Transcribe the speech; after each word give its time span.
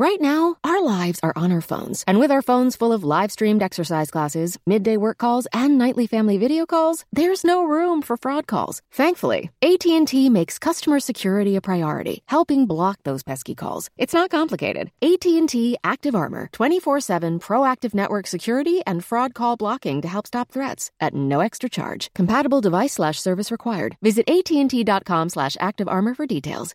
Right 0.00 0.18
now, 0.18 0.56
our 0.64 0.82
lives 0.82 1.20
are 1.22 1.34
on 1.36 1.52
our 1.52 1.60
phones, 1.60 2.04
and 2.08 2.18
with 2.18 2.30
our 2.30 2.40
phones 2.40 2.74
full 2.74 2.90
of 2.90 3.04
live 3.04 3.30
streamed 3.30 3.62
exercise 3.62 4.10
classes, 4.10 4.56
midday 4.64 4.96
work 4.96 5.18
calls, 5.18 5.46
and 5.52 5.76
nightly 5.76 6.06
family 6.06 6.38
video 6.38 6.64
calls, 6.64 7.04
there's 7.12 7.44
no 7.44 7.64
room 7.64 8.00
for 8.00 8.16
fraud 8.16 8.46
calls. 8.46 8.80
Thankfully, 8.90 9.50
AT&T 9.60 10.30
makes 10.30 10.58
customer 10.58 11.00
security 11.00 11.54
a 11.54 11.60
priority, 11.60 12.22
helping 12.28 12.64
block 12.64 13.00
those 13.04 13.22
pesky 13.22 13.54
calls. 13.54 13.90
It's 13.98 14.14
not 14.14 14.30
complicated. 14.30 14.90
AT&T 15.02 15.76
Active 15.84 16.14
Armor, 16.14 16.48
24/7 16.50 17.38
proactive 17.38 17.92
network 17.92 18.26
security 18.26 18.80
and 18.86 19.04
fraud 19.04 19.34
call 19.34 19.58
blocking 19.58 20.00
to 20.00 20.08
help 20.08 20.26
stop 20.26 20.50
threats 20.50 20.90
at 20.98 21.12
no 21.12 21.40
extra 21.40 21.68
charge. 21.68 22.08
Compatible 22.14 22.62
device 22.62 22.94
slash 22.94 23.20
service 23.20 23.52
required. 23.52 23.98
Visit 24.00 24.30
AT&T.com 24.30 25.28
slash 25.28 25.58
active 25.60 25.88
armor 25.88 26.14
for 26.14 26.24
details. 26.24 26.74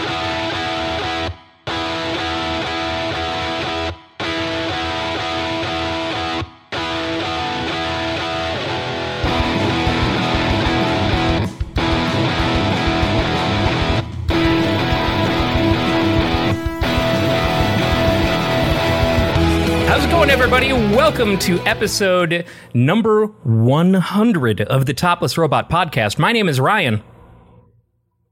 Everybody? 20.31 20.71
Welcome 20.71 21.37
to 21.39 21.59
episode 21.63 22.45
number 22.73 23.25
100 23.25 24.61
of 24.61 24.85
the 24.85 24.93
Topless 24.93 25.37
Robot 25.37 25.69
Podcast. 25.69 26.17
My 26.17 26.31
name 26.31 26.47
is 26.47 26.57
Ryan. 26.57 27.03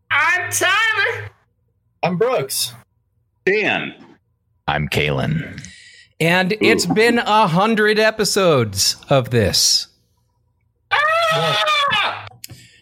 I'm 0.10 0.50
Tyler. 0.50 1.30
I'm 2.02 2.18
Brooks. 2.18 2.72
Dan. 3.46 3.94
I'm 4.66 4.88
Kalen. 4.88 5.62
And 6.22 6.54
it's 6.62 6.86
been 6.86 7.20
a 7.20 7.48
hundred 7.48 8.00
episodes 8.00 8.96
of 9.10 9.32
this. 9.32 9.88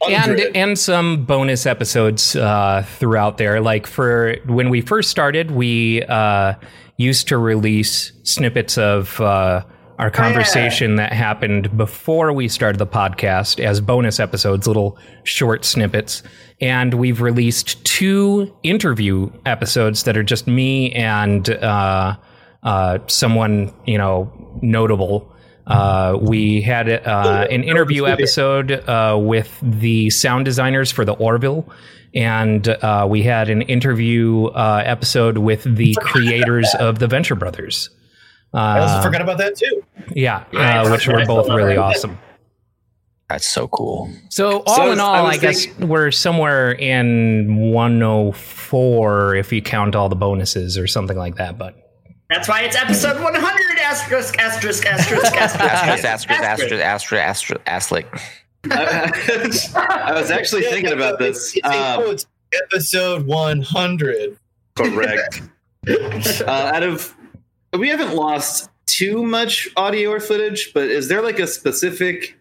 And 0.08 0.39
and 0.55 0.77
some 0.77 1.25
bonus 1.25 1.66
episodes 1.66 2.36
uh, 2.36 2.86
throughout 2.88 3.39
there. 3.39 3.61
Like 3.61 3.88
for 3.88 4.36
when 4.45 4.70
we 4.70 4.81
first 4.81 5.09
started, 5.09 5.49
we 5.49 6.03
uh, 6.03 6.53
used 6.98 7.28
to 7.30 7.38
release 7.38 8.12
snippets 8.23 8.78
of 8.78 9.22
uh, 9.22 9.64
our 10.00 10.12
conversation 10.12 10.95
that 10.95 11.12
happened 11.14 11.76
before 11.76 12.31
we 12.31 12.48
started 12.48 12.78
the 12.78 12.88
podcast 12.88 13.64
as 13.64 13.81
bonus 13.81 14.20
episodes, 14.20 14.67
little 14.67 14.98
short 15.23 15.66
snippets. 15.66 16.22
And 16.62 16.94
we've 16.95 17.22
released 17.22 17.84
two 17.86 18.56
interview 18.64 19.31
episodes 19.45 20.04
that 20.04 20.17
are 20.17 20.23
just 20.23 20.48
me 20.48 20.92
and 20.94 21.50
uh, 21.50 22.16
uh, 22.64 23.00
someone 23.08 23.73
you 23.86 23.98
know 23.98 24.32
notable. 24.61 25.34
Uh, 25.68 26.18
we 26.22 26.62
had 26.62 26.90
uh, 26.90 27.46
an 27.52 27.64
interview 27.64 28.06
episode 28.08 28.72
uh, 28.72 29.18
with 29.22 29.58
the 29.62 30.10
sound 30.10 30.46
designers 30.46 30.92
for 30.92 31.04
the 31.06 31.14
Orville, 31.14 31.70
and 32.14 32.68
uh, 32.68 33.06
we 33.10 33.22
had 33.23 33.50
an 33.50 33.62
interview 33.64 34.45
uh, 34.45 34.82
episode 34.86 35.38
with 35.38 35.64
the 35.64 35.95
creators 36.02 36.73
of 36.80 37.00
the 37.00 37.08
Venture 37.08 37.36
Brothers. 37.36 37.90
I 38.54 38.80
also 38.80 38.95
Uh, 38.95 39.02
forgot 39.04 39.22
about 39.22 39.38
that 39.40 39.56
too. 39.58 39.84
yeah, 40.16 40.45
uh, 40.54 40.90
which 40.90 41.08
were 41.08 41.26
both 41.26 41.50
really 41.50 41.76
awesome. 41.78 42.18
That's 43.30 43.45
so 43.45 43.68
cool. 43.68 44.10
So 44.30 44.64
all 44.66 44.76
So 44.78 44.92
in 44.94 45.02
all, 45.02 45.26
was 45.26 45.36
I 45.36 45.42
guess 45.42 45.66
thinking- 45.66 45.90
we're 45.90 46.12
somewhere 46.12 46.72
in 46.72 47.72
104 47.72 49.36
if 49.36 49.52
you 49.52 49.61
count 49.61 49.95
all 49.95 50.08
the 50.08 50.16
bonuses 50.16 50.77
or 50.77 50.88
something 50.88 51.17
like 51.17 51.36
that. 51.36 51.58
But 51.58 51.76
That's 52.30 52.48
why 52.49 52.61
it's 52.61 52.76
episode 52.76 53.21
100. 53.21 53.80
Asterisk, 53.80 54.38
asterisk, 54.39 54.86
asterisk, 54.86 55.33
asterisk, 55.33 55.33
Asterisk, 55.33 56.05
asterisk, 56.05 56.43
asterisk, 56.43 56.83
asterisk, 56.83 57.61
asterisk, 57.65 58.08
asterisk. 58.70 59.76
I 59.76 60.11
was 60.14 60.30
actually 60.30 60.64
thinking 60.64 60.92
about 60.92 61.20
this. 61.20 61.55
It's, 61.55 61.65
it's, 61.65 62.26
Um, 62.26 62.32
episode 62.65 63.26
100. 63.27 64.38
correct. 64.76 65.42
uh, 65.88 66.43
out 66.48 66.83
of 66.83 67.15
we 67.77 67.88
haven't 67.88 68.14
lost 68.15 68.70
too 68.88 69.23
much 69.23 69.70
audio 69.77 70.11
or 70.11 70.20
footage, 70.20 70.73
but 70.73 70.89
is 70.89 71.08
there 71.08 71.21
like 71.21 71.39
a 71.39 71.48
specific 71.48 72.36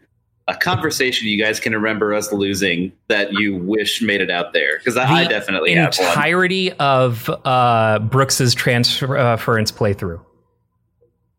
a 0.48 0.54
conversation 0.54 1.26
you 1.26 1.42
guys 1.42 1.58
can 1.58 1.72
remember 1.72 2.14
us 2.14 2.32
losing 2.32 2.92
that 3.08 3.32
you 3.32 3.56
wish 3.56 4.00
made 4.00 4.20
it 4.20 4.30
out 4.30 4.52
there? 4.52 4.78
Because 4.78 4.96
I, 4.96 5.10
I 5.10 5.22
the 5.24 5.30
definitely 5.30 5.74
have 5.74 5.96
one. 5.98 6.08
entirety 6.08 6.72
of 6.74 7.28
uh, 7.44 7.98
Brooks's 8.00 8.54
transference 8.54 9.72
playthrough. 9.72 10.20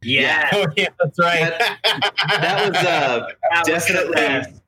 Yeah. 0.03 0.49
Oh, 0.53 0.67
yeah, 0.77 0.89
that's 0.99 1.19
right. 1.19 1.53
That 1.83 2.69
was 2.69 2.77
uh, 2.77 3.27
That 3.51 3.67
was 3.67 3.85
the 3.85 3.93
definitely 3.93 4.59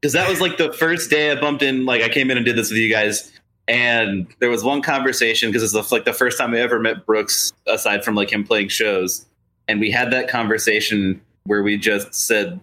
because 0.00 0.12
that 0.14 0.28
was 0.28 0.40
like 0.40 0.56
the 0.56 0.72
first 0.72 1.10
day 1.10 1.30
I 1.30 1.40
bumped 1.40 1.62
in. 1.62 1.84
Like 1.86 2.02
I 2.02 2.08
came 2.08 2.30
in 2.30 2.36
and 2.36 2.44
did 2.44 2.56
this 2.56 2.70
with 2.70 2.78
you 2.78 2.90
guys, 2.90 3.32
and 3.68 4.26
there 4.40 4.50
was 4.50 4.64
one 4.64 4.82
conversation 4.82 5.48
because 5.48 5.62
it's 5.62 5.72
the, 5.72 5.94
like 5.94 6.04
the 6.04 6.12
first 6.12 6.38
time 6.38 6.54
I 6.54 6.58
ever 6.58 6.80
met 6.80 7.06
Brooks 7.06 7.52
aside 7.66 8.04
from 8.04 8.14
like 8.16 8.32
him 8.32 8.44
playing 8.44 8.68
shows, 8.68 9.26
and 9.68 9.80
we 9.80 9.90
had 9.90 10.10
that 10.10 10.28
conversation 10.28 11.20
where 11.44 11.62
we 11.62 11.76
just 11.76 12.14
said 12.14 12.60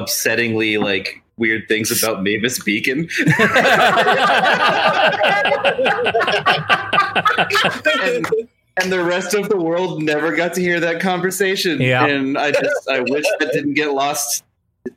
upsettingly 0.00 0.78
like 0.78 1.22
weird 1.36 1.66
things 1.68 1.90
about 2.02 2.22
Mavis 2.22 2.62
Beacon. 2.62 3.08
and, 8.02 8.26
and 8.76 8.92
the 8.92 9.02
rest 9.04 9.34
of 9.34 9.48
the 9.48 9.56
world 9.58 10.02
never 10.02 10.34
got 10.34 10.54
to 10.54 10.60
hear 10.60 10.80
that 10.80 11.00
conversation. 11.00 11.80
Yeah. 11.80 12.06
And 12.06 12.38
I 12.38 12.52
just 12.52 12.88
I 12.88 13.00
wish 13.00 13.24
that 13.40 13.50
didn't 13.52 13.74
get 13.74 13.92
lost. 13.92 14.43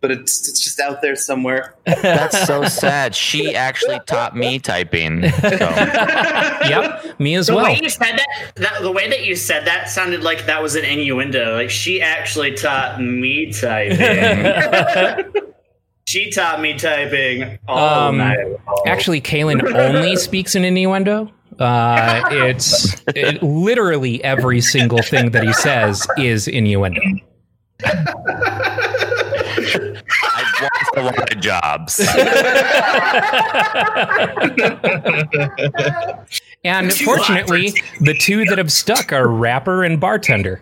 But 0.02 0.12
it's 0.12 0.48
it's 0.50 0.60
just 0.60 0.80
out 0.82 1.02
there 1.02 1.16
somewhere. 1.16 1.74
That's 1.86 2.46
so 2.46 2.64
sad. 2.68 3.16
She 3.16 3.56
actually 3.56 4.00
taught 4.06 4.36
me 4.36 4.60
typing. 4.60 5.30
So. 5.32 5.48
yep, 5.50 7.18
me 7.20 7.36
as 7.36 7.48
The 7.48 7.56
well. 7.56 7.64
way 7.66 7.80
you 7.82 7.90
said 7.90 8.18
that, 8.18 8.28
that, 8.56 8.82
the 8.82 8.92
way 8.92 9.10
that 9.10 9.26
you 9.26 9.36
said 9.36 9.66
that 9.66 9.90
sounded 9.90 10.24
like 10.24 10.46
that 10.48 10.62
was 10.62 10.76
an 10.76 10.84
innuendo. 10.84 11.56
Like 11.56 11.70
she 11.70 12.02
actually 12.02 12.54
taught 12.54 13.02
me 13.02 13.52
typing. 13.54 15.32
she 16.06 16.32
taught 16.32 16.60
me 16.60 16.78
typing 16.78 17.58
all 17.68 18.10
Um, 18.10 18.18
night. 18.18 18.38
long. 18.46 18.84
Actually, 18.86 19.22
Kalen 19.22 19.74
only 19.74 20.18
speaks 20.18 20.54
in 20.56 20.66
innuendo. 20.66 21.32
Uh, 21.60 22.22
it's 22.32 23.02
it, 23.16 23.42
literally 23.42 24.22
every 24.24 24.60
single 24.62 25.02
thing 25.02 25.32
that 25.32 25.44
he 25.44 25.54
says 25.54 26.06
is 26.18 26.48
innuendo. 26.50 27.02
I've 29.58 30.62
lost 30.62 30.92
a 30.98 31.02
lot 31.02 31.34
of 31.34 31.40
jobs. 31.40 32.00
And 36.64 36.94
fortunately, 36.94 37.74
the 38.02 38.14
two 38.20 38.46
that 38.46 38.58
have 38.58 38.72
stuck 38.72 39.12
are 39.14 39.28
rapper 39.28 39.84
and 39.84 40.00
bartender. 40.00 40.62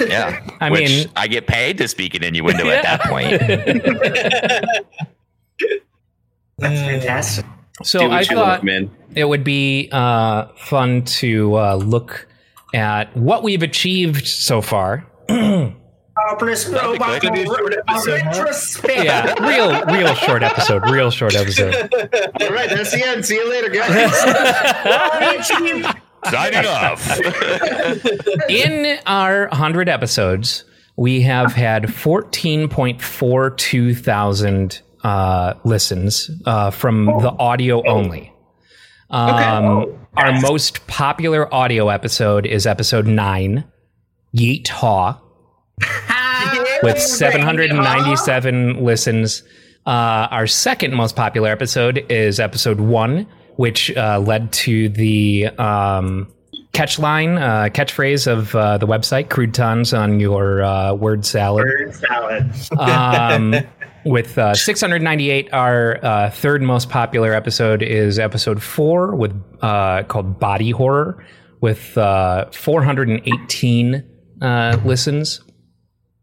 Yeah. 0.00 0.40
I 0.60 0.70
Which 0.70 0.88
mean- 0.88 1.08
I 1.16 1.28
get 1.28 1.46
paid 1.46 1.78
to 1.78 1.88
speak 1.88 2.14
in 2.14 2.22
innuendo 2.24 2.68
at 2.68 2.82
that 2.82 3.00
point. 3.02 3.30
That's 6.58 6.80
fantastic. 6.80 7.44
So 7.84 8.10
I 8.10 8.20
you 8.20 8.26
thought 8.26 8.36
love, 8.36 8.64
man. 8.64 8.90
it 9.14 9.24
would 9.26 9.44
be 9.44 9.88
uh, 9.92 10.46
fun 10.56 11.04
to 11.04 11.56
uh, 11.56 11.74
look 11.76 12.26
at 12.74 13.16
what 13.16 13.44
we've 13.44 13.62
achieved 13.62 14.26
so 14.26 14.60
far. 14.60 15.06
Hopeless 16.26 16.66
robot. 16.68 17.20
quick. 17.20 17.24
It'll 17.24 17.34
be 17.34 17.42
a 17.42 17.46
short 17.46 17.74
episode, 17.74 18.20
huh? 18.22 18.44
Retrospect. 18.44 19.04
Yeah, 19.04 19.34
real, 19.48 19.84
real 19.86 20.14
short 20.14 20.42
episode. 20.42 20.88
Real 20.90 21.10
short 21.10 21.34
episode. 21.36 21.74
All 21.74 22.50
right, 22.50 22.68
that's 22.70 22.92
the 22.92 23.02
end. 23.06 23.24
See 23.24 23.36
you 23.36 23.48
later, 23.48 23.68
guys. 23.70 24.18
Signing 26.24 26.66
off. 26.70 27.20
In 28.50 28.98
our 29.06 29.46
100 29.48 29.88
episodes, 29.88 30.64
we 30.96 31.20
have 31.22 31.52
had 31.52 31.84
14.42 31.84 33.96
thousand 33.98 34.80
uh, 35.04 35.54
listens 35.64 36.28
uh, 36.44 36.70
from 36.70 37.06
the 37.06 37.30
audio 37.38 37.86
only. 37.88 38.32
Um, 39.10 39.96
Our 40.16 40.40
most 40.40 40.86
popular 40.88 41.52
audio 41.54 41.88
episode 41.88 42.44
is 42.46 42.66
episode 42.66 43.06
9, 43.06 43.64
Yeet 44.36 44.66
Haw, 44.68 45.18
with 46.82 47.00
797 47.00 48.84
listens. 48.84 49.42
Uh, 49.86 50.28
our 50.30 50.46
second 50.46 50.94
most 50.94 51.16
popular 51.16 51.50
episode 51.50 52.04
is 52.10 52.38
episode 52.40 52.80
1, 52.80 53.26
which 53.56 53.94
uh, 53.96 54.18
led 54.20 54.52
to 54.52 54.88
the 54.90 55.46
um, 55.58 56.28
catchline, 56.72 57.40
uh, 57.40 57.68
catchphrase 57.70 58.30
of 58.30 58.54
uh, 58.54 58.78
the 58.78 58.86
website, 58.86 59.30
croutons 59.30 59.92
on 59.92 60.20
your 60.20 60.62
uh, 60.62 60.92
word 60.94 61.24
salad. 61.24 61.64
Bird 61.64 61.94
salad. 61.94 62.52
Um, 62.78 63.54
with 64.04 64.38
uh, 64.38 64.54
698, 64.54 65.52
our 65.52 66.04
uh, 66.04 66.30
third 66.30 66.62
most 66.62 66.88
popular 66.88 67.32
episode 67.32 67.82
is 67.82 68.18
episode 68.18 68.62
four, 68.62 69.14
with 69.14 69.34
uh, 69.60 70.02
called 70.04 70.38
Body 70.38 70.70
Horror, 70.70 71.24
with 71.60 71.96
uh, 71.98 72.50
418 72.52 74.04
uh, 74.40 74.78
listens. 74.84 75.40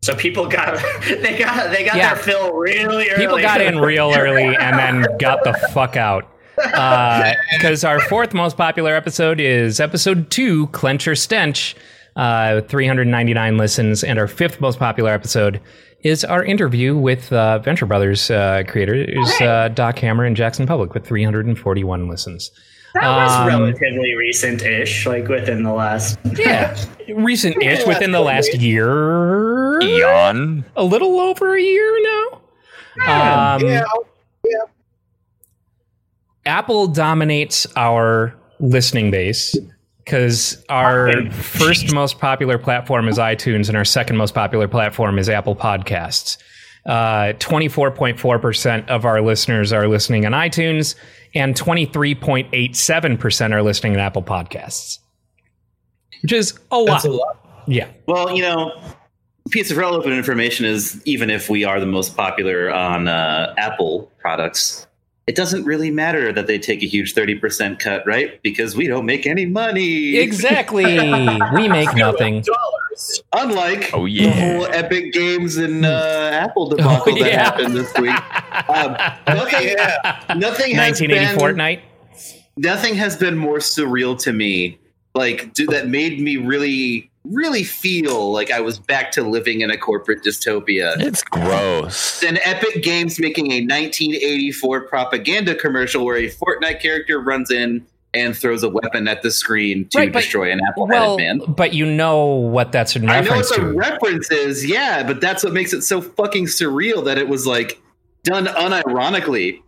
So 0.06 0.16
people 0.16 0.48
got 0.48 0.76
they 1.08 1.38
got 1.38 1.72
they 1.72 1.84
got 1.84 1.96
Yeah. 1.98 2.14
their 2.14 2.24
fill 2.24 2.54
really 2.54 3.10
early. 3.10 3.16
People 3.26 3.40
got 3.40 3.60
in 3.60 3.80
real 3.80 4.14
early 4.16 4.56
and 4.56 4.78
then 4.78 5.06
got 5.18 5.44
the 5.44 5.54
fuck 5.74 5.96
out. 5.98 6.32
Because 7.58 7.84
our 7.84 8.00
fourth 8.00 8.34
most 8.34 8.56
popular 8.58 8.94
episode 8.96 9.40
is 9.40 9.80
episode 9.80 10.30
two, 10.30 10.68
Clench 10.68 11.08
or 11.08 11.16
Stench, 11.16 11.76
uh, 12.16 12.62
399 12.62 13.58
listens. 13.58 14.04
And 14.04 14.18
our 14.20 14.28
fifth 14.28 14.62
most 14.62 14.80
popular 14.80 15.12
episode 15.12 15.60
is 16.02 16.24
our 16.24 16.44
interview 16.46 16.96
with 16.96 17.34
uh, 17.34 17.60
Venture 17.60 17.86
Brothers 17.86 18.30
uh, 18.32 18.64
creators, 18.68 19.30
uh, 19.42 19.70
Doc 19.70 19.98
Hammer 20.00 20.24
and 20.24 20.36
Jackson 20.36 20.66
Publick, 20.68 20.94
with 20.94 21.06
341 21.06 22.08
listens. 22.08 22.52
That 22.96 23.08
was 23.18 23.32
Um, 23.32 23.48
relatively 23.48 24.16
recent-ish, 24.16 25.06
like 25.06 25.28
within 25.28 25.64
the 25.64 25.74
last. 25.74 26.18
Yeah, 26.38 26.76
recent 27.14 27.62
ish 27.62 27.86
within 27.86 28.12
the 28.12 28.22
last 28.22 28.56
year. 28.56 29.80
Eon. 29.82 30.64
A 30.78 30.84
little 30.84 31.20
over 31.20 31.56
a 31.56 31.62
year 31.62 32.02
now. 32.04 33.56
Um, 33.56 33.62
Yeah. 33.66 33.84
Apple 36.46 36.88
dominates 36.88 37.66
our 37.76 38.34
listening 38.60 39.10
base 39.12 39.56
because 40.04 40.64
our 40.70 41.30
first 41.32 41.92
most 41.94 42.20
popular 42.20 42.58
platform 42.60 43.08
is 43.08 43.18
iTunes 43.18 43.68
and 43.68 43.76
our 43.76 43.84
second 43.86 44.18
most 44.18 44.36
popular 44.36 44.68
platform 44.68 45.18
is 45.18 45.28
Apple 45.28 45.56
Podcasts. 45.56 46.38
Uh, 46.86 47.34
24.4% 47.40 48.88
of 48.90 49.06
our 49.06 49.20
listeners 49.22 49.74
are 49.74 49.88
listening 49.88 50.24
on 50.28 50.34
iTunes, 50.34 50.94
and 51.36 51.56
23.87% 51.56 53.52
are 53.52 53.62
listening 53.62 53.94
on 53.94 54.00
Apple 54.00 54.24
Podcasts, 54.24 55.00
which 56.22 56.32
is 56.32 56.58
a 56.72 56.78
lot. 56.78 56.86
That's 56.88 57.06
a 57.06 57.12
lot. 57.12 57.38
Yeah. 57.68 57.90
Well, 58.08 58.36
you 58.36 58.42
know, 58.42 58.72
piece 59.50 59.70
of 59.70 59.78
relevant 59.78 60.14
information 60.14 60.66
is 60.66 61.02
even 61.06 61.30
if 61.30 61.50
we 61.50 61.64
are 61.64 61.80
the 61.80 61.86
most 61.86 62.16
popular 62.16 62.72
on 62.72 63.08
uh, 63.08 63.54
Apple 63.58 64.12
products, 64.20 64.88
it 65.28 65.36
doesn't 65.36 65.66
really 65.66 65.92
matter 65.92 66.32
that 66.32 66.48
they 66.48 66.60
take 66.60 66.84
a 66.84 66.88
huge 66.88 67.14
30% 67.16 67.80
cut, 67.80 68.06
right? 68.06 68.42
Because 68.44 68.76
we 68.76 68.88
don't 68.88 69.06
make 69.06 69.26
any 69.26 69.46
money. 69.46 70.18
Exactly. 70.18 70.84
we 71.54 71.68
make 71.68 71.94
nothing. 71.96 72.44
Dollars. 72.96 73.24
Unlike 73.34 73.92
Oh, 73.94 74.06
the 74.08 74.30
whole 74.30 74.66
Epic 74.68 75.12
Games 75.14 75.58
and 75.58 75.86
uh, 75.86 76.30
Apple 76.34 76.68
debacle 76.70 77.14
Oh, 77.14 77.20
that 77.20 77.28
yeah. 77.32 77.44
happened 77.44 77.76
this 77.76 77.94
week. 77.98 78.16
Um, 78.70 78.96
nothing, 79.28 79.68
Yeah. 79.78 80.24
nothing 80.36 80.76
has 80.76 81.02
1980 81.02 81.10
been 81.10 81.38
Fortnite. 81.38 81.82
nothing 82.58 82.96
has 82.96 83.16
been 83.18 83.38
more 83.38 83.58
surreal 83.60 84.18
to 84.24 84.32
me 84.34 84.78
like 85.14 85.54
dude, 85.54 85.70
that 85.70 85.88
made 85.88 86.20
me 86.20 86.38
really 86.38 87.10
really 87.24 87.64
feel 87.64 88.32
like 88.32 88.52
i 88.52 88.60
was 88.60 88.78
back 88.78 89.12
to 89.12 89.24
living 89.24 89.62
in 89.62 89.72
a 89.72 89.78
corporate 89.78 90.24
dystopia 90.24 90.94
It's 91.00 91.24
gross. 91.24 92.20
than 92.22 92.38
epic 92.46 92.84
games 92.84 93.20
making 93.20 93.48
a 93.52 93.62
1984 93.62 94.82
propaganda 94.88 95.56
commercial 95.56 96.06
where 96.06 96.18
a 96.18 96.30
fortnite 96.30 96.82
character 96.82 97.20
runs 97.20 97.50
in 97.50 97.86
and 98.16 98.36
throws 98.36 98.64
a 98.64 98.70
weapon 98.70 99.08
at 99.08 99.22
the 99.22 99.30
screen 99.32 99.88
to 99.90 99.98
Right, 100.00 100.12
but- 100.14 100.22
destroy 100.22 100.52
an 100.52 100.62
apple 100.68 100.88
Well, 100.88 101.18
man 101.18 101.42
but 101.48 101.74
you 101.74 101.86
know 101.86 102.26
what 102.26 102.72
that's 102.72 102.96
in 102.96 103.06
reference 103.06 103.52
i 103.52 103.58
know 103.58 103.64
what 103.66 103.72
the 103.74 103.78
reference 103.78 104.32
is 104.32 104.66
yeah 104.66 105.04
but 105.04 105.20
that's 105.22 105.44
what 105.44 105.54
makes 105.54 105.74
it 105.74 105.82
so 105.84 106.02
fucking 106.02 106.46
surreal 106.46 107.04
that 107.06 107.18
it 107.18 107.28
was 107.28 107.46
like 107.46 107.82
done 108.24 108.46
unironically 108.46 109.62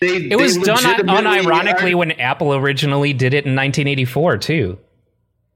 they, 0.00 0.16
It 0.28 0.38
was 0.38 0.58
done 0.58 0.76
unironically 0.78 1.94
are- 1.94 1.96
when 1.96 2.10
Apple 2.12 2.54
originally 2.54 3.14
did 3.14 3.32
it 3.32 3.46
in 3.46 3.54
1984 3.54 4.36
too. 4.36 4.78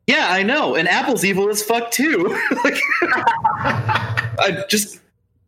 Yeah, 0.07 0.29
I 0.31 0.43
know. 0.43 0.75
And 0.77 0.89
Apple's 0.89 1.27
evil 1.27 1.51
as 1.51 1.63
fuck 1.63 1.91
too. 1.91 2.25
like, 2.65 2.81
I 3.03 4.65
just 4.71 4.99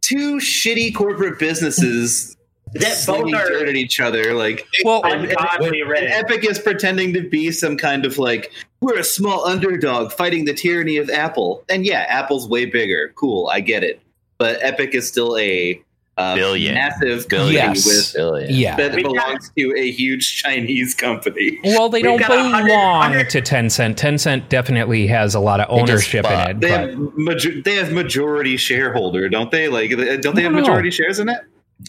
two 0.03 0.37
shitty 0.37 0.95
corporate 0.95 1.39
businesses 1.39 2.37
That 2.75 2.89
both 2.89 2.97
slinging 2.99 3.35
are 3.35 3.49
dirt 3.49 3.69
at 3.69 3.77
each 3.77 4.01
other. 4.01 4.35
Like 4.35 4.67
Well, 4.85 5.03
and- 5.05 5.23
and- 5.25 5.31
ungodly 5.31 5.81
and 5.81 5.91
rich. 5.91 6.05
Epic 6.11 6.45
is 6.49 6.59
pretending 6.59 7.13
to 7.15 7.21
be 7.23 7.51
some 7.51 7.77
kind 7.77 8.05
of 8.07 8.19
like 8.19 8.51
we're 8.81 8.99
a 8.99 9.05
small 9.05 9.47
underdog 9.47 10.13
fighting 10.13 10.45
the 10.45 10.55
tyranny 10.55 10.97
of 10.97 11.09
Apple. 11.11 11.65
And 11.69 11.85
yeah, 11.87 12.07
Apple's 12.09 12.49
way 12.49 12.65
bigger. 12.65 13.13
Cool, 13.15 13.49
I 13.53 13.61
get 13.61 13.85
it. 13.85 14.01
But 14.39 14.59
Epic 14.63 14.95
is 14.95 15.07
still 15.07 15.37
a 15.37 15.81
uh, 16.19 16.35
Billion. 16.35 16.75
massive 16.75 17.27
Billion. 17.29 17.63
company 17.63 17.75
Yes. 17.79 17.87
with 17.87 18.13
Billion. 18.15 18.55
yeah. 18.55 18.77
that 18.77 18.95
We've 18.95 19.05
got- 19.05 19.13
belongs 19.15 19.51
to 19.57 19.75
a 19.79 19.91
huge 19.91 20.43
Chinese 20.43 20.95
company. 20.95 21.59
Well, 21.65 21.89
they 21.89 21.99
We've 21.99 22.05
don't 22.05 22.19
got 22.21 22.33
a 22.33 22.43
hundred- 22.43 22.67
belong 22.69 23.03
hundred- 23.03 23.31
to 23.31 23.41
Tencent. 23.41 23.95
Tencent 23.97 24.49
definitely 24.51 25.07
has 25.07 25.35
a 25.35 25.41
lot 25.41 25.61
of 25.61 25.67
ownership 25.71 26.27
in 26.27 26.33
it. 26.33 26.61
They 26.61 26.69
but- 26.71 26.81
have 26.91 26.99
major- 27.17 27.61
they 27.63 27.77
have 27.77 27.93
majority 27.93 28.57
shareholder, 28.59 29.29
don't 29.31 29.51
they? 29.51 29.69
Like, 29.69 29.91
don't 30.21 30.37
they 30.37 30.43
have 30.43 30.53
No. 30.53 30.61
majority 30.61 30.91
shares 30.91 31.19
in 31.19 31.29
it? 31.31 31.39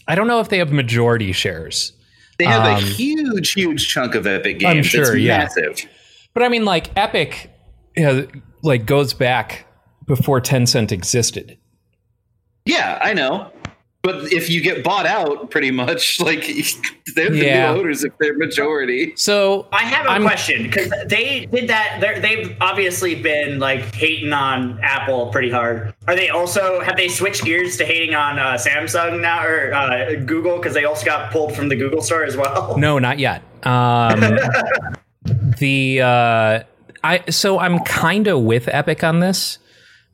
I 0.08 0.16
don't 0.16 0.28
know 0.28 0.40
if 0.40 0.50
they 0.50 0.58
have 0.58 0.72
majority 0.72 1.32
shares. 1.32 1.94
They 2.40 2.46
have 2.46 2.66
a 2.66 2.76
Um, 2.76 2.84
huge, 2.84 3.54
huge 3.54 3.88
chunk 3.88 4.16
of 4.16 4.26
Epic 4.26 4.60
Games. 4.60 4.78
I'm 4.78 4.84
sure, 4.84 5.16
it's 5.16 5.24
yeah. 5.24 5.38
massive. 5.40 5.88
But 6.34 6.44
I 6.44 6.50
mean, 6.50 6.66
like 6.66 6.90
Epic, 6.98 7.52
uh, 7.98 8.24
like 8.64 8.86
goes 8.86 9.14
back 9.14 9.68
before 10.08 10.42
Tencent 10.42 10.92
existed. 10.92 11.58
Yeah, 12.66 12.98
I 13.02 13.14
know. 13.14 13.52
But 14.04 14.34
if 14.34 14.50
you 14.50 14.60
get 14.60 14.84
bought 14.84 15.06
out, 15.06 15.50
pretty 15.50 15.72
much, 15.72 16.20
like 16.20 16.46
they're 17.16 17.30
the 17.30 17.38
Yeah. 17.38 17.72
new 17.72 17.80
owners 17.80 18.04
if 18.04 18.12
they're 18.20 18.38
majority. 18.38 19.14
So 19.16 19.66
I 19.72 19.84
have 19.84 20.06
a 20.06 20.10
I'm- 20.10 20.24
question 20.24 20.64
because 20.64 20.92
they 21.06 21.46
did 21.46 21.70
that. 21.70 22.00
They're, 22.02 22.20
they've 22.20 22.54
obviously 22.60 23.16
been 23.16 23.60
like 23.60 23.96
hating 23.96 24.34
on 24.34 24.78
Apple 24.84 25.28
pretty 25.28 25.50
hard. 25.50 25.94
Are 26.10 26.18
they 26.18 26.28
also 26.28 26.82
have 26.82 26.98
they 26.98 27.08
switched 27.08 27.46
gears 27.46 27.78
to 27.78 27.86
hating 27.86 28.14
on 28.14 28.40
uh, 28.40 28.56
Samsung 28.56 29.22
now 29.22 29.46
or 29.46 29.74
uh, 29.74 30.16
Google 30.26 30.58
because 30.58 30.74
they 30.74 30.84
also 30.84 31.06
got 31.06 31.32
pulled 31.32 31.56
from 31.56 31.70
the 31.70 31.76
Google 31.78 32.02
store 32.02 32.26
as 32.26 32.36
well? 32.36 32.78
No, 32.78 33.00
not 33.00 33.20
yet. 33.20 33.42
Um, 33.64 34.20
the 35.60 36.02
uh, 36.02 36.64
I 37.06 37.24
so 37.30 37.58
I'm 37.58 37.80
kind 37.86 38.28
of 38.28 38.42
with 38.42 38.68
Epic 38.68 39.02
on 39.02 39.22
this 39.22 39.60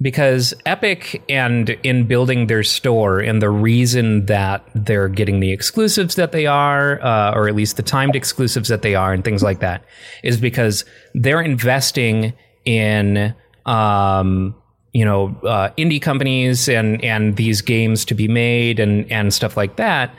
because 0.02 0.54
Epic 0.66 1.22
and 1.28 1.70
in 1.84 2.08
building 2.08 2.48
their 2.48 2.64
store 2.64 3.20
and 3.20 3.42
the 3.42 3.50
reason 3.50 4.26
that 4.28 4.66
they're 4.74 5.10
getting 5.10 5.40
the 5.40 5.52
exclusives 5.52 6.16
that 6.16 6.32
they 6.32 6.46
are, 6.46 7.02
uh, 7.04 7.34
or 7.34 7.48
at 7.48 7.56
least 7.56 7.76
the 7.78 7.84
timed 7.84 8.16
exclusives 8.16 8.70
that 8.70 8.82
they 8.82 8.96
are, 8.96 9.12
and 9.12 9.24
things 9.24 9.44
like 9.44 9.60
that, 9.60 9.84
is 10.24 10.38
because 10.38 10.86
they're 11.14 11.42
investing 11.42 12.34
in. 12.66 13.36
Um, 13.66 14.56
you 14.92 15.06
know, 15.06 15.38
uh, 15.44 15.70
indie 15.78 16.02
companies 16.02 16.68
and 16.68 17.04
and 17.04 17.36
these 17.36 17.62
games 17.62 18.04
to 18.06 18.16
be 18.16 18.28
made 18.28 18.80
and 18.80 19.10
and 19.12 19.32
stuff 19.32 19.56
like 19.56 19.76
that, 19.76 20.12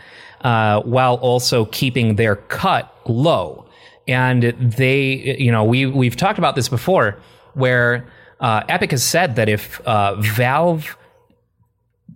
uh, 0.43 0.81
while 0.83 1.17
also 1.17 1.65
keeping 1.67 2.15
their 2.15 2.37
cut 2.37 2.95
low. 3.07 3.67
And 4.07 4.55
they, 4.59 5.37
you 5.39 5.51
know, 5.51 5.65
we 5.65 5.87
we've 5.87 6.17
talked 6.17 6.39
about 6.39 6.55
this 6.55 6.69
before, 6.69 7.19
where 7.55 8.09
uh, 8.41 8.63
Epic 8.69 8.91
has 8.91 9.03
said 9.03 9.37
that 9.37 9.49
if 9.49 9.81
uh, 9.83 10.15
Valve 10.17 10.97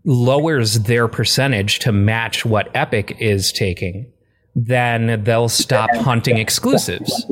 lowers 0.05 0.81
their 0.81 1.09
percentage 1.09 1.79
to 1.81 1.93
match 1.93 2.45
what 2.45 2.69
Epic 2.75 3.17
is 3.19 3.53
taking, 3.53 4.11
then 4.55 5.23
they'll 5.25 5.49
stop 5.49 5.91
hunting 5.97 6.39
exclusives. 6.39 7.27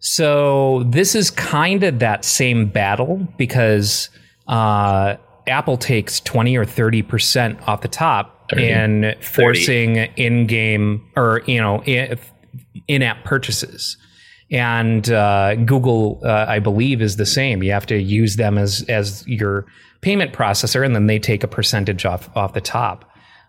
So 0.00 0.84
this 0.84 1.14
is 1.14 1.30
kind 1.30 1.82
of 1.82 1.98
that 1.98 2.24
same 2.24 2.66
battle 2.66 3.26
because 3.36 4.10
uh, 4.46 5.16
Apple 5.46 5.76
takes 5.76 6.20
twenty 6.20 6.56
or 6.56 6.64
thirty 6.64 7.02
percent 7.02 7.58
off 7.66 7.80
the 7.80 7.88
top 7.88 8.52
in 8.56 9.14
forcing 9.20 9.96
in-game 10.16 11.04
or 11.16 11.42
you 11.46 11.60
know 11.60 11.82
in- 11.84 12.18
in-app 12.86 13.24
purchases, 13.24 13.96
and 14.50 15.10
uh, 15.10 15.56
Google, 15.56 16.20
uh, 16.24 16.46
I 16.48 16.58
believe, 16.58 17.02
is 17.02 17.16
the 17.16 17.26
same. 17.26 17.62
You 17.62 17.72
have 17.72 17.86
to 17.86 17.98
use 18.00 18.36
them 18.36 18.56
as 18.56 18.84
as 18.88 19.26
your 19.26 19.66
payment 20.00 20.32
processor, 20.32 20.84
and 20.84 20.94
then 20.94 21.06
they 21.06 21.18
take 21.18 21.44
a 21.44 21.48
percentage 21.48 22.04
off 22.06 22.34
off 22.36 22.54
the 22.54 22.60
top. 22.60 23.04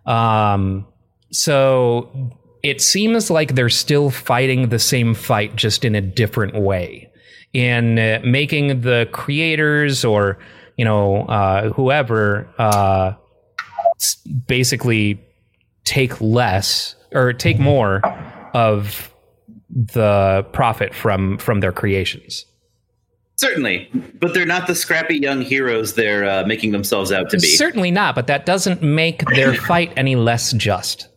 Um, 0.06 0.86
so 1.32 2.34
it 2.64 2.82
seems 2.82 3.30
like 3.30 3.56
they're 3.56 3.70
still 3.70 4.10
fighting 4.10 4.70
the 4.70 4.80
same 4.80 5.14
fight, 5.14 5.56
just 5.56 5.86
in 5.86 5.96
a 5.96 6.02
different 6.02 6.56
way, 6.56 7.10
in 7.54 7.98
uh, 7.98 8.20
making 8.24 8.82
the 8.82 9.08
creators 9.12 10.04
or 10.04 10.38
you 10.76 10.84
know 10.84 11.24
uh, 11.24 11.70
whoever 11.72 12.50
uh, 12.58 13.14
basically 14.48 15.20
take 15.86 16.20
less 16.20 16.96
or 17.14 17.32
take 17.34 17.58
more 17.58 18.02
of 18.54 19.09
the 19.88 20.46
profit 20.52 20.94
from 20.94 21.38
from 21.38 21.62
their 21.62 21.72
creations. 21.72 22.46
Certainly, 23.38 23.90
but 24.20 24.34
they're 24.34 24.46
not 24.46 24.68
the 24.68 24.76
scrappy 24.76 25.18
young 25.18 25.42
heroes 25.42 25.94
they're 25.94 26.26
uh, 26.26 26.44
making 26.46 26.74
themselves 26.74 27.12
out 27.12 27.30
to 27.30 27.38
be. 27.38 27.48
Certainly 27.48 27.92
not, 27.92 28.14
but 28.14 28.28
that 28.28 28.46
doesn't 28.46 28.84
make 28.84 29.24
their 29.28 29.54
fight 29.70 29.94
any 29.96 30.18
less 30.18 30.52
just. 30.52 31.08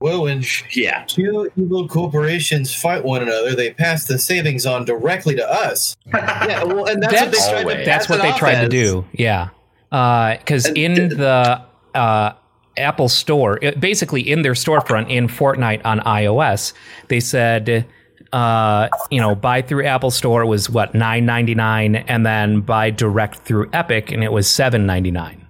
Well, 0.00 0.22
when 0.22 0.44
yeah, 0.72 1.04
two 1.06 1.50
evil 1.56 1.86
corporations 1.86 2.74
fight 2.74 3.04
one 3.04 3.22
another, 3.22 3.54
they 3.54 3.72
pass 3.72 4.06
the 4.06 4.18
savings 4.18 4.66
on 4.66 4.84
directly 4.84 5.36
to 5.36 5.48
us. 5.48 5.96
yeah. 6.06 6.64
Well, 6.64 6.86
and 6.86 7.00
that's, 7.00 7.12
what 7.14 7.30
they 7.30 7.38
tried 7.38 7.50
to 7.50 7.58
always. 7.60 7.86
that's 7.86 8.08
what 8.08 8.22
they 8.22 8.30
off 8.30 8.38
tried 8.38 8.60
to 8.62 8.68
do. 8.68 9.04
Yeah, 9.12 9.50
because 9.90 10.66
And 10.66 10.76
in 10.76 10.94
th- 10.96 11.10
the 11.12 11.62
uh, 11.94 12.32
Apple 12.78 13.08
Store, 13.08 13.58
basically 13.78 14.22
in 14.22 14.42
their 14.42 14.52
storefront 14.52 15.10
in 15.10 15.28
Fortnite 15.28 15.82
on 15.84 16.00
iOS, 16.00 16.72
they 17.08 17.20
said, 17.20 17.86
uh, 18.32 18.88
you 19.10 19.20
know, 19.20 19.34
buy 19.34 19.62
through 19.62 19.86
Apple 19.86 20.10
Store 20.10 20.44
was 20.46 20.68
what 20.70 20.94
nine 20.94 21.26
ninety 21.26 21.54
nine, 21.54 21.96
and 21.96 22.24
then 22.26 22.60
buy 22.60 22.90
direct 22.90 23.38
through 23.38 23.68
Epic, 23.72 24.12
and 24.12 24.22
it 24.22 24.32
was 24.32 24.48
seven 24.50 24.86
ninety 24.86 25.10
nine. 25.10 25.46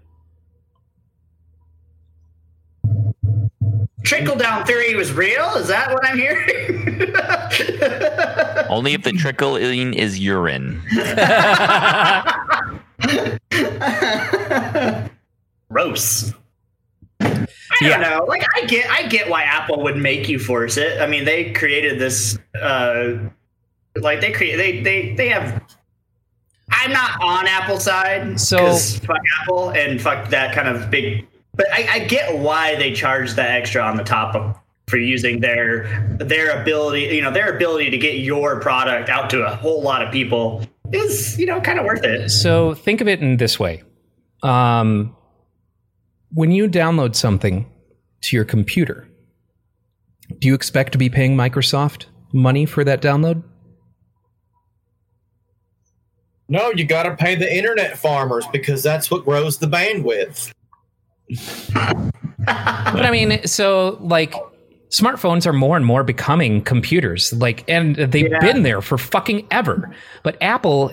Trickle 4.04 4.36
down 4.36 4.64
theory 4.64 4.94
was 4.94 5.12
real. 5.12 5.44
Is 5.56 5.66
that 5.68 5.92
what 5.92 6.04
I'm 6.04 6.16
hearing? 6.16 6.48
Only 8.70 8.94
if 8.94 9.02
the 9.02 9.12
trickling 9.12 9.92
is 9.94 10.18
urine. 10.18 10.80
Gross. 15.70 16.32
I 17.82 17.88
don't 17.88 18.00
know. 18.00 18.24
Like 18.26 18.44
I 18.56 18.64
get, 18.66 18.90
I 18.90 19.06
get 19.08 19.28
why 19.28 19.42
Apple 19.42 19.82
would 19.82 19.96
make 19.96 20.28
you 20.28 20.38
force 20.38 20.76
it. 20.76 21.00
I 21.00 21.06
mean, 21.06 21.24
they 21.24 21.52
created 21.52 21.98
this. 21.98 22.38
uh 22.60 23.14
Like 23.96 24.20
they 24.20 24.32
create, 24.32 24.56
they 24.56 24.80
they 24.80 25.14
they 25.14 25.28
have. 25.28 25.62
I'm 26.70 26.92
not 26.92 27.20
on 27.22 27.46
Apple 27.46 27.80
side, 27.80 28.38
So- 28.40 28.76
fuck 28.76 29.16
Apple 29.42 29.70
and 29.70 30.00
fuck 30.00 30.28
that 30.30 30.54
kind 30.54 30.68
of 30.68 30.90
big. 30.90 31.26
But 31.54 31.66
I, 31.72 31.88
I 31.92 31.98
get 32.00 32.38
why 32.38 32.76
they 32.76 32.92
charge 32.92 33.32
that 33.34 33.50
extra 33.50 33.82
on 33.82 33.96
the 33.96 34.04
top 34.04 34.34
of 34.36 34.56
for 34.86 34.96
using 34.98 35.40
their 35.40 36.06
their 36.18 36.60
ability, 36.62 37.14
you 37.14 37.20
know, 37.22 37.30
their 37.32 37.54
ability 37.56 37.90
to 37.90 37.98
get 37.98 38.18
your 38.18 38.60
product 38.60 39.08
out 39.08 39.28
to 39.30 39.44
a 39.44 39.50
whole 39.54 39.82
lot 39.82 40.02
of 40.02 40.12
people 40.12 40.62
is, 40.92 41.38
you 41.38 41.46
know, 41.46 41.60
kind 41.60 41.78
of 41.78 41.84
worth 41.84 42.04
it. 42.04 42.28
So 42.30 42.74
think 42.74 43.00
of 43.00 43.08
it 43.08 43.20
in 43.20 43.38
this 43.38 43.58
way: 43.58 43.82
um, 44.42 45.14
when 46.32 46.50
you 46.50 46.68
download 46.68 47.14
something 47.14 47.70
to 48.22 48.36
your 48.36 48.44
computer, 48.44 49.08
do 50.38 50.48
you 50.48 50.54
expect 50.54 50.92
to 50.92 50.98
be 50.98 51.08
paying 51.08 51.36
Microsoft 51.36 52.06
money 52.32 52.66
for 52.66 52.84
that 52.84 53.00
download? 53.00 53.42
No, 56.48 56.70
you 56.70 56.84
got 56.84 57.02
to 57.04 57.14
pay 57.16 57.34
the 57.34 57.54
internet 57.56 57.98
farmers 57.98 58.46
because 58.52 58.82
that's 58.82 59.10
what 59.10 59.24
grows 59.24 59.58
the 59.58 59.66
bandwidth. 59.66 60.50
But 62.46 63.04
I 63.04 63.10
mean, 63.10 63.46
so 63.46 63.98
like 64.00 64.34
smartphones 64.90 65.46
are 65.46 65.52
more 65.52 65.76
and 65.76 65.84
more 65.84 66.02
becoming 66.02 66.62
computers. 66.62 67.32
Like, 67.34 67.64
and 67.68 67.96
they've 67.96 68.30
Yeah. 68.30 68.38
been 68.40 68.62
there 68.62 68.80
for 68.80 68.96
fucking 68.96 69.46
ever. 69.50 69.94
But 70.22 70.38
Apple, 70.40 70.92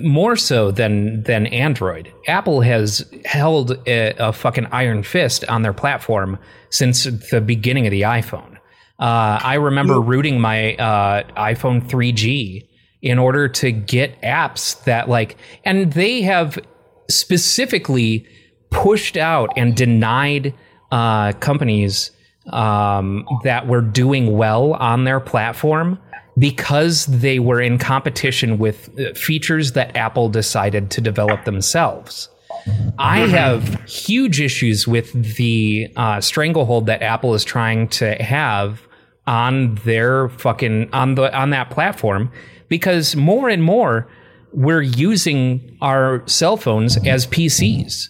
more 0.00 0.36
so 0.36 0.70
than 0.70 1.22
than 1.22 1.46
Android, 1.46 2.12
Apple 2.26 2.60
has 2.60 3.04
held 3.24 3.72
a, 3.86 4.14
a 4.18 4.32
fucking 4.32 4.66
iron 4.66 5.02
fist 5.02 5.44
on 5.48 5.62
their 5.62 5.72
platform 5.72 6.38
since 6.70 7.04
the 7.30 7.40
beginning 7.40 7.86
of 7.86 7.90
the 7.90 8.02
iPhone. 8.02 8.56
Uh, 8.98 9.38
I 9.42 9.54
remember 9.54 10.00
rooting 10.00 10.40
my 10.40 10.76
uh, 10.76 11.24
iPhone 11.36 11.88
3G 11.88 12.68
in 13.00 13.18
order 13.18 13.48
to 13.48 13.72
get 13.72 14.20
apps 14.22 14.82
that 14.84 15.08
like, 15.08 15.36
and 15.64 15.92
they 15.92 16.22
have 16.22 16.58
specifically 17.10 18.26
pushed 18.70 19.16
out 19.16 19.50
and 19.56 19.74
denied 19.74 20.54
uh, 20.92 21.32
companies 21.32 22.12
um, 22.50 23.26
that 23.44 23.66
were 23.66 23.80
doing 23.80 24.36
well 24.36 24.74
on 24.74 25.04
their 25.04 25.20
platform 25.20 25.98
because 26.38 27.06
they 27.06 27.38
were 27.38 27.60
in 27.60 27.78
competition 27.78 28.58
with 28.58 28.90
uh, 28.98 29.12
features 29.14 29.72
that 29.72 29.94
Apple 29.96 30.28
decided 30.28 30.90
to 30.92 31.00
develop 31.00 31.44
themselves. 31.44 32.28
I 32.98 33.20
have 33.20 33.82
huge 33.84 34.40
issues 34.40 34.86
with 34.86 35.36
the 35.36 35.92
uh, 35.96 36.20
stranglehold 36.20 36.86
that 36.86 37.02
Apple 37.02 37.34
is 37.34 37.44
trying 37.44 37.88
to 37.88 38.14
have 38.22 38.86
on 39.26 39.76
their 39.76 40.28
fucking 40.28 40.92
on 40.92 41.14
the 41.14 41.34
on 41.36 41.50
that 41.50 41.70
platform 41.70 42.30
because 42.68 43.14
more 43.14 43.48
and 43.48 43.62
more 43.62 44.08
we're 44.52 44.82
using 44.82 45.76
our 45.80 46.22
cell 46.26 46.56
phones 46.56 46.96
as 47.06 47.26
PCs. 47.26 48.08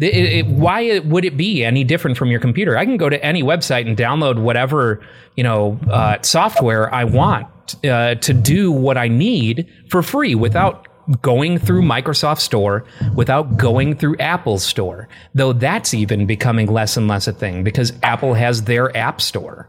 It- 0.00 0.14
it- 0.14 0.46
why 0.46 1.00
would 1.00 1.24
it 1.24 1.36
be 1.36 1.64
any 1.64 1.82
different 1.84 2.16
from 2.16 2.30
your 2.30 2.40
computer? 2.40 2.76
I 2.78 2.84
can 2.84 2.96
go 2.96 3.08
to 3.08 3.22
any 3.24 3.42
website 3.42 3.86
and 3.86 3.96
download 3.96 4.38
whatever 4.38 5.00
you 5.36 5.44
know 5.44 5.78
uh, 5.90 6.18
software 6.22 6.92
I 6.94 7.04
want 7.04 7.46
uh, 7.84 8.14
to 8.16 8.32
do 8.32 8.70
what 8.72 8.96
I 8.96 9.08
need 9.08 9.66
for 9.90 10.02
free 10.02 10.34
without 10.34 10.86
going 11.22 11.58
through 11.58 11.82
Microsoft 11.82 12.40
Store, 12.40 12.84
without 13.14 13.56
going 13.56 13.96
through 13.96 14.16
Apple 14.18 14.58
Store. 14.58 15.08
Though 15.34 15.52
that's 15.54 15.94
even 15.94 16.26
becoming 16.26 16.66
less 16.66 16.96
and 16.96 17.08
less 17.08 17.26
a 17.26 17.32
thing 17.32 17.64
because 17.64 17.92
Apple 18.02 18.34
has 18.34 18.64
their 18.64 18.94
App 18.96 19.20
Store. 19.20 19.68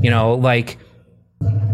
You 0.00 0.10
know, 0.10 0.34
like 0.34 0.78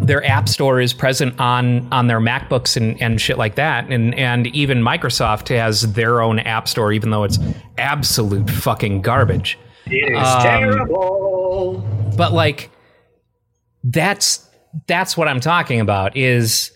their 0.02 0.24
app 0.26 0.48
store 0.48 0.80
is 0.80 0.92
present 0.92 1.38
on 1.40 1.90
on 1.92 2.06
their 2.08 2.20
MacBooks 2.20 2.76
and, 2.76 3.00
and 3.00 3.20
shit 3.20 3.38
like 3.38 3.54
that. 3.54 3.88
And 3.90 4.14
and 4.14 4.46
even 4.48 4.82
Microsoft 4.82 5.48
has 5.48 5.92
their 5.92 6.20
own 6.20 6.38
app 6.40 6.68
store, 6.68 6.92
even 6.92 7.10
though 7.10 7.24
it's 7.24 7.38
absolute 7.78 8.50
fucking 8.50 9.02
garbage. 9.02 9.58
It 9.86 10.12
is 10.12 10.28
Um, 10.28 10.42
terrible. 10.42 11.88
But 12.16 12.32
like 12.32 12.70
that's 13.84 14.48
that's 14.86 15.16
what 15.16 15.28
I'm 15.28 15.40
talking 15.40 15.80
about 15.80 16.16
is 16.16 16.72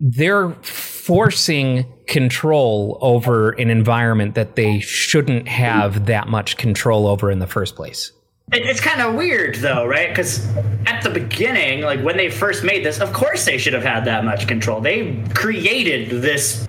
they're 0.00 0.50
forcing 0.62 1.84
control 2.06 2.98
over 3.00 3.50
an 3.50 3.68
environment 3.68 4.34
that 4.36 4.56
they 4.56 4.80
shouldn't 4.80 5.48
have 5.48 6.06
that 6.06 6.28
much 6.28 6.56
control 6.56 7.06
over 7.06 7.30
in 7.30 7.40
the 7.40 7.46
first 7.46 7.74
place. 7.74 8.12
It, 8.52 8.62
it's 8.66 8.80
kind 8.80 9.00
of 9.00 9.14
weird 9.14 9.56
though, 9.56 9.86
right? 9.86 10.08
Because 10.08 10.46
at 10.86 11.02
the 11.02 11.10
beginning, 11.10 11.82
like 11.82 12.00
when 12.00 12.16
they 12.16 12.30
first 12.30 12.64
made 12.64 12.84
this, 12.84 13.00
of 13.00 13.12
course 13.12 13.44
they 13.44 13.58
should 13.58 13.74
have 13.74 13.84
had 13.84 14.04
that 14.06 14.24
much 14.24 14.48
control. 14.48 14.80
They 14.80 15.22
created 15.34 16.22
this 16.22 16.68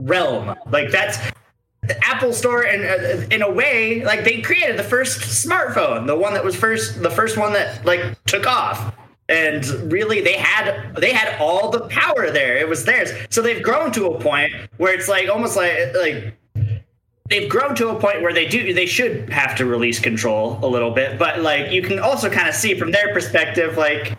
realm. 0.00 0.56
Like 0.70 0.90
that's 0.90 1.18
Apple 2.02 2.32
Store, 2.32 2.62
and 2.62 2.84
uh, 2.84 3.26
in 3.34 3.42
a 3.42 3.50
way, 3.50 4.04
like 4.04 4.24
they 4.24 4.40
created 4.40 4.78
the 4.78 4.84
first 4.84 5.20
smartphone, 5.20 6.06
the 6.06 6.16
one 6.16 6.32
that 6.34 6.44
was 6.44 6.56
first, 6.56 7.02
the 7.02 7.10
first 7.10 7.36
one 7.36 7.52
that 7.52 7.84
like 7.84 8.22
took 8.24 8.46
off. 8.46 8.94
And 9.28 9.64
really, 9.90 10.20
they 10.20 10.36
had 10.36 10.94
they 10.96 11.12
had 11.12 11.40
all 11.40 11.70
the 11.70 11.86
power 11.88 12.30
there. 12.30 12.56
It 12.58 12.68
was 12.68 12.84
theirs. 12.84 13.10
So 13.30 13.40
they've 13.40 13.62
grown 13.62 13.90
to 13.92 14.06
a 14.06 14.20
point 14.20 14.52
where 14.76 14.94
it's 14.94 15.08
like 15.08 15.28
almost 15.28 15.56
like 15.56 15.94
like 15.94 16.34
they've 17.30 17.48
grown 17.48 17.74
to 17.74 17.88
a 17.88 17.98
point 17.98 18.20
where 18.22 18.32
they 18.34 18.46
do 18.46 18.74
they 18.74 18.84
should 18.86 19.30
have 19.30 19.56
to 19.56 19.64
release 19.64 19.98
control 19.98 20.58
a 20.62 20.66
little 20.66 20.90
bit 20.90 21.18
but 21.18 21.40
like 21.40 21.70
you 21.72 21.80
can 21.80 21.98
also 21.98 22.28
kind 22.30 22.48
of 22.48 22.54
see 22.54 22.78
from 22.78 22.90
their 22.90 23.12
perspective 23.14 23.78
like 23.78 24.18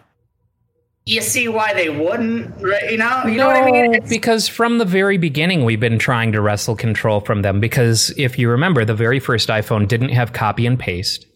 you 1.05 1.21
see 1.21 1.47
why 1.47 1.71
they 1.75 1.87
wouldn't 1.87 2.51
right 2.63 2.91
you 2.91 2.97
know 2.97 3.23
you 3.25 3.37
know 3.37 3.45
what 3.45 3.57
i 3.57 3.63
mean 3.63 3.93
It's- 3.93 4.09
because 4.09 4.47
from 4.47 4.79
the 4.79 4.85
very 4.85 5.17
beginning, 5.19 5.63
we've 5.65 5.79
been 5.79 5.99
trying 5.99 6.31
to 6.31 6.41
wrestle 6.41 6.75
control 6.75 7.19
from 7.21 7.43
them. 7.43 7.59
Because 7.59 8.11
if 8.17 8.39
you 8.39 8.49
remember, 8.49 8.83
the 8.85 8.95
very 8.95 9.19
first 9.19 9.49
iPhone 9.49 9.87
didn't 9.87 10.09
have 10.09 10.33
copy 10.33 10.65
and 10.65 10.79
paste, 10.79 11.27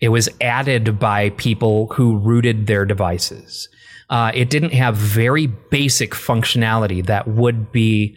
it 0.00 0.10
was 0.10 0.28
added 0.40 1.00
by 1.00 1.30
people 1.30 1.88
who 1.88 2.18
rooted 2.18 2.68
their 2.68 2.84
devices. 2.84 3.68
Uh, 4.10 4.30
it 4.32 4.48
didn't 4.48 4.72
have 4.72 4.94
very 4.96 5.48
basic 5.48 6.12
functionality 6.12 7.04
that 7.06 7.26
would 7.26 7.72
be 7.72 8.16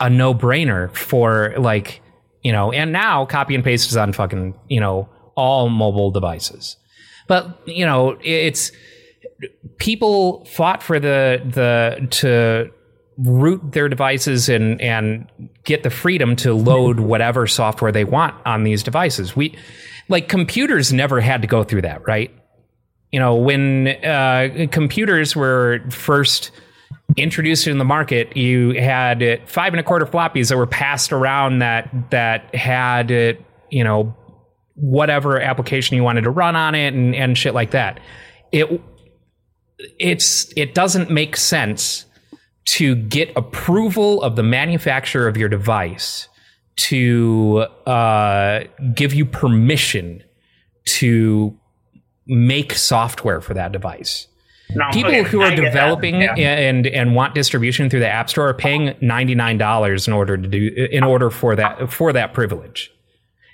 a 0.00 0.10
no 0.10 0.34
brainer 0.34 0.94
for, 0.94 1.54
like, 1.56 2.02
you 2.42 2.52
know, 2.52 2.72
and 2.72 2.92
now 2.92 3.24
copy 3.24 3.54
and 3.54 3.64
paste 3.64 3.90
is 3.90 3.96
on 3.96 4.12
fucking, 4.12 4.54
you 4.68 4.80
know, 4.80 5.08
all 5.34 5.68
mobile 5.68 6.10
devices. 6.10 6.76
But, 7.28 7.60
you 7.66 7.86
know, 7.86 8.18
it's 8.22 8.72
people 9.78 10.44
fought 10.44 10.82
for 10.82 11.00
the 11.00 11.40
the 11.44 12.06
to 12.10 12.70
root 13.18 13.72
their 13.72 13.88
devices 13.88 14.48
and 14.48 14.80
and 14.80 15.28
get 15.64 15.82
the 15.82 15.90
freedom 15.90 16.34
to 16.36 16.54
load 16.54 17.00
whatever 17.00 17.46
software 17.46 17.92
they 17.92 18.04
want 18.04 18.34
on 18.46 18.64
these 18.64 18.82
devices. 18.82 19.36
We 19.36 19.56
like 20.08 20.28
computers 20.28 20.92
never 20.92 21.20
had 21.20 21.42
to 21.42 21.48
go 21.48 21.64
through 21.64 21.82
that, 21.82 22.06
right? 22.06 22.30
You 23.12 23.20
know, 23.20 23.34
when 23.34 23.88
uh, 23.88 24.66
computers 24.70 25.36
were 25.36 25.80
first 25.90 26.50
introduced 27.16 27.66
it 27.66 27.70
in 27.70 27.78
the 27.78 27.84
market, 27.84 28.36
you 28.36 28.70
had 28.70 29.22
uh, 29.22 29.36
five 29.46 29.72
and 29.72 29.80
a 29.80 29.82
quarter 29.82 30.06
floppies 30.06 30.48
that 30.48 30.56
were 30.56 30.66
passed 30.66 31.12
around 31.12 31.58
that 31.58 31.90
that 32.10 32.54
had 32.54 33.10
uh, 33.12 33.32
you 33.70 33.84
know 33.84 34.14
whatever 34.74 35.40
application 35.40 35.96
you 35.96 36.02
wanted 36.02 36.22
to 36.22 36.30
run 36.30 36.56
on 36.56 36.74
it 36.74 36.94
and, 36.94 37.14
and 37.14 37.36
shit 37.36 37.54
like 37.54 37.72
that. 37.72 38.00
it 38.52 38.80
it's 39.98 40.52
it 40.56 40.74
doesn't 40.74 41.10
make 41.10 41.36
sense 41.36 42.06
to 42.64 42.94
get 42.94 43.32
approval 43.36 44.22
of 44.22 44.36
the 44.36 44.42
manufacturer 44.42 45.26
of 45.26 45.36
your 45.36 45.48
device 45.48 46.28
to 46.76 47.66
uh, 47.86 48.60
give 48.94 49.12
you 49.12 49.26
permission 49.26 50.22
to 50.84 51.58
make 52.26 52.72
software 52.72 53.40
for 53.40 53.54
that 53.54 53.72
device. 53.72 54.28
No, 54.74 54.84
People 54.92 55.10
okay, 55.10 55.22
who 55.22 55.40
are 55.42 55.54
developing 55.54 56.20
Yeah. 56.22 56.34
and 56.36 56.86
and 56.86 57.14
want 57.14 57.34
distribution 57.34 57.90
through 57.90 58.00
the 58.00 58.08
App 58.08 58.30
Store 58.30 58.48
are 58.48 58.54
paying 58.54 58.94
ninety 59.00 59.34
nine 59.34 59.58
dollars 59.58 60.06
in 60.06 60.12
order 60.14 60.36
to 60.36 60.48
do 60.48 60.88
in 60.90 61.04
order 61.04 61.30
for 61.30 61.54
that 61.56 61.90
for 61.92 62.12
that 62.12 62.32
privilege. 62.32 62.90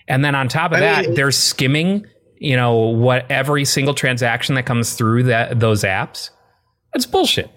And 0.06 0.24
then 0.24 0.34
on 0.34 0.48
top 0.48 0.72
of 0.72 0.78
I 0.78 0.80
that, 0.80 1.04
mean, 1.06 1.14
they're 1.14 1.30
skimming, 1.30 2.06
you 2.38 2.56
know, 2.56 2.74
what 2.76 3.30
every 3.30 3.64
single 3.64 3.94
transaction 3.94 4.54
that 4.54 4.64
comes 4.64 4.94
through 4.94 5.24
that 5.24 5.60
those 5.60 5.82
apps. 5.84 6.30
It's 6.94 7.04
bullshit. 7.06 7.50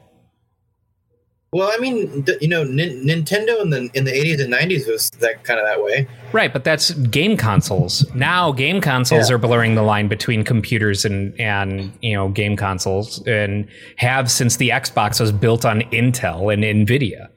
Well, 1.53 1.70
I 1.70 1.77
mean, 1.79 2.25
you 2.39 2.48
know, 2.48 2.63
Nin- 2.63 3.05
Nintendo 3.05 3.62
in 3.62 3.72
the 3.72 3.89
in 3.93 4.05
the 4.05 4.13
eighties 4.15 4.39
and 4.39 4.50
nineties 4.50 4.88
was 4.88 5.10
that 5.20 5.43
kind 5.43 5.60
of 5.60 5.65
that 5.65 5.84
way. 5.84 6.08
Right, 6.31 6.53
but 6.53 6.63
that's 6.63 6.91
game 6.91 7.36
consoles. 7.36 8.05
Now 8.15 8.53
game 8.53 8.79
consoles 8.79 9.29
Yeah. 9.29 9.36
are 9.36 9.38
blurring 9.38 9.75
the 9.75 9.81
line 9.81 10.08
between 10.08 10.46
computers 10.46 11.03
and 11.03 11.38
and 11.39 11.91
you 12.01 12.13
know 12.13 12.29
game 12.29 12.55
consoles 12.55 13.22
and 13.27 13.67
have 13.98 14.31
since 14.31 14.55
the 14.55 14.70
Xbox 14.70 15.20
was 15.20 15.34
built 15.34 15.65
on 15.65 15.81
Intel 15.91 16.53
and 16.53 16.63
Nvidia. 16.88 17.27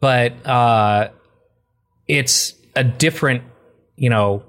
But 0.00 0.34
uh 0.46 1.08
it's 2.08 2.52
a 2.76 2.84
different, 2.84 3.42
you 3.96 4.10
know, 4.10 4.42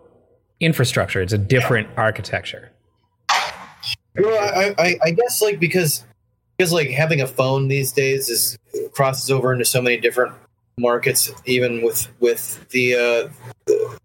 infrastructure. 0.59 1.21
It's 1.21 1.31
a 1.31 1.37
different 1.37 1.87
architecture. 1.95 2.71
Well, 4.17 4.37
I, 4.37 4.75
I, 4.77 4.95
I 5.05 5.11
guess 5.11 5.41
like 5.41 5.59
because 5.61 6.03
because 6.57 6.71
like 6.71 6.89
having 6.89 7.21
a 7.21 7.27
phone 7.27 7.67
these 7.67 7.91
days 7.91 8.29
is 8.29 8.57
crosses 8.93 9.31
over 9.31 9.51
into 9.53 9.65
so 9.65 9.81
many 9.81 9.97
different 9.97 10.33
markets, 10.77 11.31
even 11.45 11.81
with 11.83 12.07
with 12.19 12.67
the, 12.69 13.31
uh, 13.69 13.95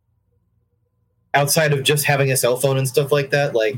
outside 1.35 1.73
of 1.73 1.83
just 1.83 2.05
having 2.05 2.31
a 2.33 2.37
cell 2.37 2.57
phone 2.57 2.77
and 2.79 2.89
stuff 2.89 3.13
like 3.13 3.31
that. 3.31 3.55
Like 3.55 3.75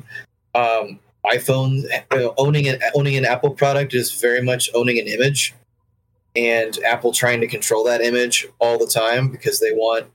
um, 0.54 0.98
iPhone 1.26 1.84
uh, 2.10 2.30
owning 2.38 2.68
an 2.68 2.80
owning 2.94 3.16
an 3.16 3.24
Apple 3.24 3.50
product 3.50 3.94
is 3.94 4.20
very 4.20 4.42
much 4.42 4.70
owning 4.74 4.98
an 4.98 5.06
image, 5.06 5.54
and 6.36 6.78
Apple 6.84 7.12
trying 7.12 7.40
to 7.40 7.46
control 7.46 7.84
that 7.84 8.00
image 8.00 8.46
all 8.58 8.78
the 8.78 8.86
time 8.86 9.28
because 9.28 9.60
they 9.60 9.72
want 9.72 10.06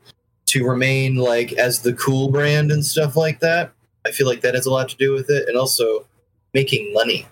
to 0.48 0.66
remain 0.66 1.16
like 1.16 1.54
as 1.54 1.82
the 1.82 1.94
cool 1.94 2.30
brand 2.30 2.72
and 2.72 2.86
stuff 2.86 3.16
like 3.16 3.40
that. 3.40 3.72
I 4.06 4.12
feel 4.12 4.28
like 4.28 4.42
that 4.42 4.54
has 4.54 4.68
a 4.68 4.72
lot 4.72 4.90
to 4.90 4.98
do 4.98 5.14
with 5.14 5.30
it, 5.30 5.48
and 5.48 5.58
also 5.58 6.06
making 6.54 6.94
money. 6.94 7.28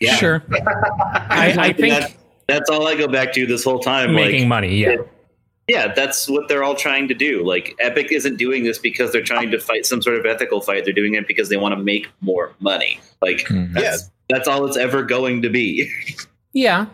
Yeah. 0.00 0.16
Sure. 0.16 0.42
I, 0.52 1.54
I 1.58 1.72
think 1.72 1.94
That- 2.00 2.12
that's 2.46 2.68
all 2.70 2.88
I 2.88 2.96
go 2.96 3.06
back 3.06 3.32
to 3.34 3.46
this 3.46 3.62
whole 3.62 3.78
time. 3.78 4.12
making 4.14 4.40
like, 4.40 4.48
money, 4.48 4.76
yeah. 4.76 4.96
yeah, 5.68 5.92
that's 5.94 6.28
what 6.28 6.48
they're 6.48 6.64
all 6.64 6.74
trying 6.74 7.06
to 7.08 7.14
do. 7.14 7.44
Like 7.44 7.76
Epic 7.78 8.10
isn't 8.10 8.38
doing 8.38 8.64
this 8.64 8.78
because 8.78 9.12
they're 9.12 9.22
trying 9.22 9.52
to 9.52 9.60
fight 9.60 9.86
some 9.86 10.02
sort 10.02 10.16
of 10.16 10.26
ethical 10.26 10.60
fight. 10.60 10.84
They're 10.84 10.92
doing 10.92 11.14
it 11.14 11.28
because 11.28 11.48
they 11.48 11.56
want 11.56 11.76
to 11.76 11.80
make 11.82 12.08
more 12.20 12.52
money. 12.58 12.98
Like 13.22 13.38
Mhm. 13.46 13.72
that's 13.72 14.10
that's 14.28 14.48
all 14.48 14.66
it's 14.66 14.76
ever 14.76 15.02
going 15.04 15.42
to 15.42 15.48
be. 15.50 15.88
Yeah. 16.52 16.86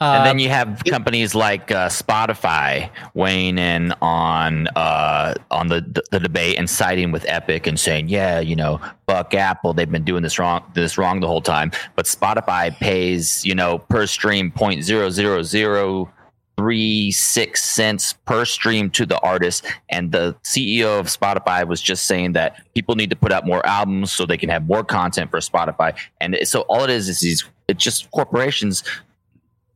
And 0.00 0.26
then 0.26 0.38
you 0.38 0.48
have 0.48 0.82
companies 0.84 1.34
like 1.34 1.72
uh, 1.72 1.88
Spotify 1.88 2.88
weighing 3.14 3.58
in 3.58 3.92
on 4.00 4.68
uh, 4.68 5.34
on 5.50 5.68
the 5.68 6.02
the 6.10 6.20
debate 6.20 6.56
and 6.56 6.70
siding 6.70 7.10
with 7.10 7.24
Epic 7.26 7.66
and 7.66 7.78
saying, 7.78 8.08
yeah, 8.08 8.38
you 8.38 8.54
know, 8.54 8.80
fuck 9.08 9.34
Apple, 9.34 9.74
they've 9.74 9.90
been 9.90 10.04
doing 10.04 10.22
this 10.22 10.38
wrong 10.38 10.62
this 10.74 10.98
wrong 10.98 11.18
the 11.18 11.26
whole 11.26 11.42
time. 11.42 11.72
But 11.96 12.06
Spotify 12.06 12.76
pays 12.78 13.44
you 13.44 13.56
know 13.56 13.78
per 13.78 14.06
stream 14.06 14.52
point 14.52 14.84
zero 14.84 15.10
zero 15.10 15.42
zero 15.42 16.12
three 16.56 17.12
six 17.12 17.62
cents 17.62 18.14
per 18.24 18.44
stream 18.44 18.90
to 18.90 19.06
the 19.06 19.18
artist. 19.20 19.64
And 19.88 20.12
the 20.12 20.36
CEO 20.44 20.98
of 20.98 21.06
Spotify 21.06 21.66
was 21.66 21.80
just 21.80 22.06
saying 22.06 22.32
that 22.32 22.56
people 22.74 22.94
need 22.96 23.10
to 23.10 23.16
put 23.16 23.32
out 23.32 23.46
more 23.46 23.64
albums 23.66 24.12
so 24.12 24.26
they 24.26 24.36
can 24.36 24.48
have 24.48 24.66
more 24.66 24.82
content 24.82 25.30
for 25.30 25.38
Spotify. 25.38 25.96
And 26.20 26.36
so 26.44 26.62
all 26.62 26.84
it 26.84 26.90
is 26.90 27.08
is 27.08 27.20
these 27.20 27.44
it's 27.68 27.84
just 27.84 28.10
corporations 28.10 28.82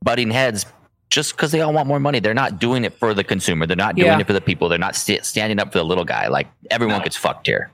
butting 0.03 0.31
heads 0.31 0.65
just 1.09 1.35
because 1.35 1.51
they 1.51 1.61
all 1.61 1.73
want 1.73 1.87
more 1.87 1.99
money. 1.99 2.19
They're 2.19 2.33
not 2.33 2.59
doing 2.59 2.83
it 2.85 2.93
for 2.93 3.13
the 3.13 3.23
consumer. 3.23 3.65
They're 3.67 3.75
not 3.75 3.95
doing 3.95 4.07
Yeah. 4.07 4.19
it 4.19 4.27
for 4.27 4.33
the 4.33 4.41
people. 4.41 4.67
They're 4.69 4.79
not 4.79 4.95
st- 4.95 5.25
standing 5.25 5.59
up 5.59 5.71
for 5.71 5.77
the 5.77 5.85
little 5.85 6.05
guy. 6.05 6.27
Like 6.27 6.47
everyone 6.71 6.97
No. 6.97 7.03
gets 7.03 7.17
fucked 7.17 7.45
here. 7.47 7.71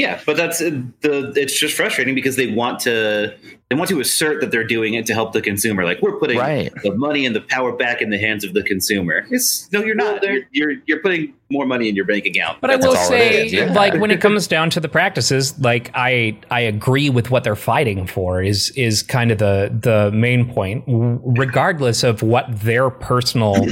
Yeah, 0.00 0.20
but 0.24 0.36
that's 0.36 0.62
uh, 0.62 0.70
the. 1.02 1.32
It's 1.36 1.58
just 1.58 1.76
frustrating 1.76 2.14
because 2.14 2.36
they 2.36 2.46
want 2.46 2.80
to 2.80 3.36
they 3.68 3.76
want 3.76 3.90
to 3.90 4.00
assert 4.00 4.40
that 4.40 4.50
they're 4.50 4.66
doing 4.66 4.94
it 4.94 5.04
to 5.06 5.14
help 5.14 5.32
the 5.32 5.42
consumer. 5.42 5.84
Like 5.84 6.00
we're 6.00 6.18
putting 6.18 6.38
Right. 6.38 6.72
the 6.82 6.92
money 6.94 7.26
and 7.26 7.36
the 7.36 7.42
power 7.42 7.70
back 7.72 8.00
in 8.00 8.08
the 8.10 8.18
hands 8.18 8.42
of 8.42 8.54
the 8.54 8.62
consumer. 8.62 9.26
It's 9.30 9.70
no, 9.72 9.84
you're 9.84 9.94
not. 9.94 10.22
You're 10.24 10.42
you're, 10.52 10.72
you're 10.86 11.00
putting 11.00 11.34
more 11.50 11.66
money 11.66 11.88
in 11.88 11.94
your 11.94 12.06
bank 12.06 12.24
account. 12.24 12.60
But 12.60 12.70
I 12.70 12.76
will 12.76 12.96
say, 12.96 13.46
yeah. 13.46 13.72
like 13.72 14.00
when 14.00 14.10
it 14.10 14.20
comes 14.26 14.48
down 14.48 14.70
to 14.70 14.80
the 14.80 14.88
practices, 14.88 15.58
like 15.60 15.90
I 15.94 16.38
I 16.50 16.60
agree 16.60 17.10
with 17.10 17.30
what 17.30 17.44
they're 17.44 17.54
fighting 17.54 18.06
for 18.06 18.42
is 18.42 18.70
is 18.70 19.02
kind 19.02 19.30
of 19.30 19.38
the 19.38 19.70
the 19.82 20.10
main 20.12 20.50
point, 20.50 20.82
regardless 20.86 22.02
of 22.02 22.22
what 22.22 22.46
their 22.50 22.88
personal, 22.90 23.66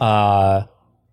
uh, 0.00 0.62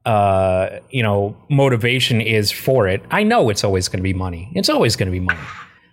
uh, 0.10 0.80
you 0.90 1.04
know, 1.04 1.36
motivation 1.50 2.20
is 2.22 2.52
for 2.52 2.88
it. 2.88 3.02
I 3.12 3.22
know 3.24 3.50
it's 3.50 3.64
always 3.64 3.88
going 3.88 4.00
to 4.00 4.04
be 4.04 4.14
money. 4.14 4.50
It's 4.56 4.70
always 4.70 4.96
going 4.96 5.08
to 5.08 5.12
be 5.12 5.20
money. 5.20 5.40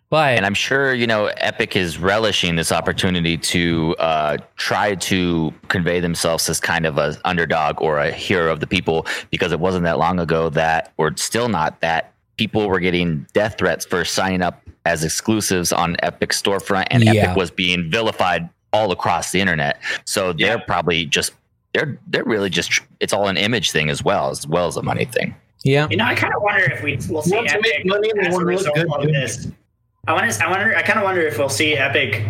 But 0.09 0.37
And 0.37 0.47
I'm 0.47 0.55
sure, 0.55 0.95
you 0.95 1.07
know, 1.07 1.27
Epic 1.39 1.75
is 1.77 1.99
relishing 1.99 2.55
this 2.57 2.71
opportunity 2.71 3.37
to 3.39 3.95
uh, 3.99 4.37
try 4.57 4.95
to 4.95 5.53
convey 5.69 5.99
themselves 6.01 6.49
as 6.49 6.61
kind 6.61 6.87
of 6.87 6.97
a 6.97 7.17
underdog 7.25 7.83
or 7.83 7.99
a 7.99 8.11
hero 8.13 8.53
of 8.53 8.61
the 8.61 8.69
people 8.69 9.05
because 9.31 9.51
it 9.53 9.59
wasn't 9.61 9.85
that 9.85 9.99
long 9.99 10.21
ago 10.21 10.49
that, 10.51 10.93
or 10.97 11.15
still 11.17 11.49
not, 11.49 11.81
that 11.81 12.13
people 12.37 12.69
were 12.69 12.81
getting 12.81 13.27
death 13.33 13.57
threats 13.59 13.85
for 13.85 14.05
signing 14.05 14.43
up 14.43 14.63
as 14.85 15.03
exclusives 15.03 15.73
on 15.73 15.97
Epic 16.05 16.31
storefront 16.31 16.87
and 16.93 17.03
Yeah. 17.05 17.13
Epic 17.25 17.37
was 17.37 17.51
being 17.51 17.91
vilified 17.91 18.49
all 18.73 18.93
across 18.93 19.33
the 19.33 19.41
internet. 19.41 19.81
So 20.05 20.33
they're 20.33 20.59
Yeah. 20.59 20.65
probably 20.69 21.05
just, 21.07 21.33
they're, 21.77 21.99
they're 22.09 22.25
really 22.25 22.49
just, 22.51 22.81
it's 23.01 23.13
all 23.13 23.29
an 23.29 23.37
image 23.37 23.71
thing 23.71 23.91
as 23.91 24.03
well, 24.03 24.31
as 24.31 24.47
well 24.47 24.67
as 24.67 24.77
a 24.77 24.83
money 24.83 25.05
thing. 25.05 25.35
yeah, 25.65 25.87
You 25.91 25.97
know, 25.97 26.05
I 26.05 26.15
kind 26.15 26.33
of 26.35 26.43
wonder 26.43 26.65
if 26.65 26.83
we 26.83 26.99
will 27.13 27.23
see 27.23 27.37
Epic 27.37 27.61
make 27.63 27.87
money 27.87 28.11
as 28.21 28.29
a 28.29 28.31
want 28.31 28.41
to 28.43 28.47
result 28.47 28.75
good 28.75 28.87
of 28.91 29.03
this. 29.13 29.49
I 30.09 30.13
want 30.13 30.31
to. 30.33 30.45
I 30.47 30.51
wonder. 30.51 30.77
I 30.77 30.83
kind 30.83 30.99
of 30.99 31.05
wonder 31.05 31.21
if 31.23 31.37
we'll 31.39 31.49
see 31.49 31.75
Epic. 31.75 32.23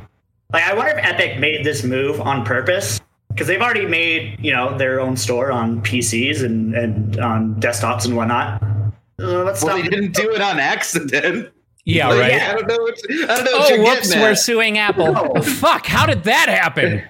Like, 0.52 0.62
I 0.64 0.74
wonder 0.74 0.92
if 0.92 1.04
Epic 1.04 1.38
made 1.38 1.64
this 1.64 1.85
move 1.85 2.20
on 2.22 2.44
purpose 2.44 3.00
because 3.28 3.46
they've 3.46 3.61
already 3.61 3.85
made 3.85 4.38
you 4.40 4.52
know 4.52 4.76
their 4.78 4.98
own 5.00 5.14
store 5.16 5.52
on 5.52 5.82
PCs 5.82 6.42
and 6.42 6.74
and 6.74 7.18
on 7.20 7.54
desktops 7.56 8.06
and 8.06 8.16
whatnot. 8.16 8.62
Uh, 8.62 9.44
let's 9.44 9.62
well, 9.62 9.76
stop. 9.76 9.82
they 9.85 9.88
didn't 9.90 10.14
do 10.14 10.30
it 10.32 10.40
on 10.40 10.59
accident. 10.59 11.50
yeah, 11.85 12.09
Like, 12.09 12.18
right. 12.32 12.42
I 12.42 12.52
don't 12.54 12.66
know. 12.66 12.76
What, 12.78 12.98
I 13.11 13.26
don't 13.37 13.44
know. 13.44 13.52
What 13.59 13.70
Oh, 13.72 13.74
you're 13.74 13.85
whoops, 13.85 14.09
getting 14.09 14.22
we're 14.22 14.35
suing 14.35 14.78
Apple. 14.78 15.12
Oh, 15.14 15.42
fuck, 15.42 15.85
how 15.87 16.06
did 16.06 16.24
that 16.24 16.48
happen? 16.48 17.02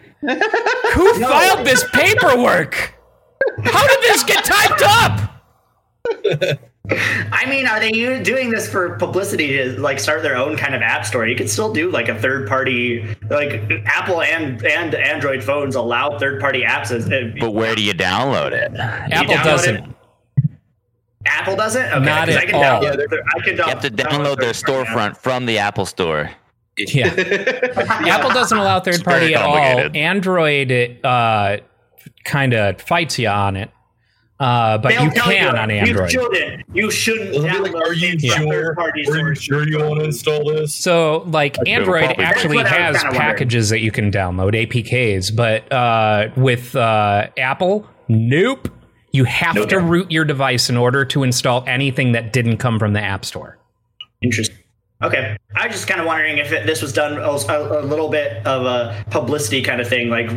Who 0.95 1.15
filed 1.21 1.67
this 1.67 1.85
paperwork? 1.93 2.95
How 3.65 3.87
did 3.87 4.01
this 4.03 4.23
get 4.25 4.45
typed 4.45 4.83
up? 4.85 5.33
I 6.89 7.47
mean, 7.49 7.67
are 7.67 7.81
they 7.81 7.91
doing 8.23 8.51
this 8.51 8.71
for 8.71 8.97
publicity 8.97 9.57
to 9.57 9.81
like 9.81 9.99
start 9.99 10.23
their 10.23 10.37
own 10.37 10.57
kind 10.57 10.75
of 10.75 10.83
app 10.83 11.05
store? 11.05 11.27
You 11.27 11.35
could 11.37 11.51
still 11.51 11.73
do 11.73 11.91
like 11.91 12.09
a 12.09 12.15
third 12.21 12.49
party, 12.49 13.17
like 13.29 13.61
Apple 13.87 14.23
and 14.23 14.65
and 14.65 14.95
Android 14.95 15.43
phones 15.43 15.75
allow 15.75 16.17
third 16.19 16.41
party 16.41 16.63
apps. 16.63 16.93
As, 16.93 17.11
uh, 17.11 17.33
But 17.41 17.53
where 17.53 17.75
do 17.75 17.83
you 17.83 17.93
download 17.93 18.53
it? 18.53 18.73
Apple 18.79 19.35
download 19.35 19.45
doesn't. 19.45 19.77
it? 19.77 19.85
Apple 21.27 21.57
doesn't. 21.57 21.85
Okay, 21.87 22.05
Not 22.05 22.29
'cause 22.29 22.37
I 22.37 22.43
at 22.43 22.47
can 22.49 22.55
all. 22.55 22.63
download. 22.83 22.97
their- 23.11 23.23
I 23.35 23.41
can 23.41 23.57
You 23.57 23.63
have 23.65 23.81
to 23.81 23.91
download 23.91 24.39
their 24.39 24.53
third-party 24.53 24.91
apps. 24.91 24.95
storefront 24.95 25.17
from 25.17 25.47
the 25.47 25.59
Apple 25.59 25.87
Store. 25.87 26.31
Yeah. 26.89 27.07
Apple 28.07 28.31
doesn't 28.31 28.57
allow 28.59 28.81
third 28.81 29.03
party 29.05 29.35
at 29.35 29.43
all. 29.43 29.57
Android 29.97 30.71
uh, 31.05 31.59
kind 32.25 32.53
of 32.53 32.81
fights 32.83 33.19
you 33.19 33.29
on 33.29 33.57
it, 33.57 33.71
uh, 34.39 34.77
but 34.79 34.91
They'll 34.91 35.05
you 35.05 35.11
tell 35.11 35.25
can 35.25 35.57
on 35.57 35.71
Android. 35.71 36.13
You 36.13 36.21
Android. 36.21 36.35
shouldn't. 36.35 36.63
You 36.77 36.91
shouldn't 36.91 37.31
They'll 37.33 37.45
download 37.45 37.73
like, 37.73 37.75
"Are 37.89 37.95
you 37.95 38.19
things 38.19 38.23
sure? 38.25 38.75
Are 38.79 38.93
you 38.99 39.35
sure 39.35 39.67
you 39.67 39.79
want 39.79 40.01
to 40.01 40.05
install 40.07 40.45
this? 40.53 40.75
So, 40.75 41.25
like 41.29 41.57
Android 41.67 42.05
probably 42.05 42.25
actually 42.25 42.57
That's 42.59 42.71
what 42.71 42.81
I 42.81 42.89
was 42.91 42.97
has 42.97 43.03
kinda 43.05 43.19
wondering. 43.19 43.21
packages 43.33 43.69
that 43.71 43.81
you 43.81 43.91
can 43.91 44.11
download, 44.11 44.53
APKs, 44.55 45.35
but 45.35 45.73
uh, 45.73 46.29
with 46.37 46.77
uh, 46.77 47.29
Apple, 47.39 47.89
nope. 48.09 48.69
You 49.13 49.25
have 49.25 49.55
Nope. 49.55 49.71
to 49.71 49.79
root 49.81 50.11
your 50.11 50.27
device 50.27 50.69
in 50.69 50.77
order 50.77 51.07
to 51.07 51.23
install 51.23 51.65
anything 51.67 52.13
that 52.13 52.35
didn't 52.35 52.59
come 52.59 52.79
from 52.79 52.93
the 52.93 53.01
App 53.01 53.25
Store. 53.25 53.57
Interesting. 54.21 54.59
Okay, 55.03 55.37
I 55.55 55.67
was 55.67 55.77
just 55.77 55.87
kind 55.89 56.01
of 56.01 56.07
wondering 56.07 56.39
if 56.39 56.53
it, 56.53 56.67
this 56.67 56.81
was 56.81 56.93
done 56.93 57.19
a, 57.19 57.29
a 57.31 57.83
little 57.85 58.09
bit 58.09 58.47
of 58.47 58.65
a 58.65 59.05
publicity 59.11 59.61
kind 59.61 59.79
of 59.81 59.87
thing, 59.89 60.09
like, 60.09 60.31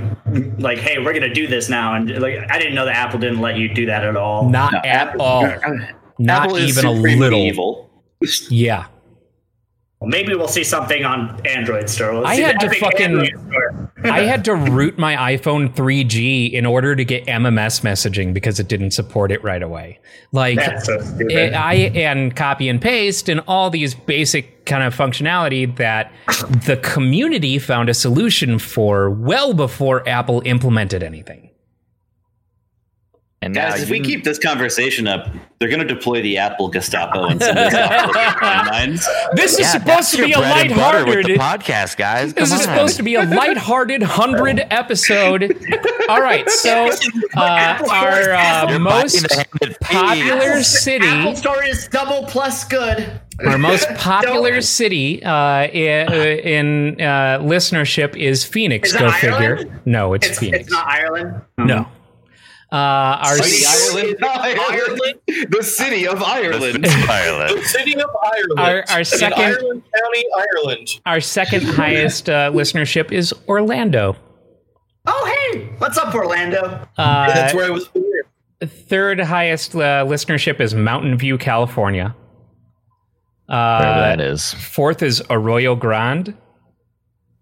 like, 0.60 0.78
hey, 0.80 1.00
we're 1.00 1.14
gonna 1.14 1.34
do 1.34 1.48
this 1.48 1.70
now, 1.70 1.96
and 1.96 2.10
like, 2.20 2.40
I 2.52 2.60
didn't 2.60 2.76
know 2.76 2.84
that 2.86 2.96
Apple 2.98 3.20
didn't 3.20 3.40
let 3.40 3.56
you 3.58 3.74
do 3.74 3.86
that 3.86 4.04
at 4.04 4.18
all. 4.18 4.50
Not 4.50 4.74
No, 4.74 4.80
at 4.80 4.86
Apple- 4.86 5.22
all. 5.22 5.44
Not 6.22 6.44
Apple 6.44 6.58
is 6.58 6.78
even 6.78 6.86
a 6.90 6.92
little. 6.92 7.40
evil. 7.40 7.90
Yeah. 8.50 8.88
Well, 10.00 10.10
maybe 10.10 10.34
we'll 10.34 10.48
see 10.48 10.64
something 10.64 11.04
on 11.04 11.46
Android 11.46 11.90
store. 11.90 12.14
Let's 12.22 12.30
I 12.40 12.42
had 12.42 12.60
to 12.62 12.70
fucking- 12.70 13.36
I 14.06 14.22
had 14.22 14.46
to 14.46 14.56
root 14.56 14.98
my 14.98 15.36
iPhone 15.36 15.74
3G 15.76 16.54
in 16.54 16.66
order 16.66 16.96
to 16.96 17.04
get 17.04 17.26
MMS 17.26 17.82
messaging 17.82 18.34
because 18.34 18.62
it 18.62 18.70
didn't 18.70 18.92
support 18.92 19.30
it 19.30 19.44
right 19.44 19.62
away. 19.62 20.00
Like 20.32 20.58
so 20.84 21.00
it- 21.20 21.54
I 21.54 21.74
and 21.74 22.34
copy 22.34 22.70
and 22.70 22.82
paste 22.82 23.28
and 23.28 23.42
all 23.46 23.70
these 23.70 23.94
basic 23.94 24.66
kind 24.66 24.84
of 24.84 24.96
functionality 24.96 25.76
that 25.76 26.14
the 26.66 26.78
community 26.78 27.60
found 27.60 27.90
a 27.90 27.94
solution 27.94 28.58
for 28.58 29.10
well 29.10 29.54
before 29.54 30.08
Apple 30.08 30.42
implemented 30.46 31.04
anything. 31.04 31.50
And 33.42 33.54
now 33.54 33.70
Guys, 33.70 33.84
if 33.84 33.90
we 33.90 34.02
keep 34.02 34.26
this 34.26 34.38
conversation 34.38 35.08
up, 35.08 35.30
they're 35.60 35.70
going 35.70 35.80
to 35.80 35.86
deploy 35.88 36.22
the 36.22 36.38
Apple 36.38 36.68
Gestapo 36.68 37.26
in 37.28 37.40
some 37.40 37.58
of 37.58 37.64
these 37.72 37.74
Apple. 37.74 38.98
This 39.34 39.54
is 39.54 39.60
Yeah, 39.62 39.66
supposed 39.72 40.12
to 40.16 40.26
be 40.26 40.34
a 40.34 40.38
bread 40.40 40.58
and 40.68 40.70
with 40.72 40.78
lighthearted 40.78 41.26
the 41.26 41.36
podcast, 41.38 41.96
guys. 41.96 42.34
This 42.34 42.50
Come 42.50 42.60
is 42.60 42.68
on. 42.68 42.74
supposed 42.74 42.98
to 42.98 43.04
be 43.04 43.16
a 43.16 43.24
lighthearted 43.24 44.04
hundred 44.04 44.60
episode. 44.72 45.58
All 46.10 46.22
right, 46.22 46.50
so 46.50 46.90
uh, 47.38 47.80
our 47.90 48.32
uh, 48.34 48.78
most 48.80 49.24
biting 49.24 49.28
the 49.30 49.36
hand 49.36 49.48
that 49.62 49.80
popular 49.80 50.62
city, 50.64 51.08
Apple 51.08 51.36
Store 51.38 51.64
is 51.64 51.88
double 51.88 52.26
plus 52.28 52.66
good. 52.66 53.22
our 53.46 53.58
most 53.58 53.88
popular 53.96 54.60
city 54.60 55.24
uh, 55.24 55.66
in 55.68 57.00
uh, 57.00 57.40
listenership 57.42 58.18
is 58.18 58.44
Phoenix. 58.44 58.90
Is 58.90 58.96
it 58.96 59.00
Go 59.00 59.12
figure. 59.12 59.82
No, 59.86 60.14
it's, 60.14 60.28
It's, 60.28 60.40
Phoenix. 60.40 60.64
it's 60.64 60.72
not 60.74 60.88
Ireland. 60.88 61.42
no. 61.58 61.88
Uh, 62.72 62.76
our 62.76 63.38
The 63.38 63.44
s- 63.44 63.92
Ireland, 63.96 64.18
Ireland, 64.24 65.20
the 65.50 65.64
city 65.64 66.08
of 66.08 66.22
Ireland. 66.22 66.86
Ireland. 66.88 67.58
The 67.60 67.64
city 67.66 67.96
of 67.96 68.10
Ireland. 68.24 68.60
Our- 68.60 68.86
our 68.98 69.04
second- 69.04 69.42
Ireland 69.42 69.82
County, 69.96 70.24
Ireland. 70.38 70.88
our 71.08 71.20
second 71.20 71.64
highest 71.64 72.30
uh, 72.30 72.52
listenership 72.52 73.12
is 73.12 73.34
Orlando. 73.48 74.16
Oh, 75.08 75.50
hey, 75.52 75.70
what's 75.80 75.98
up, 75.98 76.14
Orlando? 76.14 76.88
Uh, 76.98 77.34
That's 77.34 77.56
where 77.56 77.66
I 77.66 77.70
was 77.72 77.88
born. 77.88 78.06
third 78.64 79.20
highest 79.22 79.74
uh, 79.74 80.06
listenership 80.06 80.60
is 80.60 80.76
Mountain 80.76 81.18
View, 81.18 81.40
California. 81.40 82.14
Uh, 83.48 83.80
Wherever 83.80 84.00
that 84.02 84.22
is. 84.22 84.54
Fourth 84.54 85.02
is 85.02 85.24
Arroyo 85.32 85.74
Grande 85.76 86.36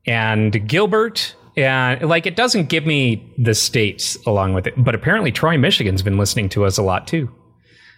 and 0.05 0.65
Gilbert. 0.69 1.35
And 1.57 2.07
like 2.07 2.25
it 2.25 2.35
doesn't 2.35 2.69
give 2.69 2.85
me 2.85 3.33
the 3.37 3.55
states 3.55 4.15
along 4.27 4.53
with 4.53 4.67
it, 4.67 4.75
but 4.77 4.93
apparently 4.95 5.31
Troy, 5.31 5.57
Michigan's 5.57 6.03
been 6.03 6.17
listening 6.17 6.49
to 6.49 6.65
us 6.65 6.77
a 6.77 6.83
lot 6.83 7.07
too. 7.07 7.29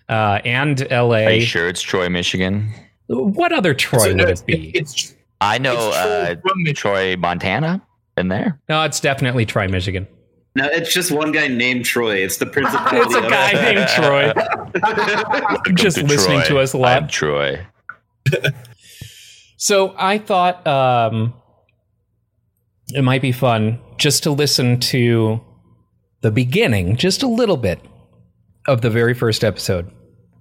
Uh, 0.08 0.40
and 0.46 0.90
LA. 0.90 1.26
Are 1.26 1.32
you 1.32 1.42
sure 1.42 1.68
it's 1.68 1.82
Troy, 1.82 2.10
Michigan? 2.10 2.74
What 3.08 3.52
other 3.52 3.74
Troy 3.74 4.16
would 4.16 4.30
it 4.30 4.44
be? 4.46 4.70
It's 4.74 5.14
I 5.42 5.58
know 5.58 5.74
It's 5.74 5.98
Troy 5.98 6.02
uh, 6.02 6.36
from 6.42 6.74
Troy, 6.74 7.16
Montana. 7.18 7.82
Been 8.16 8.30
there. 8.30 8.60
No, 8.70 8.84
it's 8.84 9.00
definitely 9.00 9.46
Troy, 9.46 9.68
Michigan. 9.68 10.08
No, 10.56 10.66
it's 10.66 10.94
just 10.94 11.12
one 11.12 11.32
guy 11.32 11.48
named 11.48 11.86
Troy. 11.86 12.16
It's 12.18 12.38
the 12.38 12.46
principality 12.46 12.98
It's 13.06 13.16
a 13.16 13.22
guy 13.30 13.52
named 13.54 13.88
Troy. 13.90 14.34
Just 15.76 15.98
To 15.98 16.06
listening 16.06 16.40
Troy. 16.42 16.48
to 16.48 16.60
us 16.60 16.74
a 16.74 16.78
lot. 16.78 17.04
I'm 17.04 17.08
Troy. 17.08 17.66
So 19.62 19.94
I 19.98 20.20
thought 20.20 20.66
um, 20.66 21.34
it 22.94 23.04
might 23.04 23.22
be 23.22 23.32
fun 23.32 23.80
just 23.98 24.24
to 24.24 24.32
listen 24.32 24.80
to 24.80 25.42
the 26.22 26.32
beginning, 26.32 26.96
just 26.96 27.24
a 27.24 27.28
little 27.28 27.58
bit 27.58 27.80
of 28.68 28.82
the 28.82 28.90
very 28.90 29.14
first 29.14 29.44
episode 29.44 29.90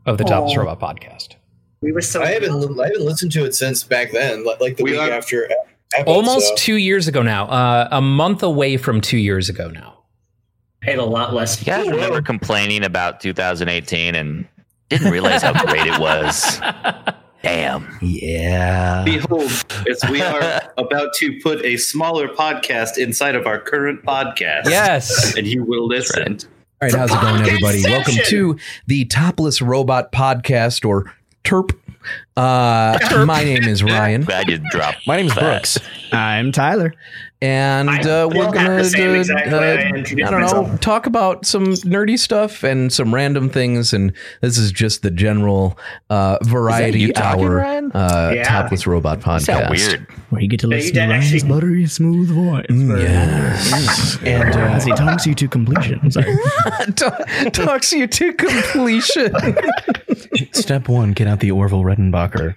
of 0.07 0.19
the 0.19 0.25
Topless 0.25 0.57
Robot 0.57 0.81
podcast. 0.81 1.35
We 1.83 1.93
were 1.93 2.01
so. 2.01 2.23
I 2.23 2.29
haven't 2.33 2.51
I 2.81 2.85
haven't 2.87 3.05
listened 3.05 3.33
to 3.33 3.45
it 3.45 3.55
since 3.55 3.85
back 3.85 4.11
then, 4.13 4.45
like 4.45 4.77
the 4.77 4.83
We 4.85 4.93
week 4.93 5.01
are- 5.01 5.11
after. 5.11 5.49
Apple, 5.97 6.13
Almost 6.13 6.49
so. 6.49 6.55
two 6.57 6.75
years 6.77 7.09
ago 7.09 7.23
now, 7.23 7.47
uh, 7.47 7.89
a 7.91 8.03
month 8.03 8.43
away 8.43 8.77
from 8.77 9.01
two 9.01 9.17
years 9.17 9.49
ago 9.49 9.71
now. 9.71 9.95
paid 10.83 10.99
a 10.99 11.05
lot 11.05 11.33
less. 11.33 11.67
Yeah, 11.67 11.79
guys 11.79 11.89
remember 11.91 12.21
complaining 12.21 12.85
about 12.85 13.21
2018 13.21 14.15
and 14.15 14.47
didn't 14.91 15.11
realize 15.11 15.41
how 15.43 15.53
great 15.65 15.87
it 15.87 15.99
was. 15.99 16.61
Damn. 17.43 17.99
Yeah. 18.03 19.05
Behold, 19.05 19.51
as 19.89 20.03
we 20.11 20.21
are 20.21 20.63
about 20.79 21.15
to 21.15 21.39
put 21.41 21.65
a 21.65 21.77
smaller 21.77 22.29
podcast 22.29 22.99
inside 22.99 23.37
of 23.37 23.47
our 23.47 23.61
current 23.61 24.03
podcast. 24.05 24.65
Yes. 24.67 25.37
And 25.37 25.47
you 25.47 25.65
will 25.65 25.87
listen. 25.87 26.39
All 26.81 26.89
right, 26.89 26.95
how's 26.95 27.11
it 27.11 27.21
going, 27.21 27.43
everybody? 27.43 27.83
Welcome 27.85 28.15
to 28.27 28.57
the 28.87 29.05
Topless 29.05 29.61
Robot 29.61 30.13
Podcast, 30.13 30.85
or 30.85 31.13
TERP. 31.45 31.77
Uh, 32.43 33.25
my 33.27 33.43
name 33.43 33.65
is 33.65 33.83
Ryan, 33.83 34.23
Glad 34.25 34.49
you 34.49 34.59
dropped. 34.71 35.07
My 35.09 35.17
name 35.17 35.27
is 35.27 35.35
Brooks. 35.35 35.79
I'm 36.13 36.53
Tyler. 36.53 36.95
and 37.43 37.91
I 37.91 37.99
uh, 38.01 38.29
we're 38.29 38.51
gonna 38.53 38.77
the 38.79 38.85
same 38.85 39.11
uh, 39.31 39.59
I 39.59 39.73
I 39.89 39.91
don't 40.31 40.41
know 40.41 40.41
myself. 40.41 40.81
talk 40.81 41.07
about 41.07 41.45
some 41.47 41.67
nerdy 41.67 42.17
stuff 42.19 42.63
and 42.63 42.93
some 42.93 43.13
random 43.15 43.49
things, 43.51 43.93
and 43.93 44.13
this 44.41 44.57
is 44.57 44.71
just 44.73 45.03
the 45.03 45.11
general 45.11 45.77
uh, 46.11 46.39
variety 46.43 47.01
you 47.01 47.13
talking, 47.13 47.45
hour 47.45 47.61
uh, 47.95 48.33
Yeah. 48.35 48.45
Topless 48.45 48.87
Robot 48.87 49.21
That 49.21 49.43
sound 49.43 49.65
Podcast. 49.67 49.71
weird. 49.89 50.07
Where 50.31 50.41
you 50.41 50.49
get 50.49 50.61
to 50.61 50.67
listen 50.69 50.95
to 50.95 51.01
did 51.01 51.09
Ryan's 51.09 51.33
actually- 51.35 51.49
buttery 51.49 51.87
smooth 51.87 52.31
voice. 52.31 52.67
Yes, 52.71 54.19
and 54.25 54.55
uh, 54.55 54.59
As 54.59 54.85
he 54.85 54.93
talks 54.93 55.27
you 55.27 55.35
to 55.35 55.49
completion. 55.49 55.99
I'm 56.03 56.11
sorry. 56.13 56.37
t- 56.97 57.51
talks 57.51 57.93
you 57.93 58.07
to 58.07 58.33
completion. 58.33 59.35
Step 60.53 60.89
one, 60.89 61.13
get 61.13 61.27
out 61.27 61.41
the 61.41 61.51
Orville 61.51 61.85
Redenbacher. 62.31 62.55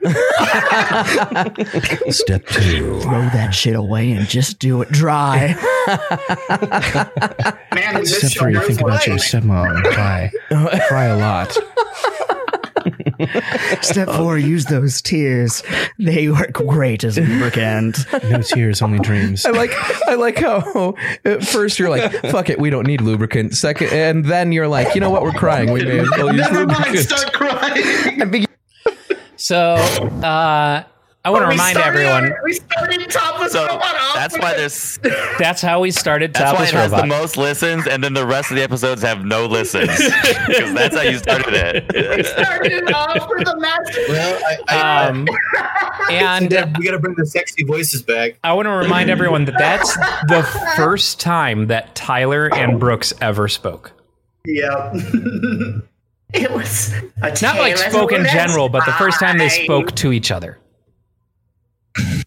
Step 2.14 2.46
two. 2.48 3.00
Throw 3.02 3.22
that 3.30 3.52
shit 3.54 3.76
away 3.76 4.12
and 4.12 4.28
just 4.28 4.60
do 4.60 4.82
it 4.82 4.90
dry. 4.90 5.56
Man, 7.74 7.96
this 7.96 8.18
Step 8.18 8.32
three, 8.32 8.56
think 8.60 8.82
about 8.82 9.06
your 9.08 9.16
live. 9.18 9.26
stepmom. 9.26 9.84
Cry. 9.94 10.32
Cry 10.88 11.06
a 11.06 11.18
lot. 11.18 11.58
Step 13.82 14.10
four, 14.10 14.38
use 14.40 14.66
those 14.66 15.02
tears. 15.02 15.62
They 16.00 16.30
work 16.30 16.54
great 16.54 17.04
as 17.04 17.18
lubricant. 17.20 18.00
No 18.30 18.42
tears, 18.42 18.82
only 18.82 18.98
dreams. 19.00 19.46
I 19.46 19.52
like 19.52 19.72
I 20.08 20.16
like 20.16 20.38
how 20.40 20.96
at 21.24 21.44
first 21.46 21.78
you're 21.78 21.90
like, 21.92 22.12
fuck 22.32 22.50
it, 22.50 22.60
we 22.60 22.72
don't 22.72 22.88
need 22.88 23.02
lubricant. 23.02 23.54
Second 23.56 23.90
and 23.94 24.26
then 24.26 24.52
you're 24.52 24.68
like, 24.68 24.96
you 24.96 25.02
know 25.02 25.12
what, 25.12 25.22
we're 25.22 25.32
crying. 25.34 25.72
We 25.72 25.84
may 25.84 26.00
as 26.00 26.10
well 26.12 26.34
use 26.34 26.38
Never 26.38 26.66
mind, 26.66 26.80
lubricant. 26.80 27.10
start 27.10 27.34
crying. 27.34 28.46
So 29.42 29.74
uh, 29.74 30.84
I 31.24 31.30
want 31.30 31.42
to 31.44 31.48
remind 31.48 31.78
started 31.78 32.00
everyone 32.06 32.34
we 32.44 32.54
started 32.54 33.10
topless 33.10 33.52
So 33.52 33.66
robot 33.68 33.96
that's 34.16 34.38
why 34.38 34.52
a- 34.54 34.58
there's 34.58 35.00
that's 35.40 35.62
how 35.62 35.80
we 35.80 35.90
started 35.92 36.34
that's 36.34 36.46
why 36.52 36.66
Topless 36.66 36.70
it 36.70 36.76
has 36.76 36.92
the 36.92 37.06
most 37.08 37.38
listens, 37.38 37.88
and 37.88 38.04
then 38.04 38.14
the 38.14 38.26
rest 38.26 38.52
of 38.52 38.58
the 38.58 38.64
episodes 38.64 39.02
have 39.02 39.24
no 39.26 39.46
listens 39.46 39.88
because 40.48 40.74
that's 40.74 40.96
how 40.96 41.02
you 41.04 41.18
started 41.18 41.54
We 41.54 42.00
it. 42.02 42.26
started 42.26 42.92
off 42.94 43.28
with 43.30 43.48
a 43.48 43.60
master. 43.60 44.02
Well, 44.10 44.42
I, 44.46 44.58
I, 44.70 45.08
um, 45.08 45.28
and 46.12 46.46
we 46.50 46.56
gotta- 46.56 46.74
we 46.80 46.86
got 46.86 46.92
to 46.92 47.00
bring 47.00 47.16
the 47.16 47.26
sexy 47.26 47.64
voices 47.64 48.02
back. 48.04 48.38
I 48.44 48.54
want 48.54 48.66
to 48.68 48.72
remind 48.72 49.10
everyone 49.10 49.46
that 49.46 49.56
that's 49.58 49.96
the 50.28 50.44
first 50.76 51.20
time 51.20 51.68
that 51.68 51.96
Tyler 51.96 52.50
and 52.54 52.80
Brooks 52.80 53.14
ever 53.22 53.48
spoke. 53.48 53.92
Yep. 54.46 54.96
it 56.34 56.52
was 56.52 56.94
a 57.22 57.36
Not 57.42 57.58
like 57.58 57.78
spoke 57.78 58.12
in 58.12 58.26
general, 58.26 58.70
but 58.70 58.86
the 58.86 58.94
first 58.94 59.20
time 59.20 59.38
they 59.38 59.50
spoke 59.50 59.96
to 59.96 60.12
each 60.12 60.32
other. 60.32 60.58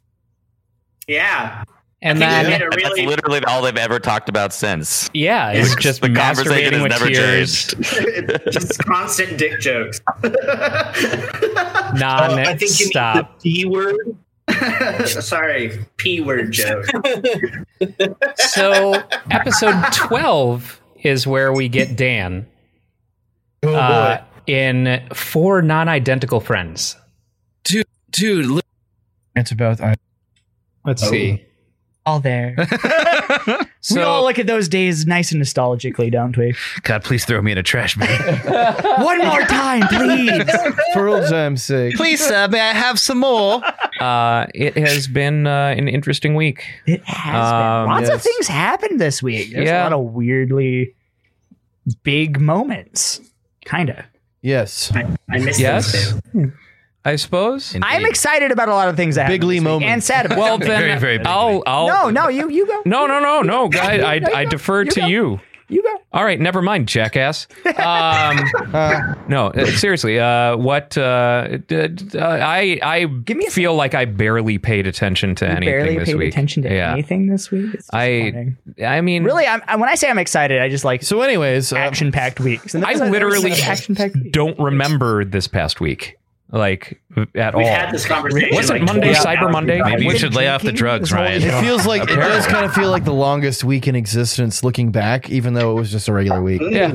Yeah. 1.07 1.65
And 2.01 2.21
then, 2.21 2.47
we 2.47 2.83
did 2.83 2.83
that's 2.83 2.99
literally 2.99 3.45
all 3.45 3.63
they've 3.63 3.77
ever 3.77 3.99
talked 3.99 4.29
about 4.29 4.53
since. 4.53 5.11
yeah, 5.15 5.53
it's 5.53 5.75
just 5.77 6.03
the 6.03 6.09
conversation 6.09 6.73
masturbating 6.73 6.73
has 6.73 6.83
with 6.83 6.93
never 6.93 7.09
tears, 7.09 7.67
changed. 7.75 8.43
just 8.53 8.79
constant 8.85 9.39
dick 9.39 9.59
jokes. 9.59 10.01
Uh, 10.07 10.31
I 10.35 10.93
think 12.59 12.79
you 12.79 12.91
non-stop. 12.91 13.43
need 13.45 13.55
the 13.55 13.63
P 13.63 13.65
word. 13.65 13.97
Sorry, 15.07 15.79
p 15.97 16.21
word 16.21 16.53
joke. 16.53 16.85
So, 18.37 19.03
episode 19.31 19.83
12 19.93 20.81
is 21.03 21.27
where 21.27 21.55
we 21.55 21.69
get 21.69 21.97
Dan 21.97 22.47
Oh 23.65 23.73
boy. 23.73 23.79
uh, 23.79 24.25
in 24.47 25.03
Four 25.15 25.63
Non 25.63 25.89
Identical 25.89 26.41
Friends. 26.41 26.97
Dude, 27.65 28.47
li- 28.47 28.61
It's 29.35 29.51
about 29.51 29.81
I 29.81 29.95
Let's 30.85 31.03
Oh. 31.03 31.11
see. 31.11 31.43
all 32.07 32.21
there. 32.21 32.55
So, 33.81 33.95
we 33.97 34.03
all 34.03 34.23
look 34.23 34.39
at 34.39 34.47
those 34.47 34.69
days 34.69 35.07
nice 35.07 35.33
and 35.33 35.43
nostalgically, 35.43 36.13
don't 36.13 36.37
we? 36.37 36.55
God, 36.83 37.03
please 37.03 37.25
throw 37.25 37.41
me 37.43 37.51
in 37.53 37.59
a 37.59 37.63
trash 37.63 37.97
bin. 37.97 38.07
One 39.03 39.19
more 39.19 39.41
time, 39.43 39.89
please. 39.89 40.45
For 40.93 41.09
old 41.09 41.27
time's 41.29 41.63
sake. 41.65 41.97
Please, 41.97 42.25
sir, 42.25 42.47
may 42.49 42.61
I 42.61 42.73
have 42.75 43.01
some 43.01 43.19
more? 43.19 43.63
uh, 44.01 44.47
it 44.55 44.77
has 44.77 45.09
been 45.09 45.47
uh, 45.47 45.75
an 45.77 45.89
interesting 45.89 46.35
week. 46.35 46.65
It 46.87 47.03
has 47.05 47.35
Um, 47.53 47.87
been. 47.87 47.95
Lots 47.97 48.09
yes. 48.09 48.15
of 48.17 48.23
things 48.23 48.47
happened 48.49 49.01
this 49.01 49.23
week. 49.23 49.53
There's 49.53 49.67
Yeah. 49.67 49.83
a 49.83 49.85
lot 49.85 49.93
of 49.95 50.05
weirdly 50.13 50.95
big 52.03 52.39
moments. 52.41 53.21
Kinda. 53.65 54.07
Yes. 54.43 54.93
I, 54.95 55.07
I 55.31 55.39
missed 55.39 55.59
Yes? 55.61 56.13
those. 56.33 56.51
I 57.07 57.17
suppose. 57.17 57.77
I'm 57.83 58.07
excited 58.07 58.51
about 58.51 58.69
a 58.69 58.73
lot 58.75 58.89
of 58.89 58.97
things 58.97 59.17
that 59.17 59.29
Big 59.29 59.43
happened 59.43 59.49
Lee 59.49 59.55
this 59.57 59.61
week 59.61 59.69
moment. 59.71 59.91
and 59.91 60.03
sad 60.03 60.25
about 60.27 60.39
Well, 60.39 60.59
some. 60.59 60.61
then 60.69 60.81
Very, 60.81 60.99
very 60.99 61.25
I'll, 61.25 61.63
I'll. 61.67 61.87
no, 61.87 62.09
no, 62.11 62.29
you 62.29 62.49
you 62.49 62.67
go. 62.67 62.83
no, 62.87 63.07
no, 63.07 63.19
no, 63.21 63.43
no, 63.43 63.69
guy. 63.69 63.99
I, 64.15 64.19
No, 64.21 64.33
I 64.33 64.45
defer 64.47 64.85
You 64.85 64.91
to 64.93 65.01
go. 65.01 65.07
you. 65.07 65.41
You 65.69 65.83
go. 65.83 65.97
All 66.13 66.25
right, 66.25 66.39
never 66.39 66.61
mind, 66.63 66.87
jackass. 66.89 67.49
Um, 67.65 68.39
no, 69.29 69.49
uh, 69.49 69.67
seriously. 69.77 70.21
Uh, 70.21 70.57
what? 70.57 70.97
Uh, 70.97 71.57
d- 71.67 71.89
d- 71.89 72.19
uh, 72.19 72.25
I 72.27 72.79
I 72.83 73.07
me 73.37 73.47
a 73.47 73.51
feel 73.51 73.75
like 73.75 73.95
I 73.95 74.05
barely 74.05 74.59
paid 74.59 74.87
attention 74.87 75.35
to 75.37 75.47
You 75.47 75.51
anything 75.53 75.67
barely 75.73 75.99
this 75.99 76.09
paid 76.09 76.17
week. 76.17 76.33
attention 76.33 76.63
to 76.65 76.73
yeah. 76.73 76.93
anything 76.93 77.27
this 77.29 77.51
week. 77.51 77.75
It's 77.75 77.89
I 77.93 78.09
disappointing. 78.09 78.57
I 78.87 79.01
mean, 79.01 79.25
really, 79.25 79.47
I'm, 79.47 79.63
I- 79.67 79.77
when 79.77 79.89
I 79.89 79.95
say 79.95 80.09
I'm 80.11 80.19
excited, 80.19 80.61
I 80.61 80.69
just 80.69 80.85
like 80.85 81.03
So, 81.03 81.23
anyways, 81.23 81.73
uh, 81.73 81.77
action-packed 81.77 82.41
weeks. 82.41 82.75
And 82.75 82.85
I 82.85 82.89
that's- 82.93 83.01
that's 83.01 83.11
literally 83.13 83.53
an 83.53 83.59
action-packed 83.63 84.15
week. 84.17 84.33
don't 84.33 84.59
remember 84.59 85.25
this 85.25 85.49
past 85.49 85.81
week, 85.81 86.17
like 86.55 87.01
at 87.35 87.55
all. 87.55 87.61
We've 87.61 87.67
all. 87.67 87.75
had 87.75 87.93
this 87.93 88.07
conversation. 88.07 88.57
Was 88.57 88.71
it 88.71 88.75
like 88.75 88.83
Monday, 88.83 89.13
Cyber. 89.13 89.51
Monday? 89.51 89.83
Maybe 89.83 90.05
you 90.05 90.17
should 90.17 90.35
lay 90.35 90.49
off 90.49 90.63
the 90.63 90.73
drugs, 90.73 91.11
this 91.11 91.13
Ryan. 91.13 91.43
it 91.43 91.61
feels 91.61 91.85
like 91.85 92.05
it 92.05 92.17
does 92.17 92.47
kind 92.47 92.65
of 92.65 92.73
feel 92.73 92.91
like 92.91 93.05
the 93.05 93.13
longest 93.13 93.65
week 93.65 93.89
in 93.89 93.97
existence 93.97 94.63
looking 94.63 94.93
back, 94.93 95.29
even 95.31 95.55
though 95.55 95.73
it 95.73 95.75
was 95.75 95.91
just 95.91 96.09
a 96.09 96.13
regular 96.13 96.41
week. 96.43 96.63
Yeah. 96.65 96.95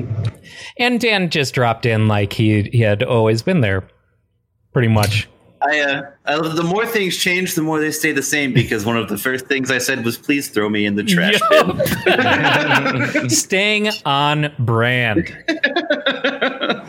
And 0.77 0.99
Dan 0.99 1.29
just 1.29 1.53
dropped 1.53 1.85
in 1.85 2.07
like 2.07 2.33
he 2.33 2.63
he 2.63 2.79
had 2.79 3.03
always 3.03 3.41
been 3.41 3.61
there, 3.61 3.87
pretty 4.71 4.87
much. 4.87 5.27
I, 5.61 5.81
uh, 5.81 6.01
I, 6.25 6.37
the 6.37 6.63
more 6.63 6.85
things 6.85 7.17
change, 7.17 7.55
the 7.55 7.61
more 7.61 7.81
they 7.81 7.91
stay 7.91 8.13
the 8.13 8.23
same. 8.23 8.53
Because 8.53 8.85
one 8.85 8.95
of 8.95 9.09
the 9.09 9.17
first 9.17 9.47
things 9.47 9.69
I 9.69 9.79
said 9.79 10.05
was, 10.05 10.17
"Please 10.17 10.47
throw 10.47 10.69
me 10.69 10.85
in 10.85 10.95
the 10.95 11.03
trash 11.03 11.39
bin." 11.49 13.29
Staying 13.29 13.89
on 14.05 14.53
brand. 14.57 15.35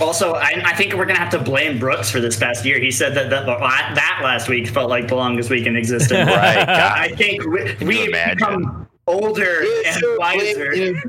Also, 0.00 0.32
I, 0.34 0.62
I 0.64 0.74
think 0.74 0.94
we're 0.94 1.04
gonna 1.04 1.18
have 1.18 1.30
to 1.32 1.38
blame 1.38 1.78
Brooks 1.78 2.10
for 2.10 2.20
this 2.20 2.36
past 2.38 2.64
year. 2.64 2.78
He 2.80 2.90
said 2.90 3.14
that 3.14 3.28
that, 3.30 3.46
that 3.46 4.20
last 4.22 4.48
week 4.48 4.66
felt 4.68 4.88
like 4.88 5.08
the 5.08 5.16
longest 5.16 5.50
week 5.50 5.66
in 5.66 5.76
existence. 5.76 6.30
Right, 6.30 6.66
God. 6.66 6.98
I 6.98 7.08
think 7.14 7.44
we, 7.44 7.74
we've 7.86 8.08
imagine? 8.08 8.36
become 8.38 8.88
older 9.06 9.62
Yeah, 9.62 9.82
and 9.90 9.96
sure, 9.98 10.18
wiser. 10.18 10.70
blame- 10.70 11.02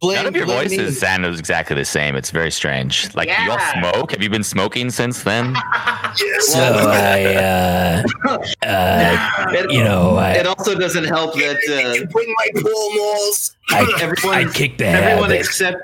blame- 0.00 0.16
None 0.16 0.26
of 0.26 0.36
your 0.36 0.44
blame 0.46 0.68
me. 0.68 0.76
voices 0.76 0.98
sound 1.00 1.24
exactly 1.24 1.74
the 1.76 1.84
same. 1.84 2.14
It's 2.16 2.30
very 2.30 2.50
strange. 2.50 3.14
Like, 3.14 3.28
do 3.34 3.42
you 3.42 3.50
all 3.50 3.58
smoke? 3.80 4.10
Have 4.10 4.22
you 4.22 4.28
been 4.30 4.44
smoking 4.44 4.90
since 4.90 5.22
then? 5.22 5.54
Yes. 6.18 6.54
I, 6.56 7.34
uh, 7.34 8.02
It- 9.52 9.70
you 9.70 9.84
know, 9.84 10.16
I, 10.16 10.32
it 10.32 10.46
also 10.46 10.74
doesn't 10.78 11.04
help 11.04 11.34
that 11.34 11.56
uh, 11.68 12.06
Bring 12.10 12.34
my 12.38 12.48
pool 12.60 12.94
malls. 12.96 13.54
everyone, 14.00 14.50
kicked 14.52 14.78
the 14.78 14.86
everyone 14.86 15.30
except 15.32 15.82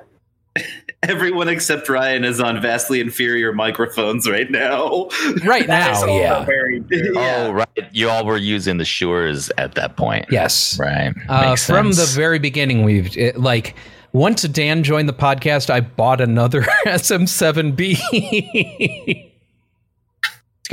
everyone 1.03 1.49
except 1.49 1.89
Ryan 1.89 2.25
is 2.25 2.41
on 2.41 2.63
vastly 2.63 3.01
inferior 3.01 3.53
microphones 3.53 4.29
right 4.29 4.51
now. 4.51 5.09
right 5.45 5.67
now, 5.67 5.91
also 5.91 6.19
yeah. 6.19 6.45
very. 6.45 6.85
Yeah. 6.91 7.47
Oh, 7.49 7.53
right. 7.53 7.89
You 7.91 8.09
all 8.09 8.25
were 8.25 8.37
using 8.37 8.77
the 8.77 8.85
Shures 8.85 9.51
at 9.59 9.75
that 9.75 9.97
point. 9.97 10.27
Yes. 10.31 10.79
Right. 10.79 11.13
Uh, 11.29 11.51
Makes 11.51 11.67
from 11.67 11.93
the 11.93 12.11
very 12.15 12.39
beginning, 12.39 12.85
we've 12.85 13.17
it, 13.17 13.39
like 13.39 13.75
once 14.13 14.43
Dan 14.43 14.83
joined 14.83 15.09
the 15.09 15.15
podcast, 15.15 15.71
I 15.71 15.81
bought 15.81 16.21
another 16.21 16.63
SM7B. 16.87 19.29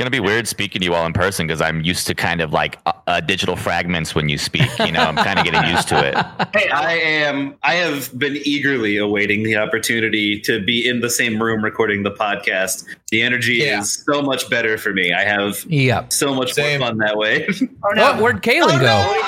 It's 0.00 0.02
gonna 0.02 0.10
be 0.10 0.20
weird 0.20 0.48
speaking 0.48 0.80
to 0.80 0.86
you 0.86 0.94
all 0.94 1.04
in 1.04 1.12
person 1.12 1.46
because 1.46 1.60
I'm 1.60 1.82
used 1.82 2.06
to 2.06 2.14
kind 2.14 2.40
of 2.40 2.54
like 2.54 2.78
uh, 2.86 2.92
uh, 3.06 3.20
digital 3.20 3.54
fragments 3.54 4.14
when 4.14 4.30
you 4.30 4.38
speak. 4.38 4.70
You 4.78 4.92
know, 4.92 5.02
I'm 5.02 5.14
kind 5.14 5.38
of 5.38 5.44
getting 5.44 5.62
used 5.70 5.88
to 5.88 5.98
it. 6.02 6.14
Hey, 6.58 6.70
I 6.70 6.94
am. 6.94 7.54
I 7.62 7.74
have 7.74 8.18
been 8.18 8.38
eagerly 8.46 8.96
awaiting 8.96 9.42
the 9.42 9.56
opportunity 9.56 10.40
to 10.40 10.58
be 10.64 10.88
in 10.88 11.00
the 11.00 11.10
same 11.10 11.38
room 11.40 11.62
recording 11.62 12.02
the 12.02 12.12
podcast. 12.12 12.86
The 13.10 13.20
energy 13.20 13.56
Yeah. 13.56 13.80
is 13.80 14.02
so 14.10 14.22
much 14.22 14.48
better 14.48 14.78
for 14.78 14.94
me. 14.94 15.12
I 15.12 15.22
have 15.22 15.62
yep. 15.66 16.14
so 16.14 16.34
much 16.34 16.54
Same. 16.54 16.80
more 16.80 16.88
fun 16.88 16.96
that 16.98 17.18
way. 17.18 17.46
oh 17.84 17.90
no. 17.92 18.12
What? 18.14 18.22
Where'd 18.22 18.42
Kalen 18.42 18.80
go? 18.80 19.22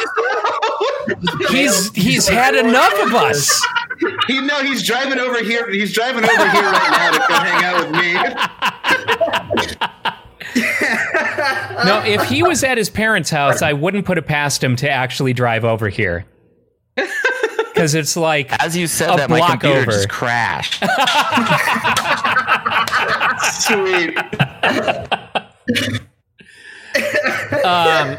He's 1.51 1.93
he's 1.95 2.27
had 2.29 2.55
enough 2.55 2.95
of 3.03 3.13
us. 3.15 3.63
he 4.27 4.41
no, 4.41 4.63
he's 4.63 4.83
driving 4.87 5.19
over 5.19 5.43
here. 5.43 5.69
He's 5.71 5.93
driving 5.93 6.25
over 6.25 6.51
here 6.51 6.63
right 6.63 6.91
now 6.93 7.11
to 7.11 7.19
come 7.27 7.45
hang 7.45 7.65
out 7.65 7.91
with 7.91 8.01
me. 10.09 10.17
No, 11.85 12.03
if 12.05 12.23
he 12.29 12.43
was 12.43 12.63
at 12.65 12.79
his 12.79 12.89
parents' 12.91 13.31
house, 13.31 13.63
I 13.63 13.73
wouldn't 13.73 14.05
put 14.07 14.19
it 14.19 14.27
past 14.27 14.63
him 14.63 14.77
to 14.77 14.89
actually 14.91 15.33
drive 15.33 15.65
over 15.65 15.89
here. 15.89 16.27
Because 17.73 17.95
it's 17.95 18.19
like 18.19 18.53
As 18.63 18.77
you 18.77 18.87
said 18.87 19.15
A 19.15 19.17
that, 19.17 19.31
my 19.31 19.39
block 19.39 19.51
computer 19.63 19.79
over. 19.81 19.91
just 19.93 20.11
crashed. 20.11 20.75
Sweet. 23.65 24.15
um, 27.65 28.19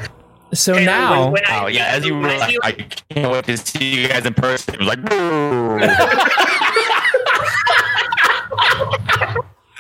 so 0.54 0.74
Hey, 0.74 0.86
now 0.86 1.24
when- 1.26 1.34
when 1.34 1.44
I- 1.48 1.64
Oh 1.64 1.68
yeah, 1.68 1.86
as 1.86 2.04
you 2.04 2.16
were 2.16 2.22
when 2.22 2.42
I 2.42 2.58
I 2.64 2.72
can't 2.72 3.32
wait 3.32 3.46
to 3.46 3.58
see 3.58 4.02
you 4.02 4.08
guys 4.08 4.26
in 4.26 4.34
person. 4.34 4.74
It 4.74 4.80
was 4.80 4.88
like, 4.88 5.04
"Boo." 5.08 5.80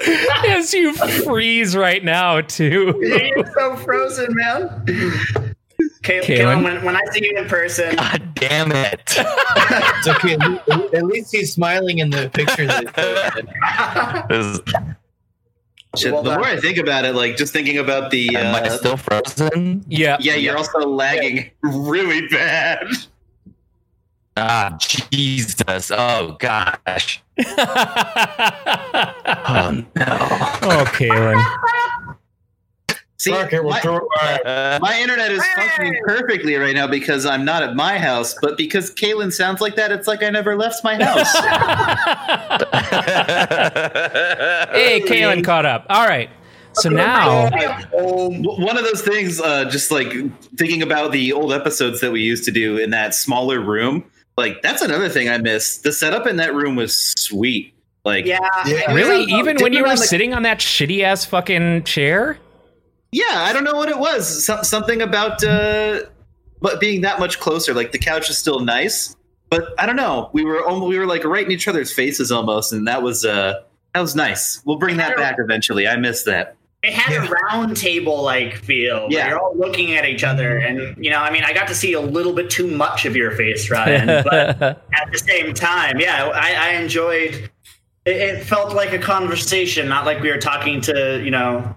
as 0.47 0.73
you 0.73 0.93
freeze 1.23 1.75
right 1.75 2.03
now 2.03 2.41
too. 2.41 2.97
You're 3.35 3.51
so 3.53 3.75
frozen, 3.77 4.27
man. 4.35 4.85
Kay- 6.03 6.19
Kaylin? 6.19 6.37
Kaylin, 6.37 6.63
when, 6.63 6.83
when 6.85 6.95
I 6.95 7.01
see 7.11 7.23
you 7.25 7.37
in 7.37 7.47
person, 7.47 7.95
God 7.95 8.35
damn 8.35 8.71
it! 8.71 9.15
It's 10.05 10.07
okay. 10.07 10.37
At 10.97 11.05
least- 11.05 11.31
he's 11.31 11.53
smiling 11.53 11.99
in 11.99 12.09
the 12.09 12.29
picture 12.33 12.67
that 12.67 12.83
he 12.83 12.87
posted. 12.89 14.27
This- 14.29 14.83
Shit, 15.95 16.11
Well 16.11 16.23
the 16.23 16.31
more 16.31 16.43
I 16.45 16.59
think 16.59 16.79
about 16.79 17.05
it, 17.05 17.13
like 17.13 17.37
just 17.37 17.53
thinking 17.53 17.77
about 17.77 18.09
the. 18.09 18.35
Am 18.35 18.55
I 18.55 18.61
Uh, 18.67 18.77
still 18.77 18.97
frozen? 18.97 19.85
Yeah. 19.87 20.17
yeah, 20.19 20.33
you're 20.33 20.57
also 20.57 20.79
lagging 20.79 21.51
really 21.61 22.27
bad. 22.29 22.87
Ah, 24.35 24.75
Jesus! 24.79 25.91
Oh 25.91 26.35
gosh! 26.39 27.21
Oh 29.45 29.71
no! 29.71 29.85
Oh, 29.95 30.85
Kaylin. 30.93 31.43
See, 33.17 33.33
Okay, 33.33 33.59
we'll 33.59 33.69
my, 33.71 33.79
throw- 33.79 33.99
all 33.99 34.07
right. 34.21 34.45
Uh, 34.45 34.79
my 34.81 34.99
internet 34.99 35.31
is 35.31 35.43
functioning 35.55 35.95
perfectly 36.05 36.55
right 36.55 36.75
now 36.75 36.87
because 36.87 37.25
I'm 37.25 37.45
not 37.45 37.63
at 37.63 37.75
my 37.75 37.97
house, 37.97 38.35
but 38.41 38.57
because 38.57 38.93
Kaylin 38.93 39.31
sounds 39.31 39.61
like 39.61 39.75
that, 39.75 39.91
it's 39.91 40.07
like 40.07 40.23
I 40.23 40.29
never 40.29 40.55
left 40.57 40.83
my 40.83 41.01
house. 41.01 41.33
Hey, 44.73 45.01
Kaylin 45.01 45.43
caught 45.43 45.65
up. 45.65 45.85
All 45.89 46.05
right. 46.07 46.29
So 46.73 46.89
now, 46.89 47.49
W- 47.49 48.65
One 48.65 48.77
of 48.77 48.83
those 48.83 49.01
things, 49.03 49.39
uh, 49.39 49.69
just 49.69 49.91
like 49.91 50.07
thinking 50.57 50.81
about 50.81 51.11
the 51.11 51.31
old 51.33 51.53
episodes 51.53 52.01
that 52.01 52.11
we 52.11 52.21
used 52.21 52.43
to 52.45 52.51
do 52.51 52.77
in 52.77 52.89
that 52.89 53.13
smaller 53.13 53.59
room, 53.59 54.03
like 54.37 54.61
that's 54.61 54.81
another 54.81 55.09
thing 55.09 55.29
I 55.29 55.37
miss. 55.37 55.77
The 55.79 55.91
setup 55.91 56.27
in 56.27 56.37
that 56.37 56.53
room 56.53 56.75
was 56.75 57.13
sweet. 57.17 57.73
Like, 58.05 58.25
yeah. 58.25 58.39
Yeah. 58.65 58.81
I- 58.89 58.93
really, 58.93 59.23
even 59.31 59.57
when 59.57 59.71
you 59.73 59.81
were 59.83 59.87
on 59.89 59.95
the- 59.95 60.03
sitting 60.03 60.33
on 60.33 60.43
that 60.43 60.59
shitty 60.59 61.03
ass 61.03 61.25
fucking 61.25 61.83
chair? 61.83 62.37
yeah, 63.11 63.23
I 63.43 63.53
don't 63.53 63.63
know 63.63 63.75
what 63.75 63.89
it 63.89 63.97
was. 63.99 64.45
So- 64.45 64.61
something 64.63 65.01
about 65.01 65.43
uh, 65.43 66.01
but 66.61 66.79
being 66.79 67.01
that 67.01 67.19
much 67.19 67.39
closer. 67.39 67.73
Like 67.73 67.91
the 67.91 67.99
couch 67.99 68.29
is 68.29 68.37
still 68.37 68.59
nice, 68.61 69.15
but 69.49 69.73
I 69.77 69.85
don't 69.85 69.95
know. 69.97 70.29
We 70.33 70.43
were 70.45 70.65
almost, 70.65 70.89
we 70.89 70.97
were 70.97 71.05
like 71.05 71.23
right 71.23 71.45
in 71.45 71.51
each 71.51 71.67
other's 71.67 71.91
faces 71.93 72.31
almost, 72.31 72.73
and 72.73 72.87
that 72.87 73.03
was 73.03 73.23
uh, 73.25 73.61
that 73.93 73.99
was 74.01 74.15
nice. 74.15 74.61
We'll 74.65 74.77
bring 74.77 74.97
that 74.97 75.15
back 75.17 75.35
eventually. 75.39 75.87
I 75.87 75.95
miss 75.97 76.23
that. 76.23 76.55
It 76.83 76.93
had 76.93 77.13
a 77.15 77.29
round 77.29 77.77
table 77.77 78.21
like 78.21 78.55
feel. 78.55 79.07
Yeah. 79.09 79.19
Yeah. 79.19 79.29
You're 79.29 79.39
all 79.39 79.57
looking 79.57 79.95
at 79.95 80.05
each 80.05 80.23
other. 80.23 80.57
And, 80.57 80.95
you 81.03 81.09
know, 81.09 81.19
I 81.19 81.31
mean, 81.31 81.43
I 81.43 81.53
got 81.53 81.67
to 81.69 81.75
see 81.75 81.93
a 81.93 82.01
little 82.01 82.33
bit 82.33 82.49
too 82.49 82.67
much 82.67 83.05
of 83.05 83.15
your 83.15 83.31
face, 83.31 83.69
Ryan. 83.69 84.23
but 84.23 84.61
at 84.61 85.11
the 85.11 85.17
same 85.17 85.53
time, 85.53 85.99
yeah, 85.99 86.29
I, 86.33 86.53
I 86.53 86.69
enjoyed 86.73 87.49
it, 88.05 88.17
it 88.17 88.43
felt 88.43 88.73
like 88.75 88.91
a 88.91 88.99
conversation, 88.99 89.87
not 89.87 90.05
like 90.05 90.21
we 90.21 90.29
were 90.29 90.37
talking 90.37 90.81
to, 90.81 91.21
you 91.23 91.31
know, 91.31 91.75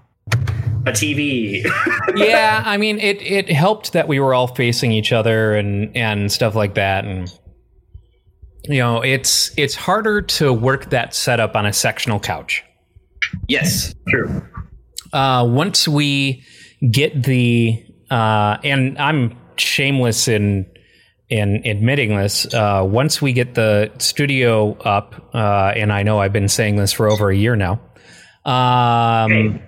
a 0.87 0.93
TV. 0.93 1.65
yeah, 2.17 2.63
I 2.65 2.77
mean, 2.77 2.99
it 2.99 3.21
it 3.23 3.49
helped 3.49 3.93
that 3.93 4.09
we 4.09 4.21
were 4.21 4.35
all 4.35 4.49
facing 4.49 4.93
each 4.93 5.13
other 5.13 5.55
and 5.55 5.97
and 5.97 6.31
stuff 6.31 6.55
like 6.55 6.75
that, 6.75 7.05
and 7.05 7.33
you 8.65 8.79
know, 8.79 9.03
it's 9.03 9.57
it's 9.57 9.75
harder 9.75 10.23
to 10.23 10.53
work 10.53 10.91
that 10.91 11.15
setup 11.15 11.57
on 11.57 11.67
a 11.67 11.73
sectional 11.73 12.21
couch. 12.21 12.65
Yes, 13.49 13.95
True. 14.09 14.43
Uh, 15.13 15.47
once 15.49 15.89
we 15.89 16.45
get 16.91 17.23
the 17.23 17.83
uh, 18.11 18.59
and 18.63 18.99
I'm 18.99 19.37
shameless 19.57 20.29
in 20.29 20.67
in 21.29 21.67
admitting 21.67 22.17
this. 22.17 22.53
Uh, 22.55 22.85
once 22.87 23.21
we 23.21 23.33
get 23.33 23.55
the 23.55 23.91
studio 23.99 24.75
up, 24.79 25.29
uh, 25.35 25.73
and 25.75 25.93
I 25.93 26.05
know 26.05 26.21
I've 26.21 26.33
been 26.33 26.49
saying 26.49 26.77
this 26.77 26.93
for 26.93 27.11
over 27.11 27.31
a 27.31 27.37
year 27.37 27.57
now. 27.57 27.81
Um, 28.45 29.61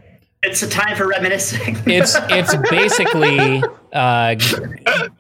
It's 0.45 0.63
a 0.63 0.69
time 0.69 0.97
for 0.97 1.09
reminiscing. 1.09 1.77
it's 1.87 2.17
it's 2.29 2.55
basically 2.71 3.61
uh, 3.93 4.37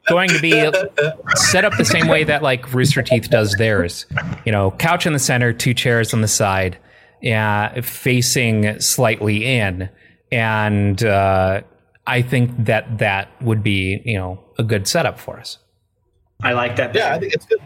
going 0.08 0.28
to 0.28 0.40
be 0.40 0.52
set 1.34 1.64
up 1.64 1.76
the 1.76 1.84
same 1.84 2.06
way 2.06 2.22
that 2.22 2.40
like 2.44 2.72
Rooster 2.72 3.02
Teeth 3.02 3.28
does 3.28 3.52
theirs. 3.58 4.06
You 4.46 4.52
know, 4.52 4.70
couch 4.70 5.06
in 5.06 5.12
the 5.12 5.18
center, 5.18 5.52
two 5.52 5.74
chairs 5.74 6.14
on 6.14 6.20
the 6.20 6.28
side, 6.28 6.78
uh, 7.28 7.82
facing 7.82 8.78
slightly 8.80 9.44
in, 9.44 9.88
and 10.30 11.02
uh, 11.04 11.62
I 12.06 12.22
think 12.22 12.64
that 12.64 12.98
that 12.98 13.30
would 13.42 13.62
be 13.62 14.02
you 14.04 14.16
know 14.16 14.40
a 14.58 14.62
good 14.62 14.86
setup 14.88 15.18
for 15.18 15.38
us. 15.38 15.58
I 16.42 16.52
like 16.52 16.76
that. 16.76 16.94
Yeah, 16.94 17.14
I 17.14 17.18
think 17.18 17.34
it's 17.34 17.46
good. 17.46 17.60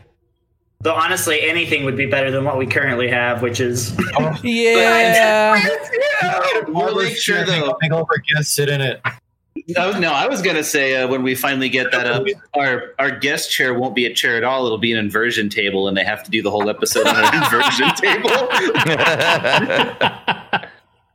Though 0.80 0.94
honestly, 0.94 1.42
anything 1.42 1.84
would 1.84 1.96
be 1.96 2.06
better 2.06 2.30
than 2.30 2.44
what 2.44 2.58
we 2.58 2.66
currently 2.66 3.08
have, 3.08 3.40
which 3.40 3.60
is 3.60 3.96
Yeah. 4.42 5.60
We'll 6.68 6.96
make 6.96 7.16
sure 7.16 7.44
though. 7.44 7.76
Make 7.82 7.92
all 7.92 8.06
our 8.08 8.22
guests 8.34 8.54
sit 8.54 8.68
in 8.68 8.80
it. 8.80 9.00
I 9.76 9.86
was, 9.86 9.96
no, 9.98 10.12
I 10.12 10.26
was 10.26 10.40
gonna 10.42 10.64
say 10.64 10.96
uh, 10.96 11.08
when 11.08 11.22
we 11.22 11.34
finally 11.34 11.68
get 11.68 11.92
that 11.92 12.06
up, 12.06 12.24
our 12.54 12.94
our 12.98 13.10
guest 13.10 13.50
chair 13.50 13.74
won't 13.74 13.94
be 13.94 14.06
a 14.06 14.14
chair 14.14 14.36
at 14.36 14.44
all. 14.44 14.64
It'll 14.66 14.78
be 14.78 14.92
an 14.92 14.98
inversion 14.98 15.48
table, 15.48 15.88
and 15.88 15.96
they 15.96 16.04
have 16.04 16.22
to 16.24 16.30
do 16.30 16.42
the 16.42 16.50
whole 16.50 16.68
episode 16.68 17.06
on 17.06 17.16
an 17.16 17.34
inversion 17.42 17.90
table. 17.94 18.30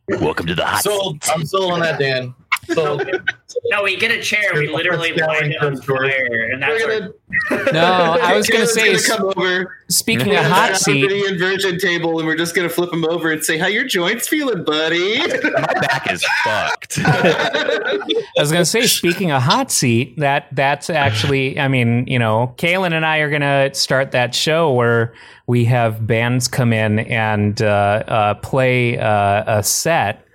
Welcome 0.10 0.46
to 0.46 0.56
the 0.56 0.64
hot 0.66 0.84
Sold. 0.84 1.22
I'm 1.28 1.46
sold 1.46 1.74
on 1.74 1.82
that, 1.82 2.00
Dan. 2.00 2.34
Sold. 2.74 3.10
no. 3.72 3.84
We 3.84 3.96
get 3.96 4.12
a 4.12 4.22
chair, 4.22 4.54
we 4.54 4.68
literally 4.68 5.14
light 5.14 5.44
it 5.44 5.62
on 5.62 5.82
fire, 5.82 6.50
and 6.52 6.62
that's 6.62 6.84
We're 6.84 7.14
our, 7.52 7.72
No, 7.74 8.18
I 8.22 8.36
was 8.36 8.48
going 8.48 8.62
to 8.62 8.68
say. 8.68 8.94
gonna 8.94 9.18
come 9.18 9.34
over. 9.36 9.78
Speaking 9.90 10.30
We're 10.30 10.40
of 10.40 10.46
hot 10.46 10.76
seat, 10.78 11.08
the 11.08 11.26
inversion 11.26 11.80
table, 11.80 12.20
and 12.20 12.28
we're 12.28 12.36
just 12.36 12.56
gonna 12.56 12.70
flip 12.70 12.92
him 12.92 13.06
over 13.06 13.32
and 13.32 13.44
say, 13.44 13.58
"How 13.58 13.68
your 13.68 13.86
joints 13.86 14.28
feeling, 14.28 14.66
buddy?" 14.66 15.18
My 15.20 15.74
back 15.82 16.12
is 16.12 16.26
fucked. 16.44 17.00
I 18.38 18.42
was 18.42 18.52
going 18.52 18.62
to 18.62 18.70
say, 18.70 18.86
speaking 18.86 19.32
of 19.32 19.42
hot 19.42 19.72
seat, 19.72 20.18
that 20.20 20.48
that's 20.52 20.90
actually, 20.90 21.60
I 21.60 21.68
mean, 21.68 22.06
you 22.08 22.20
know, 22.20 22.54
Kaylin 22.58 22.94
and 22.94 23.06
I 23.06 23.20
are 23.20 23.30
going 23.30 23.42
to 23.42 23.72
start 23.74 24.12
that 24.12 24.36
show 24.36 24.72
where 24.72 25.14
we 25.48 25.66
have 25.66 26.06
bands 26.06 26.48
come 26.48 26.74
in 26.74 27.00
and 27.00 27.62
uh, 27.62 28.04
uh, 28.08 28.34
play 28.36 28.98
uh, 28.98 29.60
a 29.60 29.64
set 29.64 30.27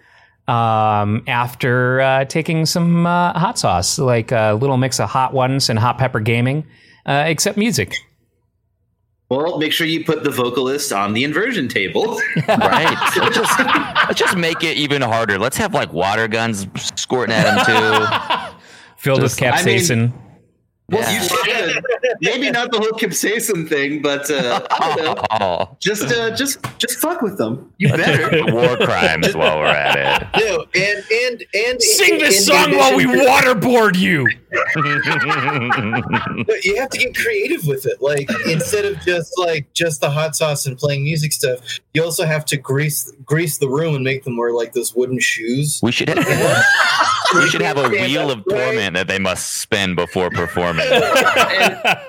um, 0.52 1.22
after 1.26 2.00
uh, 2.00 2.24
taking 2.26 2.66
some 2.66 3.06
uh, 3.06 3.32
hot 3.38 3.58
sauce, 3.58 3.98
like 3.98 4.32
a 4.32 4.52
little 4.60 4.76
mix 4.76 5.00
of 5.00 5.08
hot 5.08 5.32
ones 5.32 5.70
and 5.70 5.78
hot 5.78 5.96
pepper 5.98 6.20
gaming, 6.20 6.66
uh, 7.06 7.24
except 7.26 7.56
music. 7.56 7.96
well, 9.30 9.58
make 9.58 9.72
sure 9.72 9.86
you 9.86 10.04
put 10.04 10.24
the 10.24 10.30
vocalist 10.30 10.92
on 10.92 11.14
the 11.14 11.24
inversion 11.24 11.68
table. 11.68 12.20
right. 12.48 13.12
Let's 13.16 13.36
just, 13.36 13.58
let's 13.58 14.18
just 14.18 14.36
make 14.36 14.62
it 14.62 14.76
even 14.76 15.00
harder. 15.00 15.38
Let's 15.38 15.56
have 15.56 15.72
like 15.72 15.92
water 15.92 16.28
guns 16.28 16.66
squirting 16.96 17.34
at 17.34 17.46
him 17.46 17.64
too. 17.64 18.56
Filled 18.98 19.20
Just- 19.20 19.40
with 19.40 19.52
I 19.52 19.64
mean- 19.64 20.12
capsaicin. 20.90 21.00
Well, 21.00 21.12
you 21.12 21.20
should. 21.74 21.84
Maybe 22.20 22.50
not 22.50 22.70
the 22.72 22.78
whole 22.78 22.92
capsaicin 22.92 23.68
thing, 23.68 24.02
but 24.02 24.30
uh, 24.30 24.60
know. 24.96 25.16
Oh, 25.40 25.76
Just, 25.80 26.04
uh, 26.04 26.34
just, 26.34 26.58
just 26.78 26.98
fuck 26.98 27.22
with 27.22 27.38
them. 27.38 27.72
You 27.78 27.88
better. 27.88 28.52
war 28.52 28.76
crimes 28.76 29.34
while 29.34 29.58
we're 29.58 29.66
at 29.66 30.22
it. 30.34 30.44
No, 30.44 30.66
and 30.74 31.04
and 31.10 31.44
and 31.54 31.82
Sing 31.82 32.18
this 32.18 32.38
in 32.48 32.54
song 32.54 32.76
while 32.76 32.96
we 32.96 33.04
waterboard 33.04 33.96
you. 33.98 34.26
It. 34.52 36.46
But 36.46 36.64
you 36.64 36.76
have 36.76 36.90
to 36.90 36.98
get 36.98 37.16
creative 37.16 37.66
with 37.66 37.86
it. 37.86 38.00
Like 38.02 38.28
instead 38.46 38.84
of 38.84 39.00
just 39.00 39.38
like 39.38 39.72
just 39.74 40.00
the 40.00 40.10
hot 40.10 40.36
sauce 40.36 40.66
and 40.66 40.76
playing 40.78 41.04
music 41.04 41.32
stuff, 41.32 41.60
you 41.94 42.02
also 42.04 42.24
have 42.24 42.44
to 42.46 42.56
grease 42.56 43.10
grease 43.24 43.58
the 43.58 43.68
room 43.68 43.94
and 43.94 44.04
make 44.04 44.24
them 44.24 44.36
wear 44.36 44.52
like 44.52 44.72
those 44.72 44.94
wooden 44.94 45.18
shoes. 45.20 45.80
we 45.82 45.92
should 45.92 46.08
have, 46.08 46.18
we 47.34 47.48
should 47.48 47.62
have 47.62 47.76
a 47.78 47.88
wheel 47.88 48.30
of 48.30 48.40
straight. 48.42 48.64
torment 48.64 48.94
that 48.94 49.08
they 49.08 49.18
must 49.18 49.60
spin 49.60 49.94
before 49.94 50.30
performing. 50.30 50.86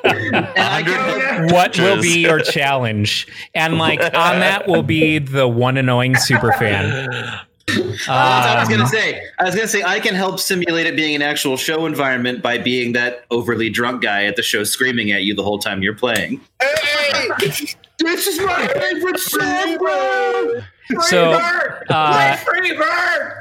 And 0.06 0.45
I 0.60 0.84
can- 0.84 1.47
what 1.53 1.77
will 1.77 2.01
be 2.01 2.19
your 2.19 2.39
challenge? 2.39 3.27
And 3.53 3.77
like 3.77 3.99
on 4.01 4.39
that 4.39 4.67
will 4.67 4.84
be 4.84 5.19
the 5.19 5.47
one 5.47 5.77
annoying 5.77 6.15
super 6.17 6.51
fan. 6.53 7.08
I 8.08 8.58
was 8.60 8.67
Um, 8.69 8.69
gonna 8.78 8.88
say, 8.88 9.21
I 9.39 9.43
was 9.45 9.56
gonna 9.56 9.67
say, 9.67 9.84
I 9.84 9.99
can 9.99 10.15
help 10.15 10.39
simulate 10.39 10.86
it 10.86 10.95
being 10.95 11.15
an 11.15 11.21
actual 11.21 11.56
show 11.58 11.86
environment 11.86 12.41
by 12.41 12.58
being 12.58 12.93
that 12.93 13.26
overly 13.32 13.69
drunk 13.69 14.02
guy 14.04 14.26
at 14.26 14.36
the 14.36 14.43
show 14.43 14.63
screaming 14.63 15.12
at 15.12 15.23
you 15.23 15.34
the 15.34 15.43
whole 15.43 15.60
time 15.60 15.82
you're 15.82 15.95
playing. 15.95 16.41
Hey, 16.62 17.30
This 17.99 18.28
is 18.28 18.39
my 18.41 18.67
favorite 18.67 19.19
song, 19.19 19.78
bro. 19.78 20.62
so 21.04 21.32
uh. 21.89 22.38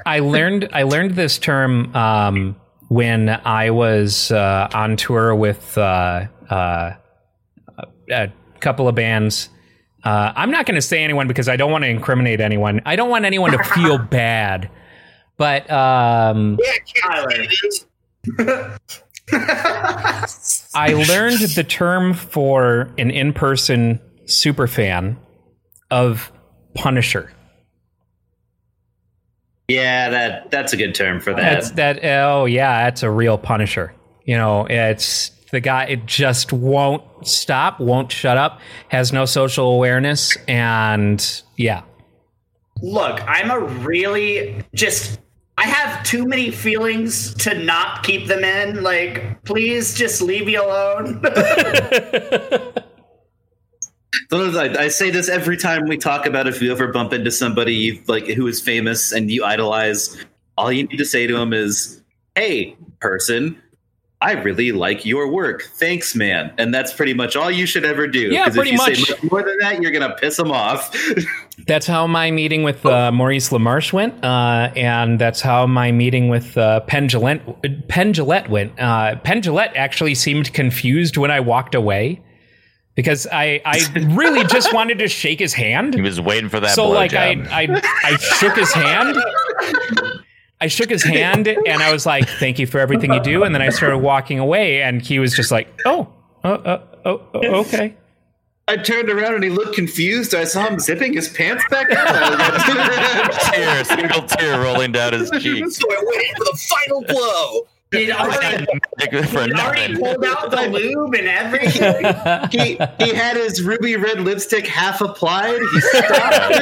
I 0.06 0.18
learned 0.20 0.68
I 0.72 0.82
learned 0.84 1.16
this 1.16 1.38
term 1.38 1.94
um, 1.96 2.56
when 2.88 3.28
I 3.28 3.70
was 3.70 4.30
uh, 4.30 4.68
on 4.72 4.96
tour 4.96 5.34
with 5.34 5.76
uh, 5.76 6.26
uh, 6.48 6.92
a 8.10 8.28
couple 8.60 8.86
of 8.88 8.94
bands. 8.94 9.48
Uh, 10.04 10.32
I'm 10.34 10.50
not 10.50 10.66
going 10.66 10.74
to 10.74 10.82
say 10.82 11.04
anyone 11.04 11.28
because 11.28 11.48
I 11.48 11.56
don't 11.56 11.70
want 11.70 11.84
to 11.84 11.88
incriminate 11.88 12.40
anyone. 12.40 12.80
I 12.84 12.96
don't 12.96 13.10
want 13.10 13.24
anyone 13.24 13.52
to 13.52 13.62
feel 13.62 13.98
bad. 14.10 14.70
But 15.36 15.70
um, 15.70 16.58
Tyler. 17.00 17.30
I 20.74 20.92
learned 21.08 21.40
the 21.40 21.64
term 21.66 22.14
for 22.14 22.92
an 22.98 23.10
in-person 23.10 24.00
super 24.26 24.66
fan 24.66 25.18
of 25.90 26.32
Punisher. 26.74 27.32
Yeah, 29.68 30.10
that 30.10 30.50
that's 30.50 30.72
a 30.72 30.76
good 30.76 30.94
term 30.94 31.20
for 31.20 31.32
That's 31.32 31.70
that. 31.72 32.02
that. 32.02 32.20
Oh 32.20 32.44
yeah, 32.44 32.84
that's 32.84 33.02
a 33.02 33.10
real 33.10 33.38
Punisher. 33.38 33.94
You 34.24 34.36
know, 34.36 34.66
it's 34.66 35.30
the 35.52 35.60
guy. 35.60 35.84
It 35.84 36.06
just 36.06 36.52
won't 36.52 37.04
stop, 37.24 37.78
won't 37.78 38.10
shut 38.10 38.36
up, 38.36 38.60
has 38.88 39.12
no 39.12 39.24
social 39.24 39.70
awareness, 39.70 40.36
and 40.48 41.42
yeah. 41.56 41.82
Look, 42.82 43.20
I'm 43.28 43.50
a 43.52 43.60
really 43.60 44.64
just. 44.74 45.20
I 45.58 45.66
have 45.66 46.02
too 46.02 46.26
many 46.26 46.50
feelings 46.50 47.34
to 47.34 47.54
not 47.54 48.02
keep 48.02 48.26
them 48.26 48.42
in. 48.42 48.82
Like, 48.82 49.44
please 49.44 49.94
just 49.94 50.20
leave 50.20 50.46
me 50.46 50.56
alone. 50.56 51.20
I, 54.32 54.74
I 54.78 54.88
say 54.88 55.10
this 55.10 55.28
every 55.28 55.58
time 55.58 55.86
we 55.86 55.98
talk 55.98 56.24
about 56.26 56.48
if 56.48 56.62
you 56.62 56.72
ever 56.72 56.88
bump 56.90 57.12
into 57.12 57.30
somebody 57.30 57.74
you, 57.74 58.02
like 58.08 58.26
who 58.26 58.46
is 58.46 58.60
famous 58.60 59.12
and 59.12 59.30
you 59.30 59.44
idolize. 59.44 60.24
All 60.56 60.72
you 60.72 60.84
need 60.84 60.96
to 60.96 61.04
say 61.04 61.26
to 61.26 61.34
them 61.34 61.52
is, 61.52 62.02
"Hey, 62.34 62.76
person." 63.00 63.61
I 64.22 64.32
really 64.32 64.70
like 64.70 65.04
your 65.04 65.28
work. 65.28 65.64
Thanks, 65.74 66.14
man. 66.14 66.52
And 66.56 66.72
that's 66.72 66.92
pretty 66.92 67.12
much 67.12 67.34
all 67.34 67.50
you 67.50 67.66
should 67.66 67.84
ever 67.84 68.06
do. 68.06 68.28
Yeah, 68.32 68.48
pretty 68.48 68.70
if 68.70 68.72
you 68.72 68.76
much. 68.78 68.96
Say 69.02 69.12
much 69.14 69.30
more 69.30 69.42
than 69.42 69.58
that, 69.58 69.82
you're 69.82 69.90
gonna 69.90 70.14
piss 70.14 70.36
them 70.36 70.52
off. 70.52 70.96
That's 71.66 71.86
how 71.86 72.06
my 72.06 72.30
meeting 72.30 72.62
with 72.62 72.84
uh, 72.86 73.12
Maurice 73.12 73.50
LaMarche 73.50 73.92
went, 73.92 74.24
uh, 74.24 74.72
and 74.74 75.18
that's 75.20 75.42
how 75.42 75.66
my 75.66 75.92
meeting 75.92 76.28
with 76.28 76.56
uh, 76.56 76.80
Penn 76.80 77.08
Jillette, 77.08 77.88
Penn 77.88 78.14
Jillette 78.14 78.48
went. 78.48 78.80
Uh, 78.80 79.16
Penn 79.16 79.42
Jillette 79.42 79.72
actually 79.76 80.14
seemed 80.14 80.52
confused 80.54 81.18
when 81.18 81.30
I 81.30 81.40
walked 81.40 81.74
away 81.74 82.22
because 82.94 83.26
I, 83.30 83.60
I 83.64 83.80
really 84.14 84.44
just 84.44 84.72
wanted 84.74 84.98
to 84.98 85.08
shake 85.08 85.40
his 85.40 85.52
hand. 85.52 85.94
He 85.94 86.00
was 86.00 86.20
waiting 86.20 86.48
for 86.48 86.58
that. 86.58 86.74
so 86.74 86.88
like 86.88 87.12
I. 87.14 87.32
I 87.50 87.82
I 88.04 88.16
shook 88.16 88.56
his 88.56 88.72
hand. 88.72 89.16
I 90.62 90.68
shook 90.68 90.90
his 90.90 91.02
hand 91.02 91.48
and 91.48 91.82
I 91.82 91.92
was 91.92 92.06
like, 92.06 92.28
"Thank 92.28 92.60
you 92.60 92.68
for 92.68 92.78
everything 92.78 93.12
you 93.12 93.18
do." 93.18 93.42
And 93.42 93.52
then 93.52 93.60
I 93.60 93.70
started 93.70 93.98
walking 93.98 94.38
away, 94.38 94.80
and 94.80 95.02
he 95.02 95.18
was 95.18 95.34
just 95.34 95.50
like, 95.50 95.66
"Oh, 95.84 96.08
oh, 96.44 96.62
oh, 96.64 96.82
oh, 97.04 97.20
oh 97.34 97.60
okay." 97.62 97.96
I 98.68 98.76
turned 98.76 99.10
around 99.10 99.34
and 99.34 99.42
he 99.42 99.50
looked 99.50 99.74
confused. 99.74 100.36
I 100.36 100.44
saw 100.44 100.68
him 100.68 100.78
zipping 100.78 101.14
his 101.14 101.28
pants 101.30 101.64
back 101.68 101.90
up. 101.90 101.98
I 102.08 103.26
was 103.26 103.38
tear, 103.50 103.84
single 103.84 104.22
tear 104.22 104.62
rolling 104.62 104.92
down 104.92 105.14
his 105.14 105.32
cheek. 105.32 105.66
so 105.70 105.84
I 105.90 106.04
went 106.06 106.22
in 106.22 106.36
for 106.36 106.44
the 106.44 106.58
final 106.70 107.02
blow. 107.02 107.66
He'd 107.90 108.12
already, 108.12 108.64
For 109.26 109.42
he'd 109.42 109.52
already 109.54 109.96
pulled 109.96 110.24
out 110.24 110.52
the 110.52 110.68
lube 110.70 111.14
and 111.14 111.26
everything. 111.26 112.04
he 112.52 112.78
he 113.04 113.14
had 113.14 113.36
his 113.36 113.64
ruby 113.64 113.96
red 113.96 114.20
lipstick 114.20 114.68
half 114.68 115.00
applied. 115.00 115.58
He 115.58 115.80
stopped. 115.80 116.52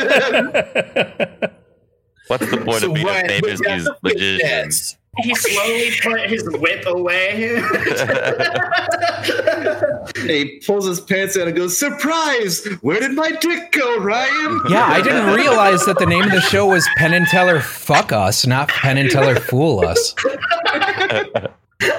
What's 2.30 2.48
the 2.48 2.58
point 2.58 2.78
So 2.78 2.86
of 2.90 2.94
being 2.94 3.08
Ryan 3.08 3.24
a 3.24 3.28
famous 3.40 3.58
whipped 3.58 3.84
mus- 3.84 3.88
magician? 4.04 4.70
he 5.18 5.34
slowly 5.34 5.90
put 6.00 6.20
his 6.30 6.44
whip 6.60 6.86
away. 6.86 7.60
he 10.28 10.62
pulls 10.64 10.86
his 10.86 11.00
pants 11.00 11.34
down 11.36 11.48
and 11.48 11.56
goes, 11.56 11.76
"Surprise! 11.76 12.64
Where 12.82 13.00
did 13.00 13.16
my 13.16 13.32
dick 13.32 13.72
go, 13.72 13.98
Ryan?" 13.98 14.60
Yeah, 14.68 14.84
I 14.84 15.02
didn't 15.02 15.34
realize 15.34 15.84
that 15.86 15.98
the 15.98 16.06
name 16.06 16.22
of 16.22 16.30
the 16.30 16.40
show 16.40 16.66
was 16.66 16.86
Penn 16.96 17.14
and 17.14 17.26
Teller 17.26 17.58
Fuck 17.58 18.12
Us, 18.12 18.46
not 18.46 18.68
Penn 18.68 18.96
and 18.96 19.10
Teller 19.10 19.34
Fool 19.34 19.84
Us. 19.84 20.14
And 20.22 21.48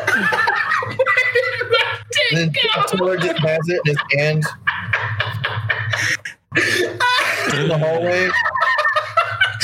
then 2.31 2.53
Teller 2.87 3.17
just 3.17 3.39
has 3.39 3.59
it 3.67 3.81
in 3.85 3.85
his 3.85 3.97
hand 4.17 4.45
in 7.59 7.67
the 7.67 7.77
hallway. 7.77 8.29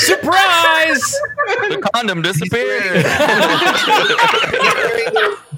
Surprise! 0.08 1.20
the 1.68 1.90
condom 1.94 2.22
disappeared. 2.22 3.04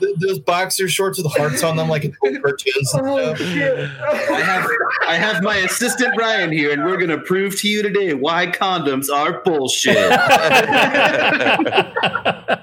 Those, 0.01 0.16
those 0.16 0.38
boxer 0.38 0.88
shorts 0.88 1.22
with 1.22 1.30
hearts 1.32 1.62
on 1.62 1.76
them, 1.76 1.88
like 1.88 2.05
in 2.05 2.16
old 2.24 2.42
cartoons 2.42 2.94
and 2.94 3.36
stuff. 3.36 3.40
I 4.30 4.40
have 4.40 4.66
I 5.07 5.14
have 5.14 5.42
my 5.42 5.57
assistant 5.57 6.16
Ryan 6.16 6.53
here, 6.53 6.72
and 6.72 6.84
we're 6.84 6.96
gonna 6.96 7.18
prove 7.18 7.59
to 7.61 7.68
you 7.68 7.82
today 7.82 8.14
why 8.14 8.46
condoms 8.46 9.11
are 9.11 9.42
bullshit. 9.42 9.96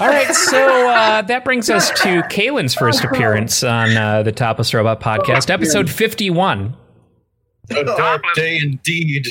All 0.00 0.06
right, 0.08 0.32
so 0.32 0.88
uh, 0.88 1.22
that 1.22 1.44
brings 1.44 1.68
us 1.70 1.90
to 2.02 2.22
Kaylin's 2.22 2.74
first 2.74 3.02
appearance 3.04 3.62
on 3.64 3.96
uh, 3.96 4.22
the 4.22 4.32
Topless 4.32 4.72
Robot 4.72 5.00
podcast, 5.00 5.50
episode 5.50 5.90
51. 5.90 6.74
A 7.70 7.84
dark 7.84 8.22
day 8.34 8.58
indeed. 8.62 9.26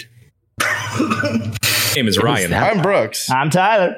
Name 1.95 2.07
is 2.07 2.17
Ryan. 2.21 2.53
I'm 2.53 2.81
Brooks. 2.81 3.29
I'm 3.29 3.49
Tyler. 3.49 3.95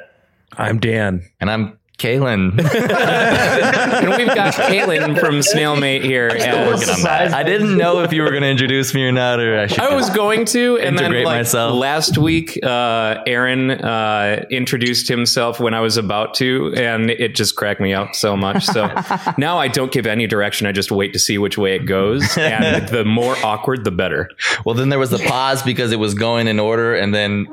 I'm 0.57 0.79
Dan. 0.79 1.23
and 1.39 1.49
I'm 1.49 1.78
Kaylin. 1.99 2.57
and 2.59 4.09
we've 4.17 4.27
got 4.33 4.53
Kaylin 4.53 5.19
from 5.19 5.39
Snailmate 5.39 6.03
here. 6.03 6.27
as- 6.27 6.67
Working 6.69 6.89
on 6.89 7.01
that. 7.01 7.33
I 7.33 7.43
didn't 7.43 7.77
know 7.77 8.01
if 8.01 8.13
you 8.13 8.21
were 8.23 8.29
going 8.31 8.41
to 8.43 8.49
introduce 8.49 8.93
me 8.93 9.03
or 9.05 9.11
not, 9.11 9.39
or 9.39 9.59
I 9.59 9.67
should. 9.67 9.79
I 9.79 9.93
was 9.93 10.09
going 10.09 10.45
to, 10.45 10.77
and 10.77 10.97
then 10.97 11.05
Integrate 11.05 11.25
like, 11.25 11.39
myself. 11.39 11.75
last 11.75 12.17
week, 12.17 12.57
uh, 12.63 13.21
Aaron 13.27 13.71
uh, 13.71 14.45
introduced 14.49 15.07
himself 15.07 15.59
when 15.59 15.73
I 15.73 15.81
was 15.81 15.97
about 15.97 16.33
to, 16.35 16.73
and 16.75 17.09
it 17.09 17.35
just 17.35 17.55
cracked 17.55 17.81
me 17.81 17.93
up 17.93 18.15
so 18.15 18.35
much. 18.37 18.65
So 18.65 18.87
now 19.37 19.57
I 19.57 19.67
don't 19.67 19.91
give 19.91 20.05
any 20.07 20.25
direction; 20.27 20.67
I 20.67 20.71
just 20.71 20.91
wait 20.91 21.13
to 21.13 21.19
see 21.19 21.37
which 21.37 21.57
way 21.57 21.75
it 21.75 21.85
goes, 21.85 22.37
and 22.37 22.87
the 22.89 23.03
more 23.05 23.35
awkward, 23.43 23.83
the 23.83 23.91
better. 23.91 24.29
Well, 24.65 24.75
then 24.75 24.89
there 24.89 24.99
was 24.99 25.09
the 25.09 25.19
pause 25.19 25.63
because 25.63 25.91
it 25.91 25.99
was 25.99 26.13
going 26.13 26.47
in 26.47 26.59
order, 26.59 26.95
and 26.95 27.13
then 27.13 27.47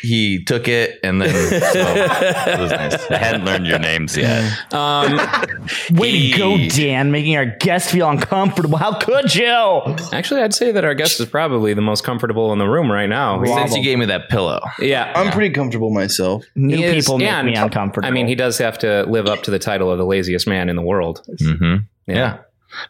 he 0.00 0.42
took 0.42 0.66
it, 0.66 0.98
and 1.04 1.20
then 1.22 1.30
so 1.30 1.80
it 1.80 2.58
was 2.58 2.70
nice. 2.72 3.10
I 3.10 3.16
hadn't 3.18 3.44
learned 3.44 3.66
your 3.66 3.78
names 3.92 4.16
yet. 4.16 4.42
Um, 4.72 5.18
Way 5.92 6.30
to 6.32 6.38
go, 6.38 6.56
Dan, 6.68 7.10
making 7.12 7.36
our 7.36 7.44
guest 7.46 7.90
feel 7.90 8.08
uncomfortable. 8.08 8.78
How 8.78 8.94
could 8.98 9.34
you? 9.34 9.82
actually, 10.12 10.40
I'd 10.40 10.54
say 10.54 10.72
that 10.72 10.84
our 10.84 10.94
guest 10.94 11.20
is 11.20 11.26
probably 11.26 11.74
the 11.74 11.82
most 11.82 12.04
comfortable 12.04 12.52
in 12.52 12.58
the 12.58 12.66
room 12.68 12.90
right 12.90 13.08
now. 13.08 13.42
Since 13.44 13.76
you 13.76 13.82
gave 13.82 13.98
me 13.98 14.06
that 14.06 14.28
pillow, 14.28 14.60
Yeah, 14.78 15.12
I'm 15.14 15.30
pretty 15.32 15.54
comfortable 15.54 15.90
myself. 15.90 16.44
New 16.54 16.76
He 16.76 16.84
is- 16.84 17.04
people 17.04 17.18
make 17.18 17.28
and- 17.28 17.46
me 17.48 17.54
uncomfortable. 17.54 18.06
I 18.06 18.10
mean, 18.10 18.26
he 18.26 18.34
does 18.34 18.58
have 18.58 18.78
to 18.78 19.04
live 19.04 19.26
up 19.26 19.42
to 19.44 19.50
the 19.50 19.58
title 19.58 19.90
of 19.90 19.98
the 19.98 20.06
laziest 20.06 20.46
man 20.46 20.68
in 20.68 20.76
the 20.76 20.82
world. 20.82 21.22
hmm 21.40 21.76
yeah. 22.06 22.38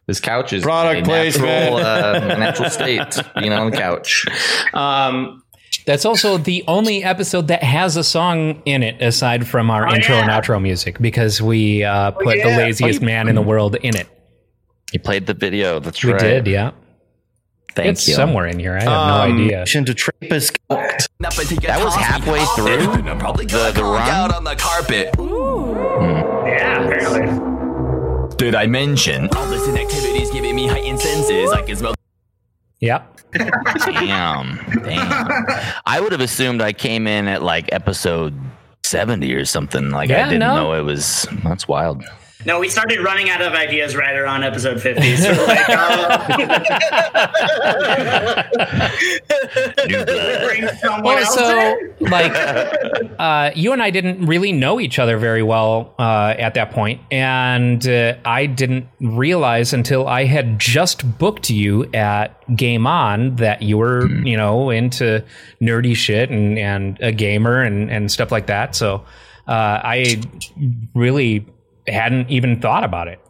This 0.06 0.20
couch 0.20 0.52
is 0.52 0.62
Product 0.62 1.00
a 1.02 1.04
placement. 1.04 1.48
natural, 1.48 1.76
uh, 1.78 2.38
natural 2.38 2.70
state. 2.70 3.18
Being 3.38 3.52
on 3.52 3.70
the 3.70 3.76
couch. 3.76 4.24
Um, 4.74 5.41
that's 5.86 6.04
also 6.04 6.38
the 6.38 6.64
only 6.68 7.02
episode 7.04 7.48
that 7.48 7.62
has 7.62 7.96
a 7.96 8.04
song 8.04 8.62
in 8.64 8.82
it 8.82 9.00
aside 9.02 9.46
from 9.46 9.70
our 9.70 9.88
Oh, 9.88 9.94
intro 9.94 10.14
and 10.16 10.30
outro 10.30 10.60
music 10.62 10.98
because 11.00 11.40
we 11.42 11.82
uh, 11.84 12.10
put 12.12 12.36
the 12.42 12.48
yeah. 12.48 12.56
laziest 12.56 13.00
man 13.02 13.28
in 13.28 13.34
the 13.34 13.42
world 13.42 13.76
in 13.76 13.96
it. 13.96 14.08
You 14.92 15.00
played 15.00 15.26
the 15.26 15.34
video. 15.34 15.80
That's 15.80 16.04
We 16.04 16.12
right. 16.12 16.20
did, 16.20 16.46
yeah. 16.46 16.72
Thank 17.74 17.86
you. 17.86 17.90
it's 17.92 18.06
you. 18.08 18.14
somewhere 18.14 18.46
in 18.46 18.58
here. 18.58 18.76
I 18.76 18.80
have 18.82 18.88
Um, 18.92 19.08
no 19.36 19.42
idea. 19.44 19.60
Mission 19.60 19.84
to 19.86 19.94
Trappist. 19.94 20.58
That 20.68 21.80
was 21.82 21.94
halfway 21.94 22.44
through 22.54 22.86
the, 23.02 23.72
the 23.74 23.82
run. 23.82 24.08
Out 24.10 24.34
on 24.34 24.44
the 24.44 24.54
carpet. 24.56 25.14
Yeah, 25.18 26.84
apparently. 26.86 28.36
Did 28.36 28.54
I 28.54 28.66
mention 28.66 29.28
all 29.34 29.46
this 29.46 29.66
activities 29.68 30.30
giving 30.30 30.54
me 30.54 30.66
heightened 30.66 31.00
senses? 31.00 31.50
I 31.52 31.62
can 31.62 31.76
smell. 31.76 31.94
Yeah. 32.82 33.02
Damn. 33.32 34.56
Damn. 34.82 35.46
I 35.86 36.00
would 36.00 36.12
have 36.12 36.20
assumed 36.20 36.60
I 36.60 36.72
came 36.74 37.06
in 37.06 37.28
at 37.28 37.42
like 37.42 37.72
episode 37.72 38.34
70 38.82 39.32
or 39.34 39.44
something. 39.44 39.90
Like 39.90 40.10
Yeah, 40.10 40.26
I 40.26 40.30
didn't 40.30 40.40
no. 40.40 40.54
know 40.56 40.74
it 40.74 40.82
was. 40.82 41.26
That's 41.44 41.66
wild. 41.66 42.04
No, 42.44 42.58
we 42.60 42.68
started 42.68 43.00
running 43.00 43.30
out 43.30 43.40
of 43.40 43.52
ideas 43.52 43.94
right 43.94 44.16
around 44.16 44.42
episode 44.42 44.80
50. 44.80 45.16
So 45.16 45.30
we're 45.32 45.46
like, 45.46 45.68
New 49.88 50.04
blood. 50.04 50.42
bring 50.44 50.68
someone 50.80 51.02
Well, 51.04 51.18
else 51.18 51.34
so 51.34 51.74
like, 52.00 52.32
uh, 53.18 53.50
you 53.54 53.72
and 53.72 53.82
I 53.82 53.90
didn't 53.90 54.26
really 54.26 54.52
know 54.52 54.80
each 54.80 54.98
other 54.98 55.18
very 55.18 55.42
well 55.42 55.94
uh, 55.98 56.34
at 56.38 56.54
that 56.54 56.70
point, 56.72 57.00
and 57.10 57.86
uh, 57.86 58.14
I 58.24 58.46
didn't 58.46 58.88
realize 59.00 59.72
until 59.72 60.06
I 60.08 60.24
had 60.24 60.58
just 60.58 61.18
booked 61.18 61.50
you 61.50 61.84
at 61.92 62.38
Game 62.56 62.86
On 62.86 63.36
that 63.36 63.62
you 63.62 63.78
were, 63.78 64.08
you 64.08 64.36
know, 64.36 64.70
into 64.70 65.24
nerdy 65.60 65.94
shit 65.96 66.30
and 66.30 66.58
and 66.58 66.98
a 67.00 67.12
gamer 67.12 67.62
and 67.62 67.90
and 67.90 68.10
stuff 68.10 68.32
like 68.32 68.46
that. 68.46 68.74
So 68.74 69.04
uh, 69.46 69.80
I 69.84 70.20
really 70.94 71.46
hadn't 71.86 72.30
even 72.30 72.60
thought 72.60 72.84
about 72.84 73.08
it. 73.08 73.20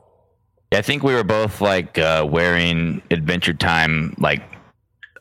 I 0.72 0.82
think 0.82 1.02
we 1.02 1.14
were 1.14 1.24
both 1.24 1.60
like 1.60 1.98
uh, 1.98 2.26
wearing 2.28 3.02
Adventure 3.10 3.52
Time 3.52 4.14
like 4.18 4.42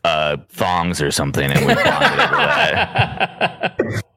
uh, 0.04 0.38
thongs 0.48 1.02
or 1.02 1.10
something, 1.10 1.50
and 1.50 1.66
we 1.66 1.74
bonded 1.74 1.90
over 1.90 2.36
that. 2.36 3.76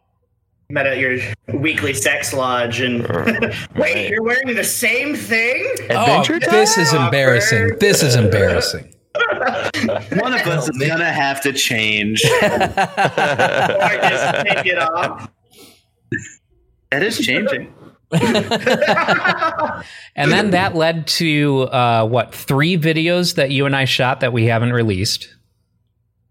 Met 0.69 0.87
at 0.87 0.97
your 0.97 1.19
weekly 1.53 1.93
sex 1.93 2.33
lodge 2.33 2.79
and 2.81 3.07
wait, 3.75 4.09
you're 4.09 4.23
wearing 4.23 4.55
the 4.55 4.63
same 4.63 5.15
thing? 5.15 5.63
Adventure 5.89 6.39
Time. 6.39 6.51
this 6.51 6.77
is 6.77 6.91
embarrassing. 6.91 7.77
This 7.79 8.01
is 8.01 8.15
embarrassing. 8.15 8.91
One 10.19 10.33
of 10.33 10.41
us 10.47 10.67
is 10.67 10.77
gonna 10.77 11.13
have 11.13 11.41
to 11.41 11.53
change. 11.53 12.23
Or 12.25 12.49
just 12.49 14.45
take 14.47 14.65
it 14.65 14.79
off? 14.79 15.29
That 16.91 17.03
is 17.03 17.19
changing. 17.19 17.73
And 20.15 20.31
then 20.31 20.51
that 20.51 20.75
led 20.75 21.07
to 21.07 21.63
uh, 21.63 22.05
what 22.07 22.33
three 22.33 22.77
videos 22.77 23.35
that 23.35 23.51
you 23.51 23.65
and 23.65 23.75
I 23.75 23.85
shot 23.85 24.21
that 24.21 24.31
we 24.31 24.45
haven't 24.45 24.71
released. 24.71 25.27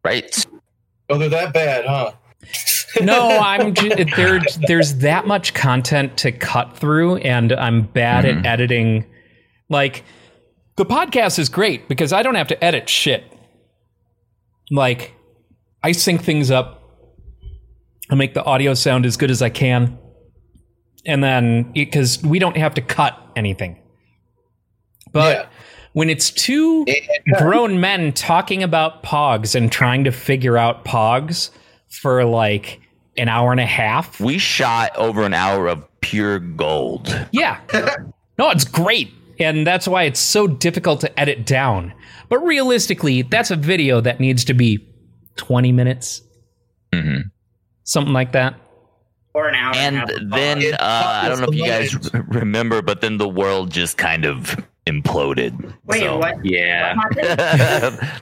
Right. 0.03 0.45
Oh, 1.11 1.19
they're 1.19 1.29
that 1.29 1.53
bad, 1.53 1.85
huh? 1.85 2.13
No, 3.01 3.29
I'm 3.43 3.75
ju- 3.75 3.91
there. 4.17 4.41
There's 4.67 4.97
that 4.97 5.27
much 5.27 5.55
content 5.55 6.17
to 6.19 6.33
cut 6.33 6.77
through, 6.77 7.17
and 7.17 7.53
I'm 7.53 7.83
bad 7.83 8.25
at 8.25 8.47
editing. 8.47 9.05
Like 9.69 10.05
the 10.77 10.87
podcast 10.87 11.39
is 11.39 11.49
great 11.49 11.89
because 11.89 12.13
I 12.13 12.23
don't 12.23 12.35
have 12.35 12.49
to 12.49 12.65
edit 12.65 12.89
shit. 12.89 13.25
Like 14.71 15.15
I 15.83 15.93
sync 15.93 16.23
things 16.23 16.51
up, 16.51 16.83
I 18.11 18.15
make 18.15 18.35
the 18.35 18.45
audio 18.45 18.75
sound 18.75 19.05
as 19.07 19.17
good 19.17 19.31
as 19.31 19.43
I 19.43 19.51
can, 19.51 19.99
and 21.07 21.23
then 21.23 21.71
because 21.73 22.23
we 22.23 22.39
don't 22.39 22.57
have 22.57 22.75
to 22.75 22.81
cut 22.81 23.19
anything. 23.37 23.79
But 25.13 25.37
Yeah. 25.37 25.47
when 25.93 26.11
it's 26.11 26.31
two 26.31 26.85
grown 27.39 27.81
men 27.81 28.13
talking 28.13 28.63
about 28.63 29.03
pogs 29.03 29.55
and 29.55 29.71
trying 29.71 30.05
to 30.05 30.11
figure 30.13 30.57
out 30.59 30.85
pogs 30.85 31.51
for 31.89 32.25
like 32.25 32.81
an 33.17 33.29
hour 33.29 33.53
and 33.53 33.61
a 33.61 33.67
half. 33.67 34.19
We 34.21 34.39
shot 34.39 34.97
over 34.97 35.23
an 35.25 35.35
hour 35.35 35.69
of 35.69 35.87
pure 36.01 36.39
gold. 36.41 37.15
Yeah. 37.33 37.61
No, 38.37 38.51
it's 38.51 38.65
great. 38.65 39.13
And 39.39 39.65
that's 39.65 39.87
why 39.87 40.03
it's 40.03 40.19
so 40.19 40.49
difficult 40.49 41.01
to 41.03 41.21
edit 41.21 41.47
down. 41.47 41.93
But 42.29 42.41
realistically, 42.41 43.23
that's 43.23 43.53
a 43.53 43.57
video 43.57 44.01
that 44.01 44.19
needs 44.19 44.45
to 44.47 44.55
be 44.55 44.85
20 45.37 45.71
minutes. 45.71 46.21
Mhm. 46.93 47.31
Something 47.85 48.13
like 48.13 48.33
that. 48.33 48.57
Or 49.35 49.49
an 49.49 49.55
hour. 49.57 49.75
And 49.75 49.97
a 49.97 49.99
half 50.01 50.11
of 50.11 50.31
then 50.31 50.75
uh, 50.75 50.79
I 50.81 51.29
don't 51.29 51.41
know 51.41 51.49
if 51.49 51.55
you 51.57 51.67
guys 51.67 52.15
remember, 52.29 52.83
but 52.83 53.01
then 53.01 53.19
the 53.19 53.29
world 53.29 53.71
just 53.71 53.97
kind 53.99 54.25
of 54.25 54.57
imploded. 54.87 55.75
Wait, 55.87 56.01
So- 56.01 56.19
what? 56.19 56.37
Yeah. 56.45 56.95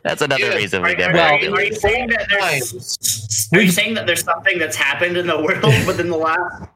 That's 0.02 0.22
another 0.22 0.46
Yeah, 0.46 0.54
reason 0.54 0.82
Are, 0.82 0.86
we 0.88 0.94
are, 0.94 1.12
never. 1.12 1.18
are, 1.18 1.38
you, 1.40 1.54
are 1.54 1.62
you 1.62 1.74
saying 1.74 2.08
that 2.08 2.26
there's 2.30 3.48
are 3.52 3.60
you 3.60 3.70
saying 3.70 3.94
that 3.94 4.06
there's 4.06 4.22
something 4.24 4.58
that's 4.58 4.76
happened 4.76 5.16
in 5.18 5.26
the 5.26 5.36
world 5.38 5.62
within 5.86 6.08
the 6.08 6.16
last 6.16 6.68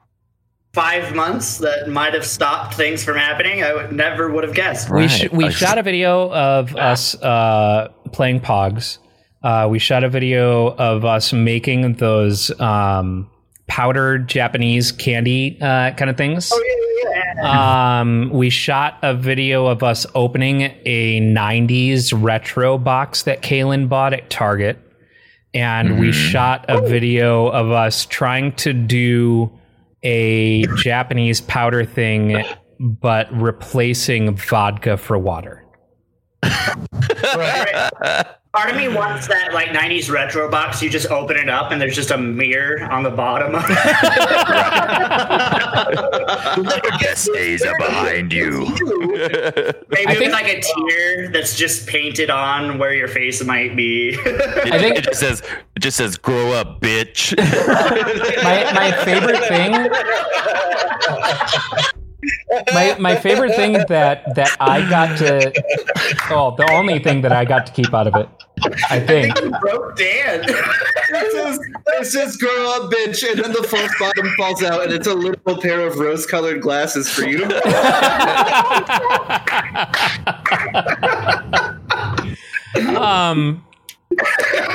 five 0.74 1.14
months 1.14 1.56
that 1.58 1.88
might 1.88 2.12
have 2.12 2.26
stopped 2.26 2.74
things 2.74 3.02
from 3.02 3.16
happening? 3.16 3.62
I 3.62 3.72
would, 3.72 3.92
never 3.92 4.30
would 4.30 4.44
have 4.44 4.54
guessed. 4.54 4.90
We 4.90 5.08
sh- 5.08 5.30
we 5.32 5.44
I- 5.46 5.50
shot 5.50 5.78
a 5.78 5.82
video 5.82 6.30
of 6.32 6.76
us 6.76 7.14
uh, 7.22 7.88
playing 8.12 8.40
Pogs. 8.40 8.98
Uh, 9.42 9.68
we 9.70 9.78
shot 9.78 10.02
a 10.04 10.08
video 10.10 10.74
of 10.76 11.04
us 11.06 11.32
making 11.32 11.94
those 11.94 12.50
um, 12.60 13.30
powdered 13.66 14.28
Japanese 14.28 14.92
candy 14.92 15.58
uh, 15.60 15.92
kind 15.92 16.10
of 16.10 16.16
things. 16.16 16.50
Oh, 16.52 16.62
yeah. 17.04 18.00
Um, 18.00 18.30
we 18.30 18.50
shot 18.50 18.98
a 19.02 19.14
video 19.14 19.66
of 19.66 19.82
us 19.82 20.06
opening 20.14 20.62
a 20.84 21.20
90s 21.20 22.12
retro 22.16 22.78
box 22.78 23.24
that 23.24 23.42
Kaylin 23.42 23.88
bought 23.88 24.12
at 24.12 24.30
Target. 24.30 24.78
And 25.54 25.98
we 25.98 26.12
shot 26.12 26.66
a 26.68 26.86
video 26.86 27.46
of 27.48 27.70
us 27.70 28.04
trying 28.04 28.52
to 28.56 28.74
do 28.74 29.50
a 30.02 30.66
Japanese 30.76 31.40
powder 31.40 31.84
thing, 31.84 32.44
but 32.78 33.32
replacing 33.32 34.36
vodka 34.36 34.98
for 34.98 35.16
water. 35.16 35.65
Part 38.52 38.70
of 38.70 38.76
me 38.76 38.88
wants 38.88 39.26
that 39.26 39.52
like 39.52 39.68
'90s 39.68 40.10
retro 40.10 40.50
box. 40.50 40.80
You 40.82 40.88
just 40.88 41.10
open 41.10 41.36
it 41.36 41.50
up 41.50 41.72
and 41.72 41.80
there's 41.80 41.94
just 41.94 42.10
a 42.10 42.16
mirror 42.16 42.82
on 42.84 43.02
the 43.02 43.10
bottom. 43.10 43.54
Of 43.54 43.64
it. 43.68 43.76
Essays 47.06 47.62
are 47.66 47.76
behind 47.76 48.32
you. 48.32 48.60
Maybe 49.90 50.06
I 50.06 50.08
with 50.08 50.18
think- 50.18 50.32
like 50.32 50.48
a 50.48 50.60
tear 50.62 51.28
that's 51.28 51.54
just 51.56 51.86
painted 51.86 52.30
on 52.30 52.78
where 52.78 52.94
your 52.94 53.08
face 53.08 53.44
might 53.44 53.76
be. 53.76 54.14
It, 54.24 54.96
it 54.96 55.04
just 55.04 55.20
says 55.20 55.42
it 55.74 55.80
just 55.80 55.98
says 55.98 56.16
grow 56.16 56.52
up, 56.52 56.80
bitch. 56.80 57.36
my 58.42 58.72
my 58.72 58.90
favorite 59.04 59.44
thing 59.48 59.90
my 62.72 62.96
my 62.98 63.16
favorite 63.16 63.54
thing 63.54 63.72
that 63.72 64.34
that 64.34 64.56
I 64.60 64.88
got 64.88 65.18
to 65.18 65.52
oh 66.30 66.54
the 66.56 66.70
only 66.72 66.98
thing 66.98 67.22
that 67.22 67.32
I 67.32 67.44
got 67.44 67.66
to 67.66 67.72
keep 67.72 67.92
out 67.94 68.06
of 68.06 68.16
it 68.16 68.28
I 68.90 69.00
think 69.00 69.38
you 69.40 69.50
broke 69.60 69.96
Dan. 69.96 70.44
it, 70.46 71.32
says, 71.32 71.58
it 71.88 72.06
says 72.06 72.36
grow 72.36 72.72
up, 72.72 72.90
bitch, 72.90 73.28
and 73.28 73.38
then 73.38 73.52
the 73.52 73.62
false 73.62 73.92
bottom 73.98 74.32
falls 74.36 74.62
out, 74.62 74.84
and 74.84 74.92
it's 74.92 75.06
a 75.06 75.14
little 75.14 75.60
pair 75.60 75.86
of 75.86 75.98
rose 75.98 76.24
colored 76.26 76.62
glasses 76.62 77.08
for 77.08 77.26
you. 77.26 77.44
um 82.96 83.62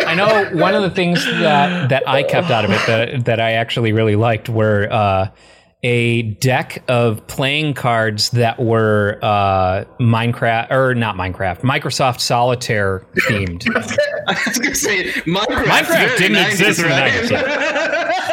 I 0.05 0.13
know 0.15 0.49
one 0.53 0.75
of 0.75 0.83
the 0.83 0.91
things 0.91 1.25
that 1.25 1.89
that 1.89 2.07
I 2.07 2.23
kept 2.23 2.51
out 2.51 2.65
of 2.65 2.71
it 2.71 2.85
that 2.85 3.25
that 3.25 3.39
I 3.39 3.53
actually 3.53 3.93
really 3.93 4.15
liked 4.15 4.49
were 4.49 4.87
uh 4.91 5.29
a 5.83 6.21
deck 6.23 6.83
of 6.87 7.25
playing 7.27 7.73
cards 7.73 8.29
that 8.31 8.59
were 8.59 9.17
uh, 9.21 9.83
Minecraft 9.99 10.71
or 10.71 10.93
not 10.93 11.15
Minecraft, 11.15 11.61
Microsoft 11.61 12.19
Solitaire 12.19 13.05
themed. 13.15 13.67
I 14.27 14.39
was 14.45 14.59
gonna 14.59 14.75
say 14.75 15.05
Minecraft, 15.21 15.65
Minecraft 15.65 16.17
didn't 16.17 16.45
exist 16.45 16.79
in 16.81 16.89
the 16.89 16.95
90s, 16.95 18.31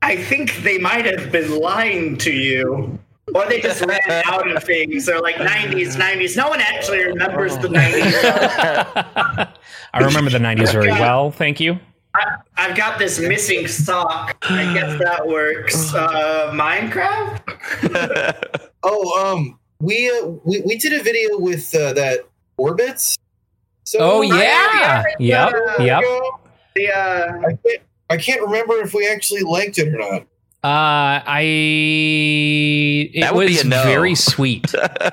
I 0.00 0.16
think 0.16 0.56
they 0.62 0.78
might 0.78 1.04
have 1.04 1.30
been 1.30 1.58
lying 1.58 2.16
to 2.18 2.32
you. 2.32 2.98
Or 3.34 3.46
they 3.46 3.60
just 3.60 3.84
ran 3.84 4.00
out 4.24 4.50
of 4.50 4.64
things. 4.64 5.04
They're 5.04 5.20
like 5.20 5.34
90s, 5.34 5.96
90s. 5.96 6.34
No 6.34 6.48
one 6.48 6.60
actually 6.62 7.04
remembers 7.04 7.58
the 7.58 7.68
90s. 7.68 9.52
I 9.92 9.98
remember 10.00 10.30
the 10.30 10.38
90s 10.38 10.72
very 10.72 10.88
well. 10.92 11.30
Thank 11.30 11.60
you. 11.60 11.78
I, 12.18 12.36
I've 12.56 12.76
got 12.76 12.98
this 12.98 13.18
missing 13.20 13.66
sock. 13.66 14.36
I 14.42 14.72
guess 14.74 14.98
that 15.00 15.26
works. 15.26 15.94
Uh, 15.98 16.50
Minecraft? 16.52 17.40
Oh, 18.84 19.32
um, 19.34 19.58
we 19.80 20.08
uh, 20.08 20.26
we 20.44 20.60
we 20.60 20.76
did 20.78 20.92
a 20.92 21.02
video 21.02 21.36
with 21.38 21.74
uh, 21.74 21.92
that 21.94 22.20
Orbitz. 22.58 23.16
So 23.84 23.98
Oh, 24.00 24.22
yeah. 24.22 25.02
Yep, 25.18 25.52
yep. 25.80 26.02
The, 26.76 26.92
uh, 26.92 27.38
I 27.48 27.52
can't, 27.66 27.82
I 28.10 28.16
can't 28.16 28.42
remember 28.42 28.74
if 28.82 28.94
we 28.94 29.08
actually 29.08 29.42
liked 29.42 29.78
it 29.78 29.88
or 29.88 29.98
not. 29.98 30.26
Uh, 30.64 31.22
I 31.24 31.40
it 33.14 33.20
That 33.20 33.34
would 33.34 33.46
be 33.46 33.54
was 33.54 33.64
a 33.64 33.68
no. 33.68 33.82
very 33.84 34.14
sweet. 34.16 34.66
I 34.84 35.10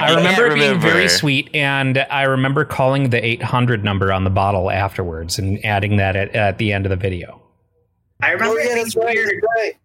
I 0.00 0.14
remember 0.14 0.46
it 0.46 0.48
can't 0.50 0.60
being 0.60 0.80
very 0.80 1.08
sweet, 1.08 1.48
and 1.54 1.98
I 2.10 2.22
remember 2.24 2.64
calling 2.66 3.08
the 3.10 3.24
800 3.24 3.82
number 3.84 4.12
on 4.12 4.24
the 4.24 4.30
bottle 4.30 4.70
afterwards 4.70 5.38
and 5.38 5.64
adding 5.64 5.96
that 5.96 6.14
at, 6.14 6.34
at 6.34 6.58
the 6.58 6.72
end 6.74 6.84
of 6.84 6.90
the 6.90 6.96
video. 6.96 7.40
I 8.22 8.32
remember 8.32 8.56
Oh, 8.56 8.58
yeah, 8.58 8.64
it 8.64 8.74
being 8.74 8.84
that's 8.84 8.96
right, 8.96 9.14
weird 9.16 9.28
that's 9.42 9.46
right. 9.56 9.76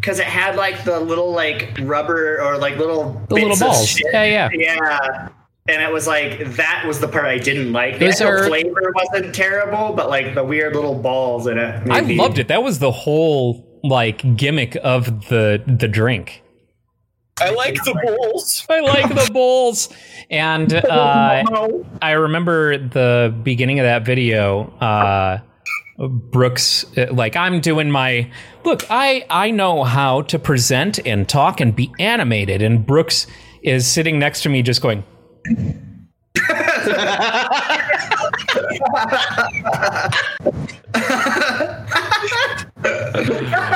because 0.00 0.18
it 0.18 0.26
had 0.26 0.56
like 0.56 0.82
the 0.84 0.98
little 0.98 1.30
like 1.30 1.78
rubber 1.82 2.40
or 2.42 2.58
like 2.58 2.76
little 2.78 3.12
The 3.28 3.34
bits 3.36 3.42
little 3.44 3.52
of 3.52 3.60
balls. 3.60 3.88
shit. 3.88 4.06
Yeah, 4.12 4.24
yeah. 4.24 4.48
yeah. 4.52 5.28
And 5.68 5.82
it 5.82 5.92
was 5.92 6.06
like 6.06 6.44
that 6.54 6.84
was 6.86 7.00
the 7.00 7.08
part 7.08 7.24
I 7.26 7.38
didn't 7.38 7.72
like. 7.72 7.98
The 7.98 8.08
are- 8.24 8.46
flavor 8.46 8.92
wasn't 8.94 9.34
terrible, 9.34 9.94
but 9.94 10.08
like 10.08 10.34
the 10.34 10.44
weird 10.44 10.74
little 10.74 10.94
balls 10.94 11.46
in 11.46 11.58
it. 11.58 11.88
I 11.90 12.00
loved 12.00 12.38
it. 12.38 12.48
That 12.48 12.62
was 12.62 12.78
the 12.80 12.92
whole 12.92 13.65
like 13.88 14.36
gimmick 14.36 14.76
of 14.82 15.28
the 15.28 15.62
the 15.66 15.88
drink. 15.88 16.42
I 17.38 17.50
like 17.50 17.74
the 17.74 17.94
bowls. 18.02 18.66
I 18.70 18.80
like 18.80 19.08
the 19.08 19.30
bowls. 19.32 19.88
And 20.30 20.72
uh, 20.90 21.44
I 22.00 22.12
remember 22.12 22.78
the 22.78 23.34
beginning 23.42 23.78
of 23.78 23.84
that 23.84 24.04
video. 24.04 24.70
Uh, 24.80 25.40
Brooks, 25.98 26.84
uh, 26.96 27.06
like 27.12 27.36
I'm 27.36 27.60
doing 27.60 27.90
my 27.90 28.30
look. 28.64 28.84
I 28.90 29.24
I 29.30 29.50
know 29.50 29.84
how 29.84 30.22
to 30.22 30.38
present 30.38 30.98
and 31.06 31.28
talk 31.28 31.60
and 31.60 31.74
be 31.74 31.90
animated. 31.98 32.62
And 32.62 32.86
Brooks 32.86 33.26
is 33.62 33.86
sitting 33.86 34.18
next 34.18 34.42
to 34.42 34.48
me, 34.48 34.62
just 34.62 34.82
going. 34.82 35.04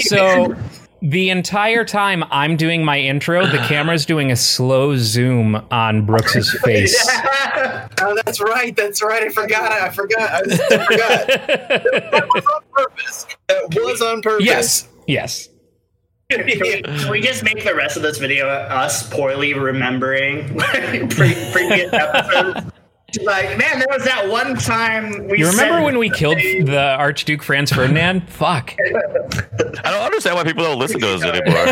So 0.00 0.56
the 1.00 1.30
entire 1.30 1.84
time 1.84 2.24
I'm 2.30 2.56
doing 2.56 2.84
my 2.84 2.98
intro, 2.98 3.46
the 3.46 3.58
camera's 3.68 4.04
doing 4.04 4.30
a 4.30 4.36
slow 4.36 4.96
zoom 4.96 5.56
on 5.70 6.04
Brooks's 6.04 6.52
face. 6.64 6.96
oh, 8.00 8.20
that's 8.24 8.40
right. 8.40 8.74
That's 8.74 9.02
right. 9.02 9.24
I 9.24 9.28
forgot. 9.28 9.72
I 9.72 9.90
forgot. 9.90 10.30
I, 10.30 10.38
I 10.38 10.42
forgot. 10.42 11.26
that 11.26 12.28
was 12.34 12.44
on 12.44 12.62
purpose. 12.72 13.26
That 13.48 13.74
was 13.74 14.02
on 14.02 14.22
purpose. 14.22 14.46
Yes. 14.46 14.88
Yes. 15.06 15.48
Can 16.30 16.44
we, 16.44 16.56
can 16.56 17.10
we 17.10 17.22
just 17.22 17.42
make 17.42 17.64
the 17.64 17.74
rest 17.74 17.96
of 17.96 18.02
this 18.02 18.18
video 18.18 18.46
us 18.48 19.08
poorly 19.08 19.54
remembering 19.54 20.46
previous 21.08 21.90
episodes? 21.90 22.70
Like, 23.22 23.56
man, 23.56 23.78
there 23.78 23.88
was 23.90 24.04
that 24.04 24.28
one 24.28 24.54
time 24.56 25.28
we. 25.28 25.38
You 25.38 25.48
remember 25.48 25.82
when 25.82 25.96
we 25.98 26.10
killed 26.10 26.36
the 26.36 26.94
Archduke 26.98 27.42
Franz 27.42 27.72
Ferdinand? 27.72 28.28
Fuck. 28.28 28.74
I 28.78 29.90
don't 29.90 30.04
understand 30.04 30.36
why 30.36 30.44
people 30.44 30.64
don't 30.64 30.78
listen 30.78 31.00
to 31.00 31.14
us 31.14 31.24
anymore. 31.24 31.68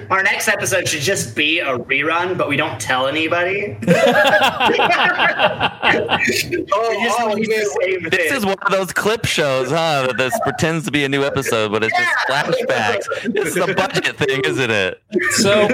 Our 0.10 0.24
next 0.24 0.48
episode 0.48 0.88
should 0.88 1.02
just 1.02 1.36
be 1.36 1.60
a 1.60 1.78
rerun, 1.78 2.38
but 2.38 2.48
we 2.48 2.58
don't 2.58 2.80
tell 2.80 3.08
anybody. 3.08 3.78
Oh, 5.88 7.04
just 7.04 7.20
oh, 7.20 7.30
release 7.30 7.48
man. 7.48 7.60
the 7.60 7.80
same 7.82 8.04
this 8.10 8.30
thing. 8.30 8.38
is 8.38 8.46
one 8.46 8.58
of 8.62 8.72
those 8.72 8.92
clip 8.92 9.26
shows, 9.26 9.70
huh? 9.70 10.08
That 10.08 10.18
this 10.18 10.38
pretends 10.44 10.86
to 10.86 10.92
be 10.92 11.04
a 11.04 11.10
new 11.10 11.24
episode, 11.24 11.72
but 11.72 11.84
it's 11.84 11.96
just 11.96 12.28
flashbacks. 12.28 13.34
This 13.34 13.56
is 13.56 13.58
a 13.58 13.74
budget 13.74 14.18
thing, 14.18 14.42
isn't 14.44 14.72
it? 14.72 15.02
So, 15.32 15.68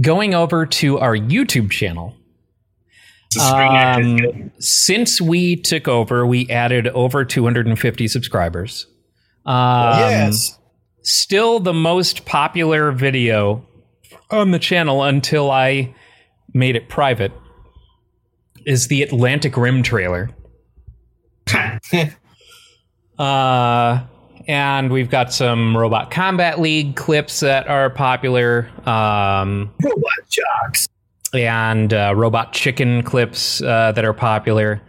going 0.00 0.34
over 0.34 0.66
to 0.66 0.98
our 0.98 1.16
YouTube 1.16 1.70
channel. 1.70 2.14
Um, 3.40 4.50
since 4.58 5.20
we 5.20 5.56
took 5.56 5.88
over, 5.88 6.26
we 6.26 6.48
added 6.48 6.88
over 6.88 7.24
250 7.24 8.08
subscribers. 8.08 8.86
Um, 9.44 9.98
yes. 10.00 10.58
Still 11.06 11.60
the 11.60 11.72
most 11.72 12.24
popular 12.24 12.90
video 12.90 13.64
on 14.28 14.50
the 14.50 14.58
channel 14.58 15.04
until 15.04 15.52
I 15.52 15.94
made 16.52 16.74
it 16.74 16.88
private 16.88 17.30
is 18.66 18.88
the 18.88 19.02
Atlantic 19.02 19.56
Rim 19.56 19.84
trailer. 19.84 20.30
uh, 23.20 24.04
and 24.48 24.90
we've 24.90 25.08
got 25.08 25.32
some 25.32 25.76
Robot 25.76 26.10
Combat 26.10 26.60
League 26.60 26.96
clips 26.96 27.38
that 27.38 27.68
are 27.68 27.88
popular. 27.88 28.68
Um, 28.84 29.72
Robot 29.80 30.28
Jox. 30.28 30.88
and 31.32 31.94
uh, 31.94 32.14
robot 32.16 32.52
chicken 32.52 33.04
clips 33.04 33.62
uh, 33.62 33.92
that 33.92 34.04
are 34.04 34.12
popular. 34.12 34.82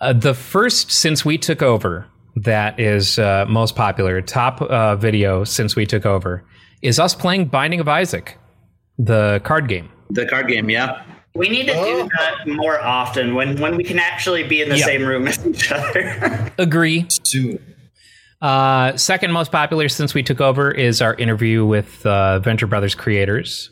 Uh, 0.00 0.14
the 0.14 0.32
first 0.32 0.90
since 0.90 1.22
we 1.22 1.36
took 1.36 1.60
over 1.60 2.06
that 2.36 2.78
is 2.80 3.18
uh, 3.18 3.44
most 3.48 3.76
popular, 3.76 4.20
top 4.20 4.60
uh, 4.62 4.96
video 4.96 5.44
since 5.44 5.76
we 5.76 5.86
took 5.86 6.06
over, 6.06 6.44
is 6.82 6.98
us 6.98 7.14
playing 7.14 7.46
Binding 7.46 7.80
of 7.80 7.88
Isaac, 7.88 8.38
the 8.98 9.40
card 9.44 9.68
game. 9.68 9.90
The 10.10 10.26
card 10.26 10.48
game, 10.48 10.70
yeah. 10.70 11.02
We 11.34 11.48
need 11.48 11.66
to 11.68 11.74
Oh. 11.74 12.02
do 12.02 12.08
that 12.18 12.48
more 12.48 12.80
often 12.80 13.34
when 13.34 13.60
when 13.60 13.76
we 13.76 13.84
can 13.84 13.98
actually 14.00 14.42
be 14.42 14.62
in 14.62 14.68
the 14.68 14.78
Yeah. 14.78 14.84
same 14.86 15.02
room 15.06 15.28
as 15.28 15.44
each 15.46 15.70
other. 15.70 16.50
Agree. 16.58 17.06
Soon. 17.24 17.58
Uh, 18.42 18.96
second 18.96 19.30
most 19.32 19.52
popular 19.52 19.88
since 19.88 20.14
we 20.14 20.22
took 20.22 20.40
over 20.40 20.70
is 20.70 21.00
our 21.02 21.14
interview 21.14 21.64
with 21.64 22.04
uh, 22.06 22.38
Venture 22.40 22.66
Brothers 22.66 22.94
creators. 22.94 23.70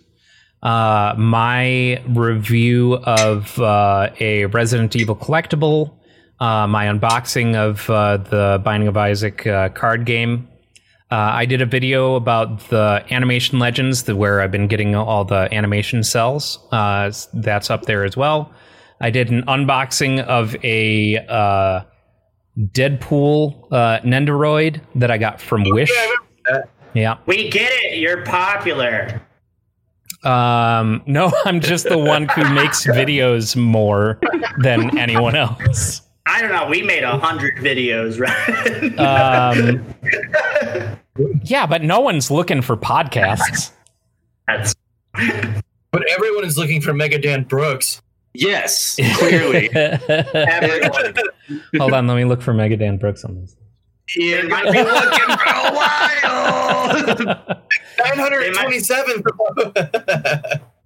Uh, 0.62 1.14
my 1.16 2.02
review 2.08 2.94
of 3.04 3.58
uh, 3.60 4.10
a 4.20 4.44
Resident 4.46 4.94
Evil 4.94 5.16
collectible, 5.16 5.97
uh, 6.40 6.66
my 6.66 6.86
unboxing 6.86 7.56
of 7.56 7.88
uh, 7.90 8.18
the 8.18 8.60
Binding 8.64 8.88
of 8.88 8.96
Isaac 8.96 9.46
uh, 9.46 9.68
card 9.70 10.04
game. 10.04 10.48
Uh, 11.10 11.16
I 11.16 11.46
did 11.46 11.62
a 11.62 11.66
video 11.66 12.16
about 12.16 12.68
the 12.68 13.04
animation 13.10 13.58
legends, 13.58 14.02
the, 14.02 14.14
where 14.14 14.42
I've 14.42 14.50
been 14.50 14.68
getting 14.68 14.94
all 14.94 15.24
the 15.24 15.52
animation 15.52 16.00
cels. 16.00 16.58
Uh, 16.70 17.10
that's 17.32 17.70
up 17.70 17.86
there 17.86 18.04
as 18.04 18.16
well. 18.16 18.52
I 19.00 19.10
did 19.10 19.30
an 19.30 19.42
unboxing 19.44 20.20
of 20.24 20.54
a 20.62 21.16
uh, 21.28 21.82
Deadpool 22.58 23.68
uh, 23.72 24.00
Nendoroid 24.00 24.82
that 24.96 25.10
I 25.10 25.18
got 25.18 25.40
from 25.40 25.64
Wish. 25.64 25.90
Yeah. 26.94 27.18
We 27.26 27.48
get 27.48 27.70
it. 27.72 27.98
You're 27.98 28.24
popular. 28.24 29.22
Um, 30.24 31.02
no, 31.06 31.32
I'm 31.44 31.60
just 31.60 31.88
the 31.88 31.98
one 31.98 32.28
who 32.28 32.52
makes 32.52 32.86
videos 32.86 33.56
more 33.56 34.20
than 34.58 34.98
anyone 34.98 35.36
else. 35.36 36.02
I 36.28 36.42
don't 36.42 36.52
know. 36.52 36.66
We 36.66 36.82
made 36.82 37.04
a 37.04 37.18
hundred 37.18 37.56
videos, 37.56 38.20
right? 38.20 38.98
Um, 38.98 39.82
yeah, 41.42 41.66
but 41.66 41.82
no 41.82 42.00
one's 42.00 42.30
looking 42.30 42.60
for 42.60 42.76
podcasts. 42.76 43.72
That's 44.46 44.74
But 45.90 46.04
everyone 46.10 46.44
is 46.44 46.58
looking 46.58 46.82
for 46.82 46.92
Mega 46.92 47.18
Dan 47.18 47.44
Brooks. 47.44 48.02
Yes, 48.34 48.96
clearly. 49.16 49.68
Hold 51.78 51.92
on, 51.94 52.06
let 52.06 52.14
me 52.16 52.24
look 52.26 52.42
for 52.42 52.52
Megadan 52.52 53.00
Brooks 53.00 53.24
on 53.24 53.40
this. 53.40 53.56
They 54.16 54.42
might 54.42 54.70
be 54.70 54.82
looking 54.82 55.36
for 55.36 55.48
a 55.48 55.72
while. 55.74 57.38
927. 57.98 59.22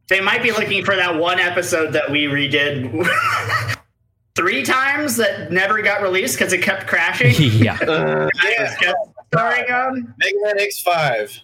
They 0.09 0.20
might 0.20 0.43
be 0.43 0.53
looking 0.53 0.84
for 0.84 0.95
that 0.97 1.16
one 1.16 1.38
episode 1.40 1.93
that 1.93 2.11
we 2.11 2.24
redid 2.24 2.90
three 4.35 4.62
times 4.62 5.16
that 5.16 5.53
never 5.53 5.83
got 5.83 6.03
released 6.03 6.39
because 6.39 6.53
it 6.53 6.62
kept 6.62 6.87
crashing. 6.87 7.35
yeah. 7.39 7.78
Uh, 7.80 8.28
yeah. 8.45 8.93
Starring 9.33 9.70
on. 9.70 10.14
Mega 10.18 10.37
Man 10.43 10.59
X5. 10.59 11.41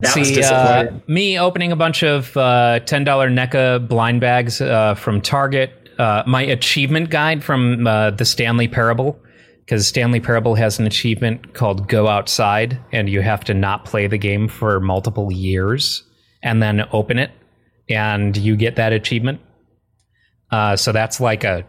That 0.00 0.16
was 0.16 0.28
See, 0.28 0.42
uh, 0.42 0.92
me 1.08 1.38
opening 1.38 1.72
a 1.72 1.76
bunch 1.76 2.04
of 2.04 2.36
uh, 2.36 2.78
$10 2.84 3.04
NECA 3.04 3.88
blind 3.88 4.20
bags 4.20 4.60
uh, 4.60 4.94
from 4.94 5.20
Target, 5.20 5.72
uh, 5.98 6.22
my 6.24 6.42
achievement 6.42 7.10
guide 7.10 7.42
from 7.42 7.84
uh, 7.84 8.12
the 8.12 8.24
Stanley 8.24 8.68
Parable, 8.68 9.18
because 9.58 9.88
Stanley 9.88 10.20
Parable 10.20 10.54
has 10.54 10.78
an 10.78 10.86
achievement 10.86 11.52
called 11.52 11.88
Go 11.88 12.06
Outside, 12.06 12.78
and 12.92 13.08
you 13.08 13.22
have 13.22 13.42
to 13.44 13.54
not 13.54 13.84
play 13.84 14.06
the 14.06 14.18
game 14.18 14.46
for 14.46 14.78
multiple 14.78 15.32
years 15.32 16.04
and 16.44 16.62
then 16.62 16.84
open 16.92 17.18
it, 17.18 17.32
and 17.88 18.36
you 18.36 18.54
get 18.54 18.76
that 18.76 18.92
achievement. 18.92 19.40
Uh, 20.50 20.76
so 20.76 20.92
that's 20.92 21.20
like 21.20 21.44
a 21.44 21.64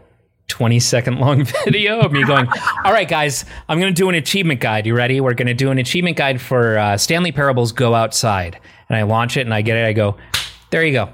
20 0.48 0.80
second 0.80 1.20
long 1.20 1.44
video 1.66 2.00
of 2.00 2.12
me 2.12 2.24
going, 2.26 2.48
All 2.84 2.92
right, 2.92 3.08
guys, 3.08 3.46
I'm 3.68 3.80
going 3.80 3.94
to 3.94 3.98
do 4.02 4.10
an 4.10 4.16
achievement 4.16 4.60
guide. 4.60 4.86
You 4.86 4.96
ready? 4.96 5.22
We're 5.22 5.34
going 5.34 5.48
to 5.48 5.54
do 5.54 5.72
an 5.72 5.78
achievement 5.78 6.18
guide 6.18 6.42
for 6.42 6.78
uh, 6.78 6.98
Stanley 6.98 7.32
Parables 7.32 7.72
Go 7.72 7.94
Outside. 7.94 8.60
And 8.90 8.98
I 8.98 9.04
launch 9.04 9.38
it 9.38 9.42
and 9.42 9.54
I 9.54 9.62
get 9.62 9.78
it. 9.78 9.86
I 9.86 9.94
go, 9.94 10.18
There 10.72 10.84
you 10.84 10.94
go. 10.94 11.10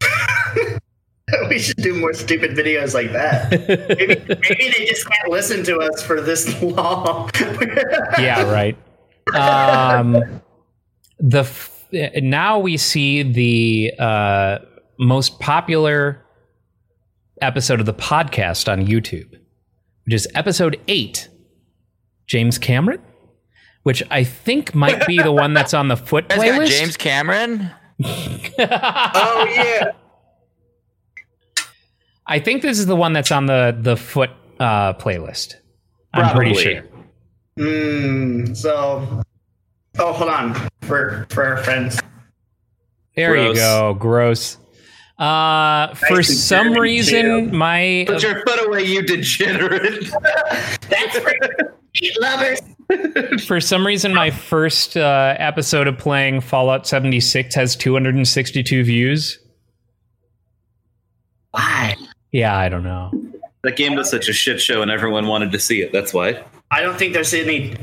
we 1.48 1.58
should 1.58 1.76
do 1.76 1.98
more 1.98 2.12
stupid 2.12 2.50
videos 2.52 2.94
like 2.94 3.12
that. 3.12 3.50
maybe, 3.50 4.14
maybe 4.28 4.74
they 4.78 4.86
just 4.86 5.08
can't 5.08 5.30
listen 5.30 5.64
to 5.64 5.78
us 5.78 6.02
for 6.02 6.20
this 6.20 6.60
long. 6.62 7.30
Yeah, 8.18 8.42
right. 8.52 8.76
Um, 9.34 10.40
the 11.18 11.40
f- 11.40 11.86
now 11.92 12.58
we 12.58 12.76
see 12.76 13.22
the 13.22 13.92
uh, 13.98 14.58
most 14.98 15.40
popular 15.40 16.23
episode 17.44 17.80
of 17.80 17.86
the 17.86 17.94
podcast 17.94 18.70
on 18.70 18.86
YouTube, 18.86 19.30
which 20.04 20.14
is 20.14 20.26
episode 20.34 20.80
eight. 20.88 21.28
James 22.26 22.56
Cameron, 22.56 23.02
which 23.82 24.02
I 24.10 24.24
think 24.24 24.74
might 24.74 25.06
be 25.06 25.20
the 25.20 25.30
one 25.30 25.52
that's 25.52 25.74
on 25.74 25.88
the 25.88 25.96
foot 25.96 26.26
That's 26.30 26.42
got 26.42 26.60
playlist. 26.60 26.68
James 26.68 26.96
Cameron. 26.96 27.70
Oh, 28.56 29.46
yeah. 29.54 29.92
I 32.26 32.38
think 32.38 32.62
this 32.62 32.78
is 32.78 32.86
the 32.86 32.96
one 32.96 33.12
that's 33.12 33.30
on 33.30 33.46
the 33.46 33.76
the 33.78 33.96
foot 33.96 34.30
uh, 34.58 34.94
playlist. 34.94 35.56
I'm 36.12 36.34
pretty 36.34 36.54
sure. 36.54 36.84
Mm, 37.58 38.56
so, 38.56 39.22
oh, 39.98 40.12
hold 40.12 40.30
on 40.30 40.54
for 40.82 41.26
for 41.30 41.44
our 41.44 41.56
friends. 41.58 42.00
There 43.16 43.36
you 43.36 43.54
go. 43.54 43.94
Gross. 43.94 44.56
Uh, 45.18 45.94
for 45.94 46.16
and 46.16 46.26
some 46.26 46.72
reason, 46.72 47.50
too. 47.50 47.56
my 47.56 48.04
Put 48.08 48.22
your 48.22 48.42
foot 48.44 48.66
away, 48.66 48.84
you 48.84 49.02
degenerate. 49.02 50.10
That's 50.88 51.18
for 51.18 51.32
meat 52.00 52.20
lovers. 52.20 52.60
for 53.46 53.60
some 53.60 53.86
reason 53.86 54.12
my 54.12 54.30
first 54.30 54.96
uh, 54.96 55.36
episode 55.38 55.86
of 55.86 55.96
playing 55.98 56.40
Fallout 56.40 56.86
76 56.86 57.54
has 57.54 57.76
262 57.76 58.84
views. 58.84 59.38
Why? 61.52 61.96
Yeah, 62.32 62.56
I 62.56 62.68
don't 62.68 62.82
know. 62.82 63.12
That 63.62 63.76
game 63.76 63.94
was 63.94 64.10
such 64.10 64.28
a 64.28 64.32
shit 64.32 64.60
show, 64.60 64.82
and 64.82 64.90
everyone 64.90 65.28
wanted 65.28 65.52
to 65.52 65.58
see 65.58 65.80
it. 65.80 65.92
That's 65.92 66.12
why. 66.12 66.44
I 66.70 66.82
don't 66.82 66.98
think 66.98 67.14
there's 67.14 67.32
any 67.32 67.76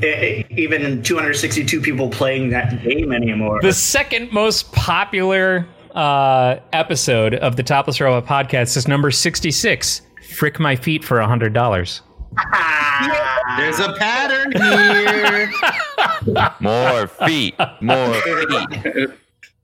even 0.50 1.02
262 1.02 1.80
people 1.80 2.10
playing 2.10 2.50
that 2.50 2.82
game 2.82 3.12
anymore. 3.12 3.60
The 3.62 3.72
second 3.72 4.30
most 4.32 4.70
popular 4.72 5.66
uh, 5.94 6.60
episode 6.72 7.34
of 7.34 7.56
the 7.56 7.62
Topless 7.62 8.00
Robot 8.00 8.26
podcast 8.26 8.76
is 8.76 8.88
number 8.88 9.10
66. 9.10 10.02
Frick 10.34 10.58
my 10.58 10.76
feet 10.76 11.04
for 11.04 11.18
$100. 11.18 12.00
There's 13.56 13.80
a 13.80 13.92
pattern 13.94 14.52
here. 14.52 15.52
More 16.60 17.06
feet. 17.06 17.54
More 17.80 18.14
feet. 18.14 19.10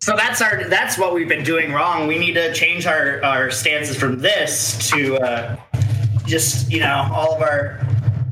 So 0.01 0.15
that's 0.17 0.41
our 0.41 0.69
that's 0.69 0.97
what 0.99 1.15
we've 1.15 1.29
been 1.29 1.45
doing 1.45 1.73
wrong. 1.73 2.07
We 2.07 2.19
need 2.19 2.35
to 2.35 2.53
change 2.53 2.87
our 2.87 3.23
our 3.25 3.51
stances 3.51 3.97
from 3.97 4.19
this 4.21 4.89
to 4.91 5.17
uh, 5.17 5.57
just 6.27 6.71
you 6.71 6.81
know 6.81 7.09
all 7.13 7.35
of 7.35 7.43
our 7.43 7.81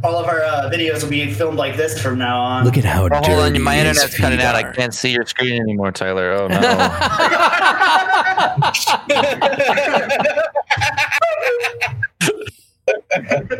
all 0.06 0.16
of 0.18 0.26
our 0.28 0.40
uh, 0.42 0.70
videos 0.72 1.02
will 1.02 1.10
be 1.10 1.32
filmed 1.32 1.58
like 1.58 1.76
this 1.76 2.00
from 2.00 2.16
now 2.18 2.40
on. 2.40 2.64
Look 2.64 2.78
at 2.78 2.84
how 2.84 3.06
Oh, 3.06 3.08
hold 3.10 3.24
dirty 3.24 3.56
on, 3.58 3.62
my 3.62 3.74
his 3.74 3.88
internet's 3.98 4.16
cutting 4.16 4.40
out. 4.40 4.54
I 4.54 4.70
can't 4.72 4.94
see 4.94 5.10
your 5.10 5.26
screen 5.26 5.60
anymore, 5.60 5.90
Tyler. 5.90 6.32
Oh 6.32 6.46
no. 6.46 6.60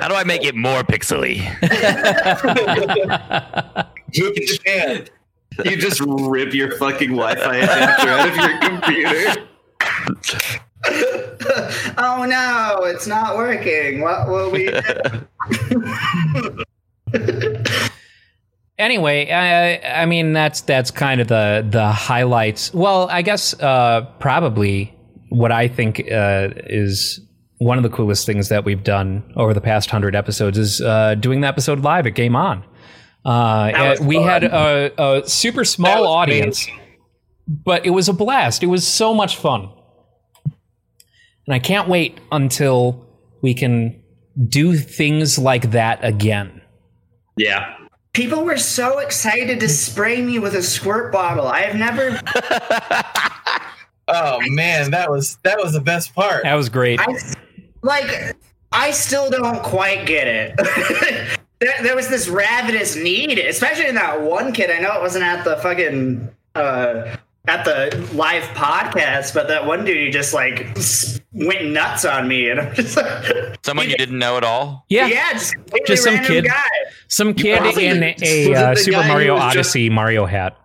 How 0.01 0.09
do 0.09 0.15
I 0.15 0.25
make 0.25 0.45
it 0.45 0.55
more 0.55 0.83
pixely? 0.83 1.39
Move 4.17 4.35
to 4.35 5.05
You 5.65 5.77
just 5.77 6.01
rip 6.01 6.55
your 6.55 6.71
fucking 6.77 7.11
Wi-Fi 7.11 7.57
adapter 7.57 8.09
out 8.09 8.29
of 8.29 8.37
your 8.37 8.59
computer. 8.61 9.49
oh 11.99 12.27
no, 12.29 12.85
it's 12.85 13.07
not 13.07 13.37
working. 13.37 14.01
What 14.01 14.29
will 14.29 14.51
we? 14.51 14.71
do? 17.13 17.65
Anyway, 18.79 19.31
I, 19.31 20.03
I 20.03 20.07
mean 20.07 20.35
that's 20.35 20.61
that's 20.61 20.91
kind 20.91 21.21
of 21.23 21.29
the 21.29 21.67
the 21.69 21.91
highlights. 21.91 22.75
Well, 22.75 23.09
I 23.11 23.23
guess 23.23 23.59
uh, 23.59 24.03
probably 24.19 24.95
what 25.31 25.51
I 25.51 25.69
think 25.69 26.01
uh, 26.13 26.51
is 26.67 27.21
one 27.59 27.79
of 27.79 27.85
the 27.85 27.89
coolest 27.91 28.27
things 28.27 28.51
that 28.51 28.67
we've 28.67 28.85
done 28.85 29.33
over 29.35 29.55
the 29.55 29.63
past 29.63 29.89
hundred 29.89 30.15
episodes 30.15 30.59
is 30.59 30.83
uh, 30.83 31.15
doing 31.15 31.41
the 31.41 31.47
episode 31.47 31.81
live 31.81 32.07
at 32.07 32.15
Game 32.15 32.37
On. 32.37 32.65
Uh, 33.25 33.97
we 34.03 34.17
fun. 34.17 34.25
had 34.29 34.45
a, 34.45 35.03
a 35.03 35.27
super 35.27 35.65
small 35.65 36.03
was 36.03 36.11
audience, 36.11 36.69
but 37.49 37.87
it 37.87 37.91
was 37.91 38.11
a 38.11 38.13
blast. 38.13 38.63
It 38.63 38.67
was 38.67 38.87
so 38.87 39.15
much 39.15 39.37
fun, 39.37 39.71
and 41.47 41.55
I 41.55 41.59
can't 41.59 41.89
wait 41.89 42.19
until 42.33 43.07
we 43.43 43.55
can 43.55 44.03
do 44.49 44.77
things 44.77 45.39
like 45.39 45.71
that 45.71 46.05
again. 46.05 46.61
Yeah. 47.37 47.75
People 48.13 48.45
were 48.45 48.57
so 48.57 48.99
excited 48.99 49.61
to 49.61 49.69
spray 49.69 50.23
me 50.23 50.39
with 50.39 50.55
a 50.55 50.63
squirt 50.63 51.13
bottle. 51.13 51.47
I 51.49 51.61
have 51.61 51.77
never. 51.77 52.21
Oh 54.09 54.39
man, 54.51 54.93
that 54.93 55.11
was 55.11 55.39
that 55.43 55.59
was 55.59 55.73
the 55.73 55.81
best 55.81 56.15
part. 56.15 56.45
That 56.45 56.55
was 56.55 56.69
great. 56.69 57.01
I 57.01 57.17
like. 57.83 58.37
I 58.73 58.91
still 58.91 59.31
don't 59.31 59.63
quite 59.63 60.07
get 60.07 60.27
it. 60.27 60.57
there, 61.61 61.75
there 61.83 61.97
was 61.97 62.09
this 62.09 62.29
ravenous 62.29 62.97
need, 62.97 63.39
especially 63.39 63.87
in 63.87 63.95
that 63.95 64.21
one 64.21 64.53
kid. 64.53 64.71
I 64.71 64.79
know 64.79 64.93
it 64.97 65.01
wasn't 65.01 65.25
at 65.25 65.45
the 65.45 65.57
fucking 65.57 66.31
uh, 66.55 67.17
at 67.49 67.65
the 67.65 68.09
live 68.15 68.43
podcast, 68.55 69.33
but 69.35 69.49
that 69.49 69.67
one 69.67 69.85
dude 69.85 69.97
he 69.99 70.11
just 70.11 70.35
like 70.35 70.77
went 71.33 71.67
nuts 71.67 72.05
on 72.05 72.27
me, 72.29 72.51
and 72.51 72.61
I'm 72.61 72.75
just 72.75 72.97
like, 72.97 73.57
Someone 73.65 73.89
you 73.89 73.97
didn't 73.97 74.19
know 74.19 74.37
at 74.37 74.45
all? 74.45 74.85
Yeah, 74.89 75.07
yeah, 75.07 75.33
just, 75.33 75.55
Just 75.87 76.05
some 76.05 76.19
kid. 76.25 76.45
guy. 76.47 76.63
some 77.09 77.35
kid 77.35 77.65
in 77.79 78.01
was 78.01 78.23
a 78.23 78.55
uh, 78.55 78.75
Super 78.75 79.07
Mario 79.07 79.35
was 79.35 79.43
just- 79.55 79.71
Odyssey 79.71 79.91
Mario 79.91 80.27
hat. 80.27 80.57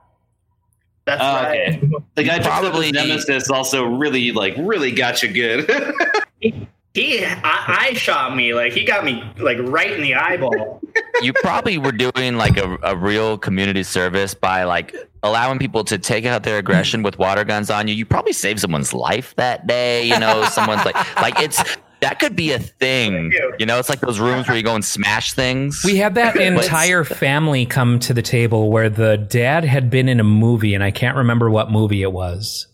That's 1.06 1.22
Oh, 1.22 1.26
right. 1.26 1.60
okay. 1.78 1.82
The 2.16 2.24
guy 2.24 2.40
Probably- 2.40 2.70
probably 2.70 2.92
Nemesis 2.92 3.50
also 3.50 3.86
really 3.86 4.32
like 4.32 4.54
really 4.60 4.92
got 4.92 5.24
you 5.24 5.30
good. 5.34 5.70
He, 6.94 7.24
I, 7.26 7.88
I 7.90 7.94
shot 7.94 8.36
me 8.36 8.54
like 8.54 8.74
he 8.74 8.84
got 8.84 9.06
me 9.06 9.24
like 9.38 9.58
right 9.60 9.92
in 9.92 10.02
the 10.02 10.16
eyeball. 10.16 10.82
You 11.22 11.34
probably 11.34 11.78
were 11.78 11.92
doing 11.92 12.36
like 12.36 12.58
a, 12.58 12.78
a 12.82 12.98
real 12.98 13.38
community 13.38 13.84
service 13.84 14.34
by 14.34 14.64
like 14.64 14.96
allowing 15.22 15.60
people 15.60 15.84
to 15.84 16.00
take 16.00 16.26
out 16.26 16.42
their 16.42 16.58
aggression 16.58 17.04
with 17.04 17.20
water 17.20 17.44
guns 17.44 17.70
on 17.70 17.88
you. 17.88 17.94
You 17.94 18.06
probably 18.08 18.34
saved 18.34 18.60
someone's 18.60 18.92
life 18.92 19.36
that 19.36 19.68
day. 19.68 20.04
You 20.04 20.20
know, 20.20 20.44
someone's 20.46 20.84
like, 20.84 20.96
like 21.18 21.40
it's 21.40 21.62
that 22.02 22.20
could 22.20 22.36
be 22.36 22.52
a 22.52 22.60
thing. 22.60 23.32
You 23.60 23.66
know, 23.68 23.78
it's 23.78 23.88
like 23.88 24.00
those 24.00 24.20
rooms 24.20 24.48
where 24.48 24.58
you 24.58 24.64
go 24.64 24.74
and 24.74 24.84
smash 24.84 25.34
things. 25.34 25.84
We 25.86 25.98
had 25.98 26.16
that 26.16 26.36
entire 26.36 27.04
family 27.04 27.66
come 27.68 28.00
to 28.00 28.14
the 28.14 28.24
table 28.24 28.72
where 28.72 28.90
the 28.90 29.18
dad 29.18 29.64
had 29.64 29.90
been 29.92 30.10
in 30.10 30.20
a 30.20 30.24
movie, 30.24 30.74
and 30.74 30.84
I 30.84 30.92
can't 30.92 31.16
remember 31.16 31.50
what 31.50 31.72
movie 31.72 32.02
it 32.02 32.12
was. 32.12 32.68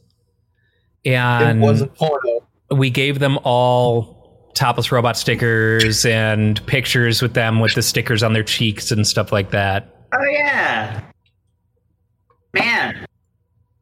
And 1.04 1.60
it 1.60 1.62
wasn't 1.62 1.94
porno. 1.96 2.47
We 2.72 2.90
gave 2.90 3.20
them 3.20 3.38
all 3.44 4.16
topless 4.54 4.92
robot 4.92 5.16
stickers 5.18 6.06
and 6.06 6.66
pictures 6.66 7.22
with 7.22 7.34
them 7.34 7.60
with 7.60 7.76
the 7.76 7.82
stickers 7.82 8.24
on 8.24 8.34
their 8.34 8.44
cheeks 8.44 8.92
and 8.92 9.06
stuff 9.08 9.32
like 9.32 9.52
that. 9.52 9.96
Oh 10.14 10.24
yeah, 10.26 11.02
man, 12.54 13.06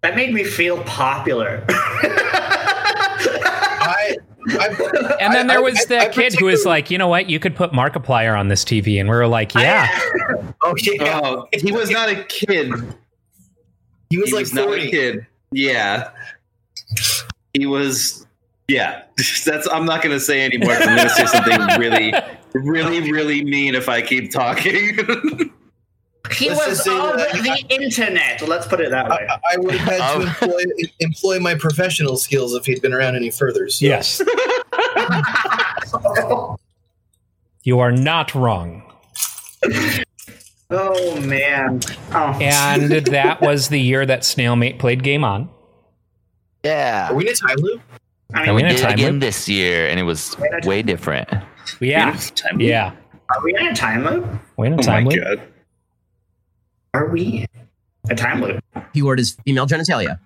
that 0.02 0.16
made 0.16 0.34
me 0.34 0.44
feel 0.44 0.82
popular. 0.84 1.64
I, 3.88 4.16
I, 4.50 5.16
And 5.20 5.34
then 5.34 5.50
I- 5.50 5.54
there 5.54 5.62
was 5.64 5.80
I- 5.80 5.86
that 5.90 6.02
I 6.10 6.14
kid 6.14 6.34
who 6.34 6.46
was 6.46 6.66
like, 6.66 6.90
you 6.92 6.98
know 6.98 7.08
what, 7.08 7.30
you 7.30 7.40
could 7.40 7.56
put 7.56 7.72
Markiplier 7.72 8.38
on 8.38 8.48
this 8.50 8.64
TV, 8.64 9.00
and 9.00 9.10
we 9.10 9.16
were 9.16 9.28
like, 9.28 9.56
oh, 9.56 9.62
yeah, 9.62 9.88
"Oh 10.64 10.74
yeah, 10.82 11.20
Oh, 11.24 11.48
he 11.54 11.72
was 11.72 11.90
not 11.90 12.10
a 12.10 12.24
kid. 12.26 12.72
he 14.10 14.18
was 14.18 14.30
he 14.30 14.36
like 14.36 14.42
was 14.42 14.54
not 14.54 14.66
a 14.66 14.68
40. 14.68 14.92
kid. 14.92 15.26
Yeah, 15.52 16.10
he 17.54 17.66
was. 17.66 18.25
Yeah, 18.68 19.04
that's. 19.46 19.68
I'm 19.72 19.86
not 19.86 20.02
going 20.02 20.16
to 20.16 20.20
say 20.20 20.44
anymore. 20.44 20.72
I'm 20.74 20.96
going 20.96 21.08
to 21.08 21.10
say 21.10 21.26
something 21.28 21.60
really, 21.80 22.14
really, 22.54 23.12
really 23.12 23.44
mean 23.44 23.76
if 23.76 23.88
I 23.90 24.02
keep 24.02 24.32
talking. 24.32 24.74
he 26.32 26.50
Let's 26.50 26.68
was 26.68 26.88
on 26.88 27.18
that- 27.18 27.32
the 27.34 27.66
internet. 27.70 28.42
Let's 28.48 28.66
put 28.68 28.82
it 28.82 28.90
that 28.90 29.08
way. 29.10 29.28
I, 29.30 29.38
I 29.54 29.58
would 29.58 29.76
have 29.76 29.88
had 29.88 29.98
to 29.98 30.04
Oh. 30.04 30.22
employ, 30.22 30.64
employ 31.00 31.40
my 31.40 31.54
professional 31.56 32.18
skills 32.18 32.56
if 32.56 32.66
he'd 32.66 32.82
been 32.82 32.94
around 32.94 33.16
any 33.16 33.30
further. 33.30 33.70
So. 33.70 33.86
yes, 33.86 34.20
you 37.64 37.80
are 37.80 37.92
not 37.92 38.34
wrong. 38.36 38.82
Oh 40.72 41.20
man. 41.22 41.82
Oh. 42.12 42.38
And 42.42 42.92
that 42.92 43.42
was 43.42 43.70
the 43.70 43.80
year 43.80 44.06
that 44.06 44.22
Snailmate 44.22 44.80
played 44.80 45.04
Game 45.04 45.24
On. 45.24 45.50
yeah. 46.64 47.10
Are 47.12 47.16
we 47.16 47.28
in 47.28 47.34
a 47.34 47.36
time 47.36 47.58
loop? 47.58 47.82
I 48.34 48.42
Are 48.42 48.46
mean, 48.48 48.56
we 48.56 48.64
We 48.64 48.70
did 48.70 48.80
it 48.80 48.92
again 48.92 49.14
loop? 49.14 49.22
this 49.22 49.48
year, 49.48 49.88
and 49.88 50.00
it 50.00 50.04
was 50.04 50.36
way 50.66 50.82
different. 50.82 51.30
Yeah, 51.80 52.18
Time- 52.36 52.60
yeah. 52.60 52.92
are 53.30 53.44
we 53.44 53.56
in 53.58 53.68
a 53.68 53.76
time 53.76 54.04
loop? 54.04 54.26
We're 54.58 54.66
in 54.66 54.74
a 54.74 54.76
Oh 54.76 54.78
my 54.80 54.84
time 54.84 55.06
loop. 55.06 55.24
god. 55.24 55.42
Are 56.94 57.08
we 57.10 57.46
a 58.10 58.16
time 58.16 58.42
loop? 58.42 58.64
Keyword 58.94 59.20
is 59.20 59.38
female 59.46 59.68
genitalia. 59.68 60.20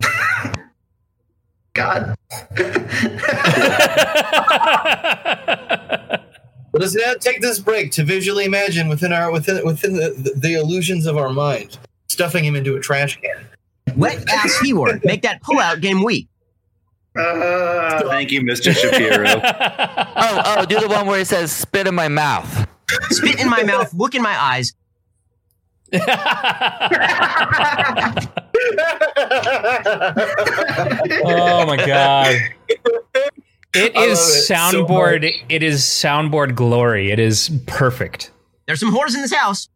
God. 1.74 2.14
Let 6.72 6.82
us 6.82 6.94
now 6.94 7.14
take 7.20 7.40
this 7.40 7.58
break 7.60 7.92
to 7.92 8.02
visually 8.04 8.44
imagine 8.44 8.88
within 8.88 9.12
our 9.12 9.30
within 9.30 9.64
within 9.64 9.94
the, 9.94 10.10
the, 10.16 10.32
the 10.40 10.54
illusions 10.54 11.06
of 11.06 11.16
our 11.16 11.30
mind, 11.30 11.78
stuffing 12.08 12.44
him 12.44 12.56
into 12.56 12.74
a 12.76 12.80
trash 12.80 13.16
can. 13.20 13.46
Wet 13.96 14.28
ass 14.28 14.60
keyword. 14.60 15.04
Make 15.04 15.22
that 15.22 15.40
pullout 15.42 15.80
game 15.80 16.02
weak. 16.02 16.26
Uh, 17.16 18.08
Thank 18.08 18.32
you, 18.32 18.40
Mr. 18.42 18.74
Shapiro. 18.80 19.40
Oh, 20.16 20.42
oh, 20.58 20.66
do 20.66 20.80
the 20.80 20.88
one 20.88 21.06
where 21.06 21.18
he 21.18 21.24
says 21.24 21.52
"spit 21.52 21.86
in 21.86 21.94
my 21.94 22.08
mouth." 22.08 22.66
Spit 23.10 23.40
in 23.40 23.48
my 23.48 23.62
mouth. 23.62 23.92
Look 23.94 24.14
in 24.14 24.22
my 24.22 24.36
eyes. 24.40 24.74
oh 31.24 31.66
my 31.66 31.76
god. 31.86 32.36
It 33.76 33.96
I 33.96 34.04
is 34.04 34.18
love 34.18 34.28
it 34.28 34.42
so 34.42 34.54
soundboard. 34.54 35.44
it 35.48 35.62
is 35.62 35.82
soundboard 35.82 36.54
glory. 36.54 37.10
It 37.10 37.18
is 37.18 37.50
perfect. 37.66 38.30
There's 38.66 38.80
some 38.80 38.92
whores 38.94 39.14
in 39.14 39.22
this 39.22 39.32
house. 39.34 39.68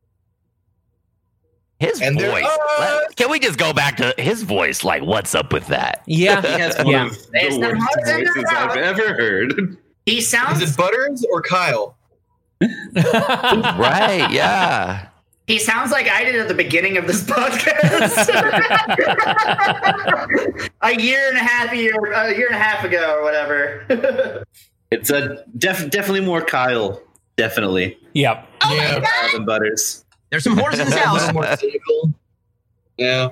His 1.80 2.00
And 2.02 2.20
voice. 2.20 2.44
are- 2.44 2.80
Let- 2.80 3.16
Can 3.16 3.30
we 3.30 3.38
just 3.38 3.58
go 3.58 3.72
back 3.72 3.96
to 3.98 4.12
his 4.18 4.42
voice? 4.42 4.82
Like, 4.84 5.02
what's 5.02 5.34
up 5.34 5.52
with 5.52 5.66
that? 5.68 6.02
Yeah, 6.06 6.40
He 6.42 6.48
has 6.60 6.76
one 6.78 6.86
yeah. 6.88 7.06
of 7.06 7.12
It's 7.32 7.54
the 7.54 7.60
not 7.60 7.72
worst 7.74 7.86
hard 7.94 8.04
voices 8.26 8.36
know. 8.52 8.58
I've 8.58 8.76
ever 8.76 9.14
heard. 9.14 9.76
he 10.06 10.20
sounds. 10.20 10.60
Is 10.62 10.74
sounds 10.74 10.74
it 10.74 10.76
Butters 10.76 11.24
or 11.32 11.40
Kyle? 11.42 11.96
Right? 12.60 14.26
Yeah. 14.30 15.06
he 15.46 15.58
sounds 15.60 15.92
like 15.92 16.08
I 16.08 16.24
did 16.24 16.34
at 16.36 16.48
the 16.48 16.54
beginning 16.54 16.96
of 16.96 17.06
this 17.06 17.22
podcast. 17.30 18.28
a 20.82 21.00
year 21.00 21.28
and 21.28 21.36
a 21.36 21.40
half 21.40 21.72
year 21.74 21.94
a 22.12 22.34
year 22.36 22.46
and 22.48 22.56
a 22.56 22.58
half 22.58 22.84
ago 22.84 23.16
or 23.18 23.22
whatever. 23.22 24.44
It's 24.90 25.10
a 25.10 25.44
def- 25.58 25.90
definitely 25.90 26.22
more 26.22 26.40
Kyle. 26.40 27.02
Definitely. 27.36 27.98
Yep. 28.14 28.48
Oh 28.62 28.74
yeah, 28.74 29.00
Kyle 29.00 29.32
than 29.34 29.44
Butters. 29.44 30.02
There's 30.30 30.44
some 30.44 30.56
whores 30.56 30.74
in 30.74 30.78
this 30.86 30.94
a 30.94 30.98
house. 31.00 31.32
more 31.32 31.46
cynical. 31.56 32.12
Yeah. 32.96 33.30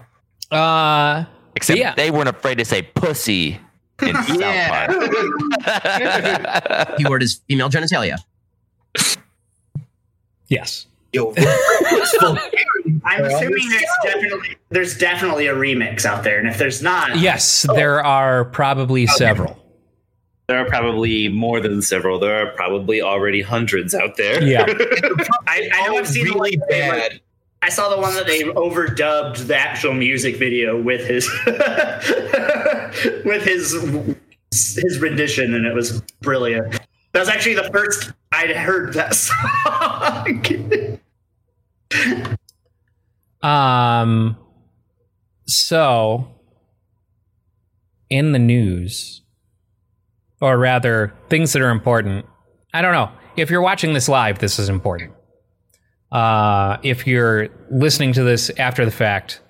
Uh, 0.51 1.25
Except 1.55 1.79
Yeah. 1.79 1.95
they 1.95 2.11
weren't 2.11 2.29
afraid 2.29 2.59
to 2.59 2.65
say 2.65 2.83
pussy 2.83 3.61
in 4.03 4.15
South 4.23 4.69
Park. 4.69 4.91
Keyword 6.99 7.23
is 7.23 7.41
female 7.49 7.69
genitalia. 7.71 8.17
yes. 10.49 10.87
Yo, 11.13 11.33
I'm 13.05 13.25
assuming 13.25 13.69
there's 13.71 13.85
definitely 14.05 14.57
there's 14.71 14.99
definitely 14.99 15.47
a 15.47 15.55
remix 15.55 16.05
out 16.05 16.25
there, 16.25 16.39
and 16.39 16.47
if 16.49 16.59
there's 16.59 16.83
not, 16.83 17.17
Yes, 17.19 17.65
there 17.75 18.05
are 18.05 18.45
probably 18.47 19.07
several. 19.07 19.57
There 20.49 20.59
are 20.59 20.65
probably 20.67 21.29
more 21.29 21.61
than 21.61 21.83
several. 21.83 22.21
There 22.21 22.47
are 22.47 22.53
probably 22.53 23.03
already 23.03 23.43
hundreds 23.43 23.95
out 23.95 24.17
there. 24.17 24.43
Yeah. 24.45 24.65
I, 25.49 25.69
I 25.73 25.89
know 25.89 25.99
I've 25.99 26.07
seen 26.07 26.27
the 26.27 26.35
one 26.35 26.43
really 26.43 26.61
they, 26.69 26.89
like, 26.89 26.99
bad. 27.11 27.21
I 27.63 27.69
saw 27.69 27.89
the 27.89 28.01
one 28.01 28.15
that 28.15 28.27
they 28.27 28.43
overdubbed 28.43 29.49
the 29.49 29.57
actual 29.57 29.93
music 29.93 30.37
video 30.37 30.81
with 30.81 31.05
his 31.05 31.29
with 33.25 33.43
his 33.43 33.73
his 34.53 35.01
rendition, 35.01 35.53
and 35.53 35.67
it 35.67 35.75
was 35.75 36.01
brilliant. 36.21 36.79
That 37.13 37.21
was 37.21 37.29
actually 37.29 37.57
the 37.57 37.69
first 37.73 38.13
I'd 38.31 38.55
heard 38.55 38.95
that 38.95 39.15
song. 40.23 41.01
Um. 43.43 44.37
So, 45.49 46.29
in 48.11 48.31
the 48.31 48.39
news, 48.39 49.23
or 50.41 50.59
rather, 50.59 51.13
things 51.29 51.53
that 51.53 51.63
are 51.63 51.71
important. 51.71 52.27
I 52.75 52.83
don't 52.83 52.93
know. 52.93 53.11
If 53.37 53.51
you're 53.51 53.63
watching 53.63 53.93
this 53.93 54.09
live, 54.09 54.39
this 54.39 54.59
is 54.59 54.69
important. 54.69 55.13
Uh, 56.13 56.77
if 56.83 57.07
you're 57.07 57.49
listening 57.71 58.13
to 58.15 58.23
this 58.23 58.51
after 58.59 58.85
the 58.85 58.91
fact, 58.91 59.41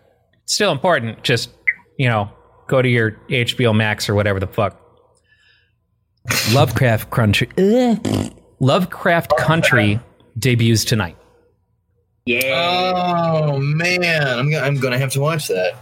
it's 0.42 0.54
still 0.54 0.72
important. 0.72 1.22
Just 1.22 1.50
you 1.98 2.08
know, 2.08 2.30
go 2.66 2.82
to 2.82 2.88
your 2.88 3.12
HBO 3.30 3.74
Max 3.74 4.08
or 4.08 4.14
whatever 4.14 4.40
the 4.40 4.46
fuck. 4.46 4.80
Lovecraft 6.52 7.10
Country. 7.10 7.48
Lovecraft 8.60 9.36
Country 9.38 10.00
debuts 10.38 10.84
tonight. 10.84 11.16
yeah, 12.24 12.92
Oh 13.44 13.58
man, 13.58 14.26
I'm 14.26 14.50
gonna, 14.50 14.66
I'm 14.66 14.80
gonna 14.80 14.98
have 14.98 15.12
to 15.12 15.20
watch 15.20 15.48
that. 15.48 15.74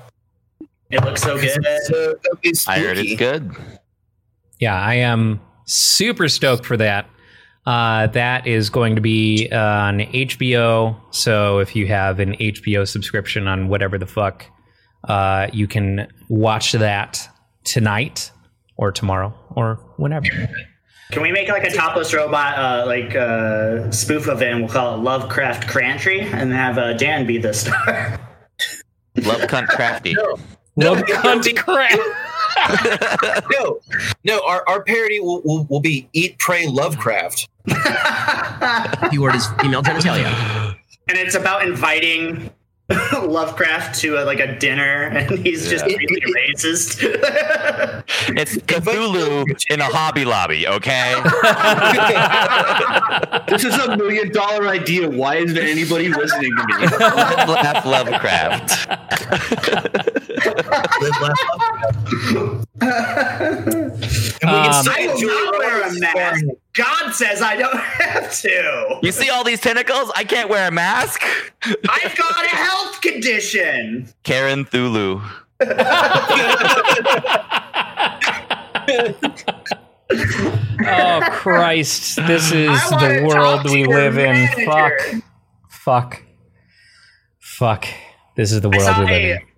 it 0.90 1.02
looks 1.04 1.22
so 1.22 1.38
good. 1.38 1.64
So, 1.84 2.14
that'd 2.42 2.62
I 2.68 2.78
heard 2.78 2.98
it's 2.98 3.16
good. 3.16 3.54
Yeah, 4.60 4.80
I 4.80 4.94
am 4.94 5.40
super 5.66 6.28
stoked 6.28 6.64
for 6.66 6.76
that. 6.76 7.08
Uh, 7.66 8.08
that 8.08 8.46
is 8.46 8.68
going 8.68 8.94
to 8.94 9.00
be 9.00 9.50
on 9.50 10.00
HBO. 10.00 10.96
So 11.10 11.58
if 11.58 11.74
you 11.74 11.86
have 11.86 12.20
an 12.20 12.34
HBO 12.34 12.86
subscription 12.86 13.48
on 13.48 13.68
whatever 13.68 13.96
the 13.98 14.06
fuck, 14.06 14.44
uh, 15.08 15.48
you 15.52 15.66
can 15.66 16.08
watch 16.28 16.72
that 16.72 17.26
tonight 17.64 18.30
or 18.76 18.92
tomorrow 18.92 19.34
or 19.50 19.76
whenever. 19.96 20.26
Can 21.10 21.22
we 21.22 21.32
make 21.32 21.48
like 21.48 21.64
a 21.64 21.70
topless 21.70 22.12
robot 22.12 22.58
uh, 22.58 22.86
like 22.86 23.14
uh, 23.14 23.90
spoof 23.90 24.26
of 24.26 24.42
it, 24.42 24.50
and 24.50 24.60
we'll 24.60 24.72
call 24.72 24.94
it 24.94 25.02
Lovecraft 25.02 25.68
Crantry, 25.68 26.22
and 26.22 26.52
have 26.52 26.78
uh, 26.78 26.94
Dan 26.94 27.26
be 27.26 27.38
the 27.38 27.52
star? 27.52 28.18
Love 29.16 29.42
cunt 29.42 29.68
crafty. 29.68 30.16
Love 30.76 30.98
cunt 30.98 31.56
crap. 31.56 32.00
No, 33.50 33.80
no. 34.24 34.40
Our, 34.46 34.64
our 34.68 34.82
parody 34.82 35.20
will, 35.20 35.42
will, 35.44 35.64
will 35.70 35.80
be 35.80 36.08
Eat, 36.12 36.38
Pray, 36.38 36.66
Lovecraft. 36.66 37.48
Keyword 39.10 39.34
is 39.34 39.46
female 39.60 39.82
genitalia. 39.82 40.76
and 41.08 41.18
it's 41.18 41.34
about 41.34 41.66
inviting 41.66 42.50
Lovecraft 43.22 43.98
to 44.00 44.22
a, 44.22 44.24
like 44.24 44.40
a 44.40 44.58
dinner, 44.58 45.04
and 45.04 45.38
he's 45.38 45.70
just 45.70 45.86
Yeah. 45.88 45.96
really 45.96 46.20
racist. 46.34 47.02
It's 48.36 48.56
Cthulhu 48.56 49.44
in 49.70 49.80
a 49.80 49.84
Hobby 49.84 50.24
Lobby, 50.26 50.66
okay? 50.68 51.14
This 53.48 53.64
is 53.64 53.74
a 53.74 53.96
million 53.96 54.30
dollar 54.30 54.68
idea. 54.68 55.08
Why 55.08 55.36
isn't 55.36 55.56
anybody 55.56 56.08
listening 56.08 56.54
to 56.54 56.66
me? 56.66 56.74
Laugh 56.98 57.84
Lovecraft. 57.86 58.88
Um, 64.42 64.50
I 64.50 65.14
will 65.14 65.26
not 65.26 65.58
wear 65.58 65.82
a 65.82 66.00
mask. 66.00 66.44
God 66.74 67.12
says 67.12 67.40
I 67.40 67.56
don't 67.56 67.76
have 67.78 68.34
to. 68.40 68.98
You 69.02 69.12
see 69.12 69.30
all 69.30 69.44
these 69.44 69.60
tentacles? 69.60 70.10
I 70.14 70.24
can't 70.24 70.50
wear 70.50 70.68
a 70.68 70.70
mask. 70.70 71.22
I've 71.62 72.16
got 72.16 72.44
a 72.44 72.48
health 72.48 73.00
condition. 73.00 74.08
Karen 74.22 74.64
Thulu. 74.64 75.22
oh 80.86 81.20
Christ! 81.30 82.16
This 82.26 82.52
is 82.52 82.90
the 82.90 83.24
world 83.26 83.64
we 83.64 83.80
your 83.80 83.88
live 83.88 84.18
in. 84.18 84.66
Fuck. 84.66 84.92
Fuck. 85.68 86.22
Fuck. 87.38 87.86
This 88.36 88.52
is 88.52 88.60
the 88.60 88.68
world 88.68 88.98
we 88.98 89.04
live 89.04 89.10
a, 89.10 89.32
in. 89.36 89.53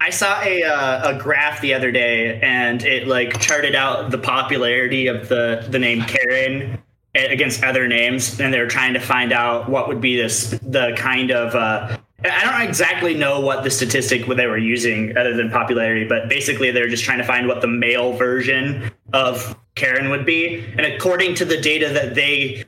I 0.00 0.10
saw 0.10 0.40
a 0.42 0.62
uh, 0.64 1.10
a 1.10 1.18
graph 1.18 1.60
the 1.60 1.74
other 1.74 1.92
day, 1.92 2.40
and 2.40 2.82
it 2.82 3.06
like 3.06 3.38
charted 3.40 3.74
out 3.74 4.10
the 4.10 4.18
popularity 4.18 5.08
of 5.08 5.28
the 5.28 5.66
the 5.68 5.78
name 5.78 6.02
Karen 6.02 6.82
against 7.14 7.62
other 7.62 7.86
names, 7.86 8.40
and 8.40 8.54
they 8.54 8.60
were 8.60 8.66
trying 8.66 8.94
to 8.94 9.00
find 9.00 9.32
out 9.32 9.68
what 9.68 9.88
would 9.88 10.00
be 10.00 10.16
this 10.16 10.50
the 10.62 10.94
kind 10.96 11.30
of. 11.30 11.54
Uh, 11.54 11.98
I 12.22 12.44
don't 12.44 12.68
exactly 12.68 13.14
know 13.14 13.40
what 13.40 13.64
the 13.64 13.70
statistic 13.70 14.26
they 14.26 14.46
were 14.46 14.58
using 14.58 15.16
other 15.16 15.34
than 15.34 15.50
popularity, 15.50 16.06
but 16.06 16.28
basically 16.28 16.70
they 16.70 16.82
were 16.82 16.88
just 16.88 17.04
trying 17.04 17.18
to 17.18 17.24
find 17.24 17.48
what 17.48 17.62
the 17.62 17.66
male 17.66 18.12
version 18.12 18.90
of 19.14 19.56
Karen 19.74 20.10
would 20.10 20.26
be, 20.26 20.60
and 20.76 20.80
according 20.80 21.34
to 21.36 21.44
the 21.44 21.58
data 21.58 21.88
that 21.88 22.14
they 22.14 22.64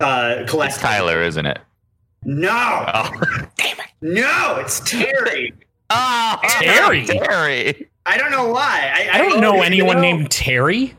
uh, 0.00 0.44
It's 0.46 0.78
Tyler, 0.78 1.22
isn't 1.22 1.46
it? 1.46 1.58
no, 2.24 2.84
Oh, 2.94 3.10
damn 3.56 3.78
it, 3.80 3.86
no, 4.00 4.56
it's 4.58 4.80
Terry. 4.80 5.52
Oh 5.92 6.38
Terry? 6.60 7.06
Terry. 7.06 7.88
I 8.04 8.18
don't 8.18 8.30
know 8.30 8.48
why. 8.48 8.92
I, 8.92 9.10
I 9.12 9.18
don't 9.18 9.40
know 9.40 9.62
anyone 9.62 9.96
know, 9.96 10.02
named 10.02 10.30
Terry. 10.30 10.94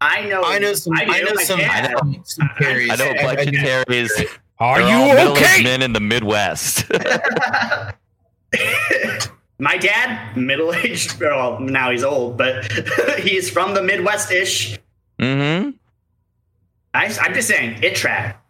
I 0.00 0.24
know. 0.26 0.42
I 0.44 0.58
know 0.58 0.74
some. 0.74 0.94
I, 0.96 1.04
do, 1.04 1.24
know 1.24 1.34
some. 1.42 1.60
I 1.60 1.88
know 1.88 2.22
some 2.24 2.50
Carries. 2.58 2.90
I 2.90 2.96
know 2.96 3.10
a 3.10 3.22
bunch 3.22 3.48
of 3.48 3.54
Terrys. 3.54 4.10
Are 4.60 4.78
They're 4.80 4.88
you 4.88 5.18
all 5.18 5.32
okay? 5.32 5.62
Men 5.62 5.82
in 5.82 5.92
the 5.92 6.00
Midwest. 6.00 6.90
My 9.60 9.76
dad, 9.76 10.36
middle 10.36 10.72
aged. 10.72 11.20
Well, 11.20 11.58
now 11.60 11.90
he's 11.90 12.04
old, 12.04 12.36
but 12.36 12.70
he's 13.18 13.50
from 13.50 13.74
the 13.74 13.82
Midwest 13.82 14.30
ish. 14.30 14.78
mm-hmm. 15.18 15.70
I'm 16.94 17.34
just 17.34 17.48
saying, 17.48 17.82
it 17.82 17.94
track. 17.96 18.42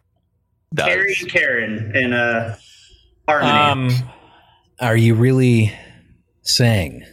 Terry 0.75 1.15
and 1.19 1.29
Karen 1.29 1.95
in 1.95 2.13
a 2.13 2.57
harmony. 3.27 3.51
Um, 3.51 3.89
are 4.81 4.95
you 4.97 5.13
really 5.15 5.73
saying 6.41 7.03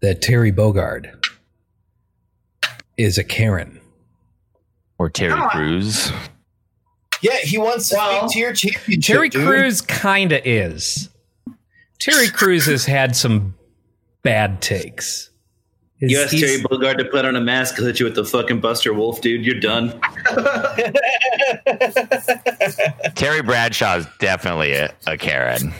that 0.00 0.20
Terry 0.22 0.52
Bogard 0.52 1.10
is 2.96 3.18
a 3.18 3.24
Karen? 3.24 3.80
Or 4.98 5.10
Terry 5.10 5.32
Come 5.32 5.42
on. 5.42 5.50
Crews. 5.50 6.12
Yeah, 7.22 7.36
he 7.38 7.58
wants 7.58 7.88
to 7.90 7.96
Well, 7.96 8.28
speak 8.28 8.32
to 8.32 8.38
your 8.40 8.52
championship. 8.52 9.14
Terry 9.14 9.28
dude. 9.28 9.46
Crews 9.46 9.80
kinda 9.80 10.46
is. 10.48 11.08
Terry 12.00 12.28
Crews 12.28 12.66
has 12.66 12.84
had 12.84 13.14
some 13.16 13.54
bad 14.22 14.60
takes. 14.60 15.30
His- 15.98 16.10
You 16.12 16.20
asked 16.20 16.36
Terry 16.38 16.60
Bogard 16.62 16.98
to 16.98 17.04
put 17.04 17.24
on 17.24 17.36
a 17.36 17.40
mask, 17.40 17.76
he'll 17.76 17.86
hit 17.86 18.00
you 18.00 18.06
with 18.06 18.16
the 18.16 18.24
fucking 18.24 18.60
Buster 18.60 18.92
Wolf, 18.92 19.20
dude. 19.20 19.44
You're 19.46 19.60
done. 19.60 19.90
Terry 23.14 23.42
Bradshaw 23.42 23.98
is 23.98 24.06
definitely 24.18 24.72
a, 24.72 24.92
a 25.06 25.16
Karen. 25.16 25.72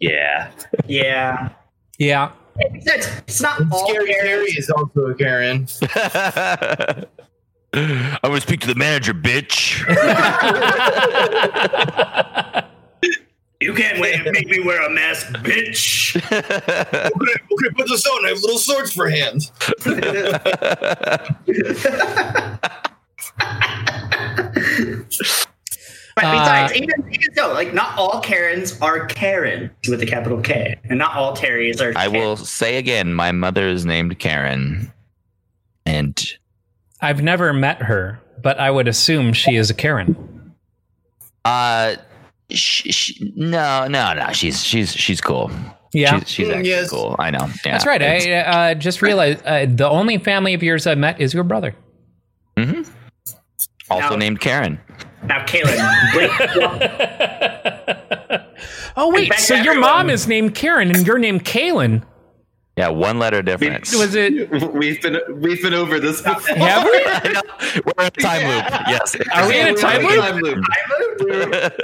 Yeah. 0.00 0.50
yeah. 0.86 1.50
yeah. 1.98 2.32
It's, 2.56 3.08
it's 3.18 3.40
not 3.40 3.60
all 3.70 3.88
Scary 3.88 4.12
Karen. 4.12 4.26
Terry 4.26 4.50
is 4.50 4.70
also 4.70 5.06
a 5.06 5.14
Karen. 5.14 5.68
I'm 7.72 8.18
gonna 8.22 8.40
speak 8.40 8.60
to 8.60 8.66
the 8.66 8.74
manager, 8.74 9.14
bitch. 9.14 9.84
You 13.60 13.74
can't 13.74 13.98
wear, 13.98 14.22
make 14.30 14.46
me 14.46 14.60
wear 14.60 14.86
a 14.86 14.90
mask, 14.90 15.32
bitch. 15.38 16.14
okay, 16.32 16.42
okay, 17.10 17.70
put 17.76 17.88
this 17.88 18.06
on. 18.06 18.24
I 18.24 18.28
have 18.28 18.40
little 18.40 18.58
swords 18.58 18.92
for 18.92 19.10
hands. 19.10 19.50
But 26.20 26.24
Uh, 26.26 26.32
besides, 26.40 26.72
even, 26.74 27.08
even 27.12 27.34
so, 27.36 27.52
like 27.52 27.72
not 27.72 27.96
all 27.96 28.20
Karens 28.20 28.80
are 28.80 29.06
Karen 29.06 29.70
with 29.88 30.02
a 30.02 30.06
capital 30.06 30.40
K, 30.40 30.74
and 30.90 30.98
not 30.98 31.14
all 31.14 31.36
Terrys 31.36 31.80
are. 31.80 31.90
I 31.96 32.08
Karen. 32.08 32.12
will 32.14 32.36
say 32.36 32.76
again, 32.76 33.14
my 33.14 33.30
mother 33.30 33.68
is 33.68 33.86
named 33.86 34.18
Karen, 34.18 34.92
and 35.86 36.20
I've 37.00 37.22
never 37.22 37.52
met 37.52 37.80
her, 37.82 38.18
but 38.42 38.58
I 38.58 38.70
would 38.72 38.88
assume 38.88 39.32
she 39.32 39.54
is 39.54 39.70
a 39.70 39.74
Karen. 39.74 40.16
uh, 41.44 41.94
sh 42.50 42.82
sh 42.90 43.20
no, 43.36 43.86
no, 43.86 44.12
no, 44.14 44.32
she's 44.32 44.64
she's 44.64 44.92
she's 44.92 45.20
cool. 45.20 45.52
Yeah. 45.92 46.18
she's, 46.18 46.28
she's 46.30 46.48
actually 46.48 46.68
yes. 46.68 46.90
cool. 46.90 47.14
I 47.18 47.30
know. 47.30 47.46
Yeah, 47.64 47.72
That's 47.72 47.86
right. 47.86 48.02
I 48.02 48.32
uh, 48.32 48.74
just 48.74 49.02
realized 49.02 49.40
uh, 49.46 49.66
the 49.66 49.88
only 49.88 50.18
family 50.18 50.52
of 50.52 50.62
yours 50.64 50.86
I've 50.86 50.98
met 50.98 51.20
is 51.20 51.32
your 51.32 51.44
brother. 51.44 51.74
hmm 52.58 52.82
Also 53.88 54.10
Now- 54.10 54.16
named 54.16 54.40
Karen. 54.40 54.80
Now, 55.28 55.44
Kaylin. 55.44 55.78
wait, 56.16 56.30
Oh 58.96 59.12
wait, 59.12 59.32
so 59.34 59.54
your 59.54 59.72
everyone. 59.74 59.80
mom 59.90 60.10
is 60.10 60.26
named 60.26 60.54
Karen 60.56 60.90
and 60.90 61.06
you're 61.06 61.18
named 61.18 61.44
Kaylin. 61.44 62.02
Yeah, 62.76 62.88
one 62.88 63.18
letter 63.18 63.42
difference. 63.42 63.94
Was 63.96 64.14
it? 64.14 64.50
We've 64.72 65.00
been 65.02 65.18
we've 65.40 65.60
been 65.62 65.74
over 65.74 65.98
this 65.98 66.22
before. 66.22 66.56
Have 66.56 66.84
we? 66.84 66.90
We're 67.84 67.92
in 67.98 68.06
a 68.06 68.10
time 68.10 68.46
loop. 68.48 68.64
Yes. 68.88 69.16
Are 69.34 69.48
we 69.48 69.58
in 69.60 69.68
a 69.68 69.74
time 69.76 70.02
loop? 70.04 70.20
Time 70.20 70.38
loop. 70.40 70.64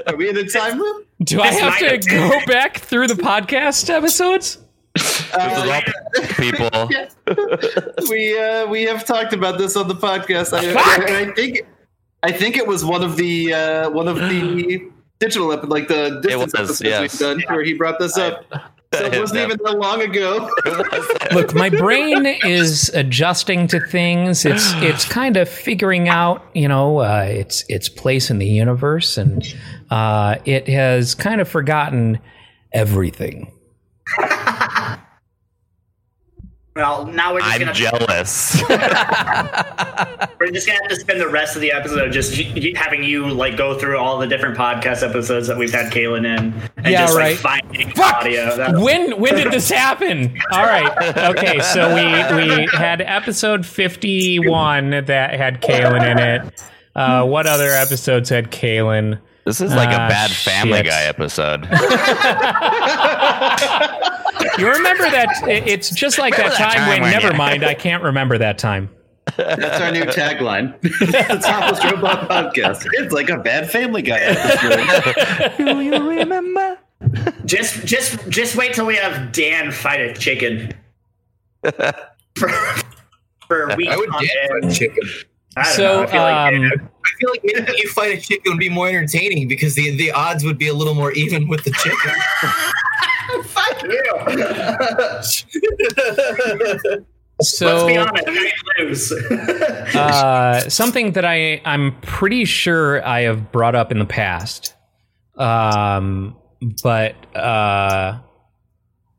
Are 0.06 0.16
we 0.16 0.28
in 0.28 0.36
a 0.36 0.44
time 0.48 0.78
loop? 0.78 1.06
Do 1.24 1.40
I 1.40 1.48
have 1.48 1.78
to 1.78 1.98
go 1.98 2.38
back 2.46 2.78
through 2.78 3.08
the 3.08 3.14
podcast 3.14 3.90
episodes? 3.90 4.58
This 4.94 5.20
is 5.20 5.34
all 5.34 5.80
people. 6.36 6.88
we 8.08 8.38
uh, 8.38 8.66
we 8.68 8.82
have 8.84 9.04
talked 9.04 9.32
about 9.32 9.58
this 9.58 9.74
on 9.76 9.88
the 9.88 9.94
podcast. 9.96 10.52
I, 10.52 10.72
I, 10.74 11.22
I 11.22 11.24
think 11.32 11.62
I 12.24 12.32
think 12.32 12.56
it 12.56 12.66
was 12.66 12.86
one 12.86 13.04
of 13.04 13.16
the 13.16 13.52
uh, 13.52 13.90
one 13.90 14.08
of 14.08 14.16
the 14.16 14.90
digital 15.18 15.52
ep- 15.52 15.68
like 15.68 15.88
the 15.88 16.20
distance 16.22 16.54
was, 16.54 16.80
episodes 16.80 16.82
yes. 16.82 17.00
we've 17.00 17.20
done 17.20 17.54
where 17.54 17.62
he 17.62 17.74
brought 17.74 17.98
this 17.98 18.16
up. 18.16 18.44
So 18.94 19.06
it 19.06 19.18
wasn't 19.18 19.40
even 19.40 19.58
that 19.64 19.76
long 19.76 20.02
ago. 20.02 20.48
Look, 21.34 21.52
my 21.52 21.68
brain 21.68 22.26
is 22.26 22.90
adjusting 22.90 23.66
to 23.66 23.80
things. 23.80 24.44
It's 24.44 24.72
it's 24.74 25.04
kind 25.04 25.36
of 25.36 25.48
figuring 25.48 26.08
out, 26.08 26.44
you 26.54 26.68
know, 26.68 26.98
uh, 26.98 27.26
its 27.28 27.64
its 27.68 27.88
place 27.88 28.30
in 28.30 28.38
the 28.38 28.46
universe, 28.46 29.18
and 29.18 29.44
uh, 29.90 30.36
it 30.44 30.68
has 30.68 31.16
kind 31.16 31.40
of 31.40 31.48
forgotten 31.48 32.20
everything. 32.72 33.50
well, 36.76 37.06
now 37.06 37.32
we're 37.34 37.40
just 37.40 37.52
I'm 37.52 37.60
gonna 37.60 37.72
jealous. 37.72 38.62
we're 40.40 40.50
just 40.50 40.66
gonna 40.66 40.78
have 40.80 40.88
to 40.88 40.96
spend 40.96 41.20
the 41.20 41.28
rest 41.28 41.54
of 41.54 41.62
the 41.62 41.70
episode 41.72 42.10
just 42.12 42.36
y- 42.36 42.52
y- 42.56 42.72
having 42.74 43.04
you 43.04 43.28
like 43.28 43.56
go 43.56 43.78
through 43.78 43.98
all 43.98 44.18
the 44.18 44.26
different 44.26 44.56
podcast 44.58 45.08
episodes 45.08 45.46
that 45.46 45.56
we've 45.56 45.72
had 45.72 45.92
Kaylin 45.92 46.18
in, 46.26 46.52
and 46.76 46.86
Yeah, 46.86 47.02
just 47.06 47.16
right. 47.16 47.42
like 47.44 47.62
finding 47.64 47.90
Fuck! 47.92 48.14
audio. 48.16 48.56
That- 48.56 48.78
When 48.80 49.18
when 49.20 49.34
did 49.36 49.52
this 49.52 49.70
happen? 49.70 50.36
All 50.52 50.64
right. 50.64 51.16
Okay, 51.30 51.60
so 51.60 51.94
we 51.94 52.04
we 52.58 52.66
had 52.72 53.00
episode 53.00 53.64
51 53.64 55.04
that 55.06 55.34
had 55.34 55.62
Kaylin 55.62 56.10
in 56.10 56.18
it. 56.18 56.62
Uh, 56.96 57.24
what 57.24 57.46
other 57.46 57.70
episodes 57.70 58.28
had 58.30 58.50
Kaylin? 58.50 59.18
This 59.44 59.60
is 59.60 59.74
like 59.74 59.90
Ah, 59.90 60.06
a 60.06 60.08
bad 60.08 60.30
Family 60.30 60.78
shit. 60.78 60.86
Guy 60.86 61.02
episode. 61.04 61.68
You 64.58 64.68
remember 64.70 65.04
that? 65.10 65.28
It's 65.46 65.90
just 65.90 66.18
like 66.18 66.36
that 66.36 66.50
that 66.50 66.56
time 66.58 66.70
time 66.78 66.88
when. 66.88 67.02
when 67.02 67.10
Never 67.12 67.32
you- 67.32 67.38
mind, 67.38 67.64
I 67.64 67.74
can't 67.74 68.02
remember 68.02 68.38
that 68.38 68.58
time. 68.58 68.90
That's 69.36 69.80
our 69.80 69.90
new 69.90 70.02
tagline. 70.04 70.78
the 70.82 71.40
Topless 71.44 71.82
Robot 71.92 72.28
Podcast. 72.28 72.86
It's 72.92 73.12
like 73.12 73.30
a 73.30 73.38
bad 73.38 73.70
Family 73.70 74.02
Guy 74.02 74.18
episode. 74.18 75.56
Do 75.56 75.80
you 75.80 76.08
remember? 76.10 76.78
just 77.44 77.84
just 77.86 78.28
just 78.28 78.54
wait 78.56 78.74
till 78.74 78.86
we 78.86 78.96
have 78.96 79.32
Dan 79.32 79.72
fight 79.72 80.00
a 80.00 80.14
chicken. 80.14 80.72
for, 82.34 82.48
for 83.48 83.62
a 83.70 83.76
week. 83.76 83.88
I 83.88 83.96
would 83.96 84.10
on 84.10 84.22
dance 84.22 84.50
end. 84.62 84.64
a 84.70 84.74
chicken. 84.74 85.08
I 85.56 85.62
don't 85.64 85.72
So, 85.74 85.82
know, 85.84 86.02
I 86.02 86.06
feel 86.06 86.20
like 86.20 86.34
um, 86.34 86.90
I 87.04 87.08
feel 87.20 87.30
like 87.30 87.40
maybe 87.44 87.72
you 87.78 87.88
fight 87.90 88.18
a 88.18 88.20
chicken 88.20 88.52
would 88.52 88.58
be 88.60 88.68
more 88.68 88.88
entertaining 88.88 89.48
because 89.48 89.74
the, 89.74 89.96
the 89.96 90.10
odds 90.12 90.44
would 90.44 90.58
be 90.58 90.68
a 90.68 90.74
little 90.74 90.94
more 90.94 91.12
even 91.12 91.48
with 91.48 91.64
the 91.64 91.70
chicken. 91.70 92.12
Fuck 93.42 93.82
you. 93.82 94.04
So 97.40 97.86
Let's 97.86 97.86
be 97.86 97.96
honest, 97.96 98.28
I 98.28 98.82
lose. 98.82 99.12
uh, 99.94 100.68
something 100.68 101.12
that 101.12 101.24
I 101.24 101.60
I'm 101.64 101.98
pretty 102.00 102.44
sure 102.44 103.04
I 103.04 103.22
have 103.22 103.50
brought 103.50 103.74
up 103.74 103.90
in 103.90 103.98
the 103.98 104.04
past, 104.04 104.74
um, 105.36 106.36
but 106.82 107.14
uh, 107.36 108.20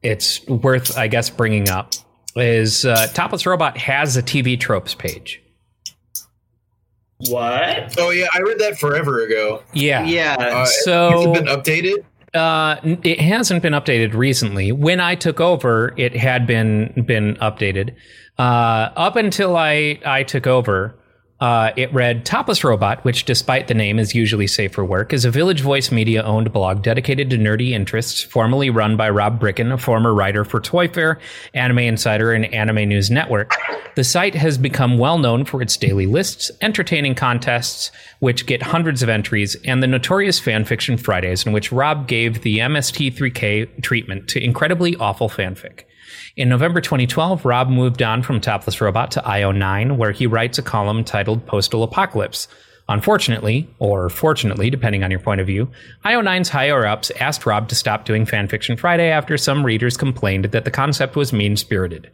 it's 0.02 0.48
worth 0.48 0.98
I 0.98 1.08
guess 1.08 1.30
bringing 1.30 1.70
up 1.70 1.94
is 2.36 2.86
uh, 2.86 3.08
Topless 3.14 3.46
Robot 3.46 3.78
has 3.78 4.18
a 4.18 4.24
TV 4.24 4.60
tropes 4.60 4.96
page. 4.96 5.42
What? 7.30 7.96
Oh 7.98 8.10
yeah, 8.10 8.28
I 8.34 8.40
read 8.42 8.60
that 8.60 8.78
forever 8.78 9.22
ago. 9.22 9.64
Yeah. 9.74 10.36
Uh, 10.38 10.66
so 10.66 11.12
has 11.12 11.26
it 11.26 11.34
been 11.34 11.46
updated? 11.46 12.06
Uh, 12.36 12.80
it 12.84 13.20
hasn't 13.20 13.62
been 13.62 13.74
updated 13.74 14.14
recently. 14.14 14.72
When 14.72 15.00
I 15.00 15.16
took 15.16 15.40
over, 15.40 15.94
it 15.98 16.16
had 16.16 16.46
been 16.46 17.04
been 17.06 17.36
updated. 17.38 17.96
Uh, 18.38 18.90
up 18.96 19.16
until 19.16 19.56
I 19.56 20.00
I 20.06 20.24
took 20.24 20.46
over, 20.46 20.96
uh, 21.42 21.72
it 21.76 21.94
read 21.94 22.26
Topless 22.26 22.64
Robot, 22.64 23.04
which, 23.04 23.26
despite 23.26 23.68
the 23.68 23.74
name, 23.74 24.00
is 24.00 24.16
usually 24.16 24.48
safe 24.48 24.72
for 24.74 24.86
work, 24.86 25.12
is 25.12 25.26
a 25.26 25.32
Village 25.32 25.60
Voice 25.60 25.92
Media 25.92 26.24
owned 26.24 26.54
blog 26.54 26.82
dedicated 26.82 27.30
to 27.30 27.38
nerdy 27.38 27.72
interests, 27.72 28.24
formerly 28.24 28.70
run 28.70 28.96
by 28.96 29.10
Rob 29.10 29.38
Bricken, 29.38 29.72
a 29.74 29.78
former 29.78 30.14
writer 30.14 30.46
for 30.46 30.62
ToyFare, 30.62 31.20
Anime 31.54 31.80
Insider, 31.80 32.32
and 32.32 32.46
Anime 32.54 32.88
News 32.88 33.12
Network. 33.12 33.54
The 33.96 34.06
site 34.06 34.36
has 34.36 34.58
become 34.58 34.98
well 34.98 35.18
known 35.18 35.44
for 35.44 35.62
its 35.62 35.76
daily 35.76 36.06
lists, 36.06 36.52
entertaining 36.62 37.16
contests, 37.16 37.92
which 38.20 38.46
get 38.46 38.62
hundreds 38.62 39.04
of 39.04 39.10
entries, 39.10 39.56
and 39.66 39.84
the 39.84 39.88
notorious 39.88 40.40
Fanfiction 40.40 40.98
Fridays, 40.98 41.46
in 41.46 41.52
which 41.52 41.72
Rob 41.72 42.08
gave 42.08 42.44
the 42.44 42.60
MST3K 42.60 43.82
treatment 43.82 44.30
to 44.30 44.42
incredibly 44.42 44.96
awful 44.98 45.28
fanfic. 45.28 45.84
In 46.36 46.50
November 46.50 46.82
2012, 46.82 47.46
Rob 47.46 47.70
moved 47.70 48.02
on 48.02 48.24
from 48.24 48.42
Topless 48.42 48.82
Robot 48.82 49.12
to 49.12 49.22
IO9, 49.22 49.98
where 49.98 50.12
he 50.12 50.28
writes 50.28 50.58
a 50.58 50.64
column 50.64 51.04
titled 51.04 51.46
Postal 51.46 51.84
Apocalypse. 51.84 52.48
Unfortunately, 52.88 53.68
or 53.80 54.10
fortunately, 54.10 54.70
depending 54.70 55.04
on 55.04 55.10
your 55.10 55.20
point 55.20 55.42
of 55.42 55.48
view, 55.48 55.70
IO9's 56.04 56.50
higher 56.50 56.86
ups 56.86 57.12
asked 57.20 57.46
Rob 57.46 57.68
to 57.70 57.76
stop 57.76 58.06
doing 58.06 58.26
Fanfiction 58.26 58.78
Friday 58.78 59.10
after 59.10 59.38
some 59.38 59.66
readers 59.66 59.98
complained 59.98 60.46
that 60.46 60.66
the 60.66 60.72
concept 60.72 61.16
was 61.16 61.34
mean 61.34 61.58
spirited. 61.58 62.12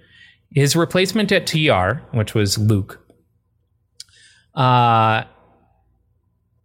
His 0.53 0.75
replacement 0.75 1.31
at 1.31 1.45
TR, 1.45 2.01
which 2.15 2.33
was 2.33 2.57
Luke, 2.57 2.99
uh, 4.55 5.23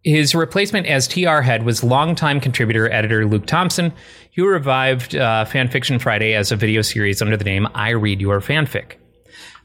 his 0.03 0.35
replacement 0.35 0.87
as 0.87 1.07
TR 1.07 1.41
head 1.41 1.63
was 1.63 1.83
longtime 1.83 2.39
contributor 2.39 2.91
editor 2.91 3.25
Luke 3.25 3.45
Thompson, 3.45 3.91
who 4.35 4.45
revived 4.45 5.15
uh, 5.15 5.45
Fanfiction 5.45 5.99
Friday 5.99 6.33
as 6.33 6.51
a 6.51 6.55
video 6.55 6.81
series 6.81 7.21
under 7.21 7.35
the 7.35 7.43
name 7.43 7.67
I 7.73 7.89
Read 7.89 8.21
Your 8.21 8.39
Fanfic. 8.39 8.93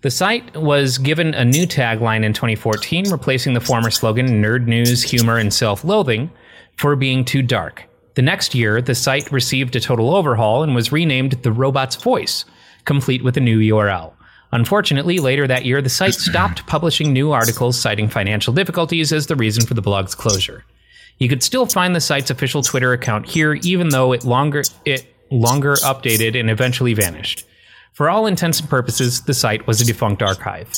The 0.01 0.11
site 0.11 0.57
was 0.57 0.99
given 0.99 1.33
a 1.35 1.45
new 1.45 1.65
tagline 1.65 2.25
in 2.25 2.33
2014, 2.33 3.11
replacing 3.11 3.55
the 3.55 3.61
former 3.61 3.91
slogan 3.91 4.43
Nerd 4.43 4.67
News, 4.67 5.03
Humor, 5.05 5.39
and 5.39 5.55
Self 5.55 5.85
Loathing 5.85 6.31
for 6.77 6.97
being 6.97 7.25
too 7.25 7.43
dark. 7.43 7.85
The 8.15 8.23
next 8.23 8.55
year, 8.55 8.83
the 8.83 8.95
site 8.95 9.31
received 9.31 9.77
a 9.77 9.81
total 9.81 10.15
overhaul 10.15 10.63
and 10.63 10.75
was 10.75 10.91
renamed 10.91 11.33
The 11.45 11.53
Robot's 11.53 11.97
Voice, 11.97 12.45
complete 12.85 13.23
with 13.23 13.37
a 13.37 13.41
new 13.41 13.59
URL. 13.59 14.13
Unfortunately, 14.53 15.19
later 15.19 15.47
that 15.47 15.65
year, 15.65 15.81
the 15.81 15.89
site 15.89 16.15
stopped 16.15 16.67
publishing 16.67 17.13
new 17.13 17.33
articles 17.33 17.81
citing 17.81 18.09
financial 18.09 18.53
difficulties 18.53 19.13
as 19.13 19.27
the 19.27 19.37
reason 19.37 19.65
for 19.65 19.75
the 19.75 19.83
blog's 19.83 20.15
closure. 20.15 20.65
You 21.19 21.29
could 21.29 21.43
still 21.43 21.67
find 21.67 21.97
the 21.97 22.01
site's 22.01 22.31
official 22.31 22.63
Twitter 22.63 22.93
account 22.93 23.29
here, 23.29 23.55
even 23.63 23.89
though 23.89 24.13
it 24.13 24.25
longer 24.25 24.63
it 24.85 25.07
longer 25.31 25.75
updated 25.77 26.39
and 26.39 26.51
eventually 26.51 26.93
vanished. 26.93 27.47
For 27.93 28.11
all 28.11 28.27
intents 28.27 28.61
and 28.61 28.69
purposes, 28.69 29.23
the 29.23 29.35
site 29.35 29.67
was 29.67 29.81
a 29.81 29.85
defunct 29.85 30.23
archive. 30.23 30.71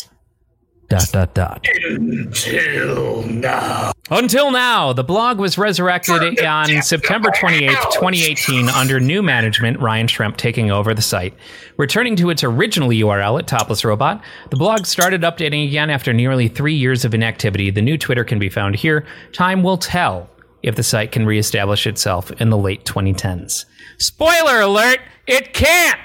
Dot 0.88 1.08
dot 1.12 1.34
dot. 1.34 1.66
Until 1.66 3.22
now. 3.22 3.92
Until 4.10 4.50
now, 4.50 4.92
the 4.92 5.02
blog 5.02 5.38
was 5.38 5.56
resurrected 5.56 6.44
on 6.44 6.82
September 6.82 7.30
28th, 7.30 7.92
2018, 7.92 8.68
under 8.68 9.00
new 9.00 9.22
management, 9.22 9.80
Ryan 9.80 10.06
Shrimp 10.06 10.36
taking 10.36 10.70
over 10.70 10.92
the 10.92 11.00
site. 11.00 11.34
Returning 11.78 12.14
to 12.16 12.28
its 12.28 12.44
original 12.44 12.90
URL 12.90 13.38
at 13.38 13.46
Topless 13.46 13.82
Robot, 13.84 14.22
the 14.50 14.56
blog 14.56 14.84
started 14.84 15.22
updating 15.22 15.66
again 15.66 15.88
after 15.88 16.12
nearly 16.12 16.48
three 16.48 16.74
years 16.74 17.06
of 17.06 17.14
inactivity. 17.14 17.70
The 17.70 17.82
new 17.82 17.96
Twitter 17.96 18.24
can 18.24 18.38
be 18.38 18.50
found 18.50 18.76
here. 18.76 19.06
Time 19.32 19.62
will 19.62 19.78
tell 19.78 20.28
if 20.62 20.76
the 20.76 20.82
site 20.82 21.12
can 21.12 21.24
reestablish 21.24 21.86
itself 21.86 22.30
in 22.32 22.50
the 22.50 22.58
late 22.58 22.84
2010s. 22.84 23.64
Spoiler 23.98 24.60
alert, 24.60 25.00
it 25.26 25.54
can't! 25.54 26.00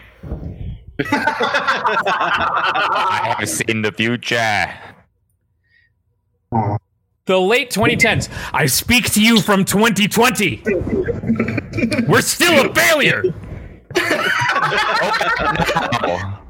I 1.11 2.55
have 3.39 3.47
seen 3.47 3.81
the 3.81 3.91
future. 3.91 4.67
The 7.25 7.39
late 7.39 7.71
2010s. 7.71 8.27
I 8.53 8.65
speak 8.65 9.11
to 9.13 9.23
you 9.23 9.39
from 9.39 9.63
2020. 9.63 10.61
We're 12.07 12.21
still 12.21 12.69
a 12.69 12.73
failure. 12.73 13.23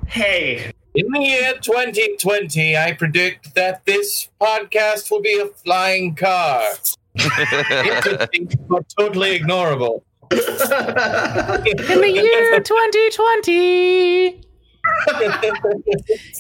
Hey. 0.08 0.72
In 0.96 1.06
the 1.12 1.20
year 1.20 1.54
2020, 1.62 2.76
I 2.76 2.94
predict 2.94 3.54
that 3.54 3.86
this 3.86 4.30
podcast 4.42 5.12
will 5.12 5.22
be 5.22 5.38
a 5.40 5.46
flying 5.50 6.16
car. 6.16 6.64
Interesting, 7.16 8.50
but 8.68 8.86
totally 8.98 9.40
ignorable. 9.40 10.02
In 10.32 10.38
the 10.38 12.12
year 12.14 12.60
2020. 12.60 14.28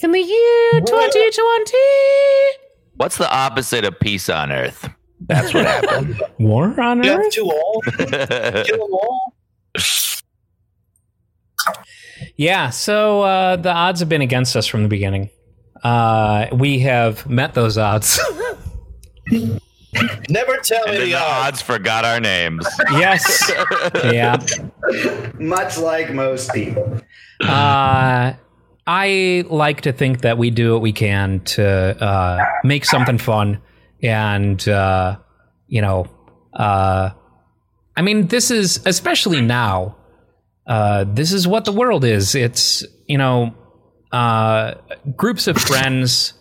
In 0.01 0.11
the 0.11 0.19
year 0.19 0.81
2020. 0.81 1.77
What's 2.95 3.17
the 3.17 3.29
opposite 3.31 3.85
of 3.85 3.99
peace 3.99 4.29
on 4.29 4.51
earth? 4.51 4.89
That's 5.21 5.53
what 5.53 5.65
happened. 5.65 6.21
War 6.39 6.79
on 6.79 7.01
Death 7.01 7.19
Earth? 7.19 7.33
to 7.33 7.41
all. 7.43 7.81
Kill 7.97 8.77
them 8.77 8.93
all. 8.93 9.33
Yeah, 12.35 12.69
so 12.69 13.21
uh, 13.23 13.55
the 13.55 13.71
odds 13.71 13.99
have 13.99 14.09
been 14.09 14.21
against 14.21 14.55
us 14.55 14.65
from 14.65 14.83
the 14.83 14.89
beginning. 14.89 15.29
Uh, 15.83 16.47
we 16.51 16.79
have 16.79 17.29
met 17.29 17.53
those 17.53 17.77
odds. 17.77 18.19
Never 20.29 20.57
tell 20.57 20.83
and 20.85 20.93
me 20.93 20.99
the 20.99 21.05
the 21.11 21.15
odds. 21.15 21.47
odds 21.47 21.61
forgot 21.61 22.05
our 22.05 22.19
names. 22.19 22.67
yes. 22.91 23.51
Yeah. 24.03 24.37
Much 25.39 25.77
like 25.77 26.13
most 26.13 26.53
people. 26.53 27.01
Uh, 27.41 28.33
I 28.85 29.43
like 29.47 29.81
to 29.81 29.91
think 29.93 30.21
that 30.21 30.37
we 30.37 30.51
do 30.51 30.73
what 30.73 30.81
we 30.81 30.93
can 30.93 31.39
to 31.41 31.65
uh, 31.67 32.43
make 32.63 32.85
something 32.85 33.17
fun. 33.17 33.61
And, 34.01 34.67
uh, 34.67 35.17
you 35.67 35.81
know, 35.81 36.07
uh, 36.53 37.11
I 37.95 38.01
mean, 38.01 38.27
this 38.27 38.51
is, 38.51 38.81
especially 38.85 39.41
now, 39.41 39.97
uh, 40.67 41.05
this 41.07 41.33
is 41.33 41.47
what 41.47 41.65
the 41.65 41.71
world 41.71 42.03
is. 42.05 42.35
It's, 42.35 42.85
you 43.07 43.17
know, 43.17 43.53
uh, 44.11 44.75
groups 45.15 45.47
of 45.47 45.57
friends 45.57 46.33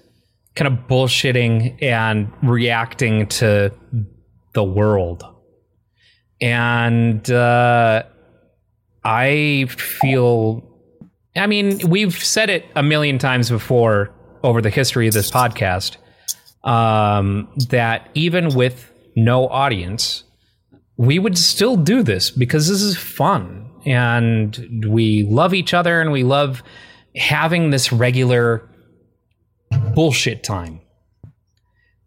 kind 0.58 0.76
of 0.76 0.88
bullshitting 0.88 1.80
and 1.80 2.30
reacting 2.42 3.28
to 3.28 3.72
the 4.54 4.64
world. 4.64 5.24
And 6.40 7.30
uh, 7.30 8.02
I 9.04 9.66
feel, 9.68 10.68
I 11.36 11.46
mean, 11.46 11.88
we've 11.88 12.12
said 12.12 12.50
it 12.50 12.66
a 12.74 12.82
million 12.82 13.18
times 13.18 13.50
before 13.50 14.12
over 14.42 14.60
the 14.60 14.70
history 14.70 15.06
of 15.06 15.14
this 15.14 15.30
podcast 15.30 15.96
um, 16.64 17.48
that 17.68 18.08
even 18.14 18.54
with 18.56 18.92
no 19.14 19.46
audience, 19.48 20.24
we 20.96 21.20
would 21.20 21.38
still 21.38 21.76
do 21.76 22.02
this 22.02 22.32
because 22.32 22.68
this 22.68 22.82
is 22.82 22.96
fun 22.96 23.70
and 23.86 24.84
we 24.88 25.22
love 25.22 25.54
each 25.54 25.72
other 25.72 26.00
and 26.00 26.10
we 26.10 26.24
love 26.24 26.64
having 27.14 27.70
this 27.70 27.92
regular 27.92 28.68
bullshit 29.94 30.42
time. 30.42 30.80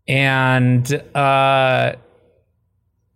And 0.08 0.92
uh 1.16 1.94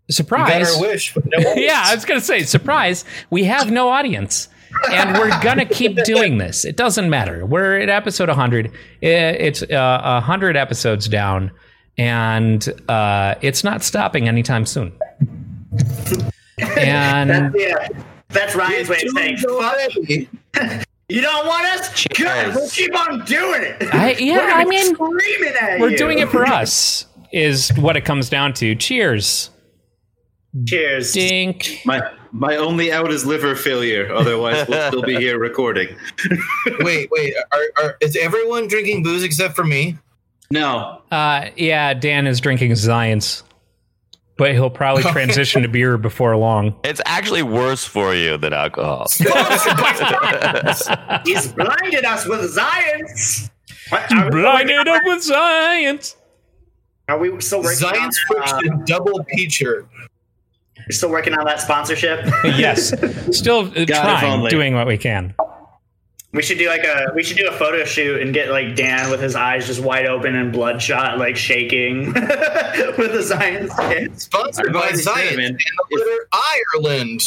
surprise. 0.09 0.75
got 0.75 0.81
wish, 0.81 1.13
but 1.13 1.25
no 1.25 1.37
yeah, 1.55 1.83
I 1.85 1.95
was 1.95 2.05
going 2.05 2.19
to 2.19 2.25
say 2.25 2.43
surprise, 2.43 3.05
we 3.29 3.45
have 3.45 3.71
no 3.71 3.89
audience. 3.89 4.49
And 4.91 5.17
we're 5.17 5.41
going 5.41 5.57
to 5.57 5.65
keep 5.65 5.95
doing 6.03 6.37
this. 6.37 6.65
It 6.65 6.75
doesn't 6.75 7.09
matter. 7.09 7.45
We're 7.45 7.79
at 7.79 7.89
episode 7.89 8.27
100. 8.27 8.71
It's 9.01 9.63
uh, 9.63 10.19
100 10.21 10.57
episodes 10.57 11.07
down 11.07 11.51
and 11.97 12.67
uh 12.89 13.35
it's 13.41 13.63
not 13.63 13.83
stopping 13.83 14.27
anytime 14.27 14.65
soon. 14.65 14.93
And 16.77 17.29
That's, 17.29 17.55
yeah, 17.57 17.87
that's 18.29 18.55
Ryan's 18.55 18.87
way 18.87 19.03
of 19.03 19.09
saying, 19.13 19.37
fuck. 19.37 20.85
You 21.09 21.21
don't 21.21 21.45
want 21.45 21.65
us? 21.67 22.05
Good. 22.17 22.55
We'll 22.55 22.69
keep 22.69 22.95
on 22.97 23.23
doing 23.25 23.61
it. 23.63 23.93
I- 23.93 24.13
yeah, 24.13 24.37
We're 24.45 24.51
I 24.51 24.65
mean, 24.65 24.95
screaming 24.95 25.53
at 25.61 25.79
we're 25.79 25.89
you. 25.91 25.97
doing 25.97 26.19
it 26.19 26.29
for 26.29 26.45
us 26.47 27.05
is 27.31 27.69
what 27.77 27.95
it 27.97 28.01
comes 28.05 28.29
down 28.29 28.53
to. 28.55 28.75
Cheers. 28.75 29.49
Cheers. 30.65 31.11
Dink. 31.13 31.81
My 31.85 32.01
my 32.31 32.55
only 32.55 32.91
out 32.91 33.11
is 33.11 33.25
liver 33.25 33.55
failure. 33.55 34.11
Otherwise, 34.13 34.67
we'll 34.67 34.87
still 34.87 35.01
be 35.03 35.15
here 35.15 35.37
recording. 35.37 35.95
wait, 36.79 37.09
wait. 37.11 37.33
Are, 37.51 37.59
are, 37.83 37.97
is 38.01 38.15
everyone 38.15 38.67
drinking 38.67 39.03
booze 39.03 39.21
except 39.23 39.55
for 39.55 39.63
me? 39.65 39.97
No. 40.51 41.01
Uh, 41.11 41.49
yeah, 41.57 41.93
Dan 41.93 42.25
is 42.27 42.39
drinking 42.39 42.71
Xyience, 42.71 43.43
but 44.37 44.51
he'll 44.51 44.69
probably 44.69 45.03
transition 45.03 45.61
to 45.61 45.67
beer 45.67 45.97
before 45.97 46.35
long. 46.37 46.75
It's 46.83 47.01
actually 47.05 47.43
worse 47.43 47.85
for 47.85 48.13
you 48.13 48.37
than 48.37 48.53
alcohol. 48.53 49.07
He's 51.25 51.51
blinded 51.53 52.05
us 52.05 52.25
with 52.27 52.51
science. 52.51 53.49
What- 53.89 54.09
Blinded 54.31 54.87
up 54.87 55.01
with 55.05 55.23
science. 55.23 56.15
Are 57.07 57.17
we 57.19 57.39
still 57.39 57.61
working 57.61 57.77
Science 57.77 58.19
on, 58.31 58.41
uh, 58.41 58.45
fiction 58.59 58.83
double 58.85 59.23
feature. 59.25 59.87
You're 60.77 60.91
still 60.91 61.09
working 61.11 61.33
on 61.33 61.45
that 61.45 61.61
sponsorship? 61.61 62.25
yes, 62.43 62.93
still 63.37 63.71
uh, 63.75 63.85
trying, 63.85 64.47
doing 64.49 64.73
what 64.73 64.87
we 64.87 64.97
can. 64.97 65.35
We 66.35 66.41
should 66.41 66.57
do 66.57 66.67
like 66.67 66.83
a 66.83 67.11
we 67.15 67.23
should 67.23 67.37
do 67.37 67.47
a 67.47 67.51
photo 67.53 67.85
shoot 67.85 68.21
and 68.21 68.33
get 68.33 68.49
like 68.49 68.75
Dan 68.75 69.09
with 69.09 69.21
his 69.21 69.35
eyes 69.35 69.65
just 69.67 69.81
wide 69.81 70.05
open 70.05 70.35
and 70.35 70.51
bloodshot, 70.51 71.17
like 71.17 71.35
shaking 71.37 72.07
with 72.13 73.13
the 73.13 73.23
science 73.23 73.73
kit. 73.79 74.19
Sponsored 74.19 74.73
by 74.73 74.79
already 74.79 74.97
said 74.97 75.11
it, 75.17 75.29
Science 75.29 75.37
man. 75.37 75.45
and 75.51 75.59
Glitter 75.89 76.27
Ireland. 76.33 77.21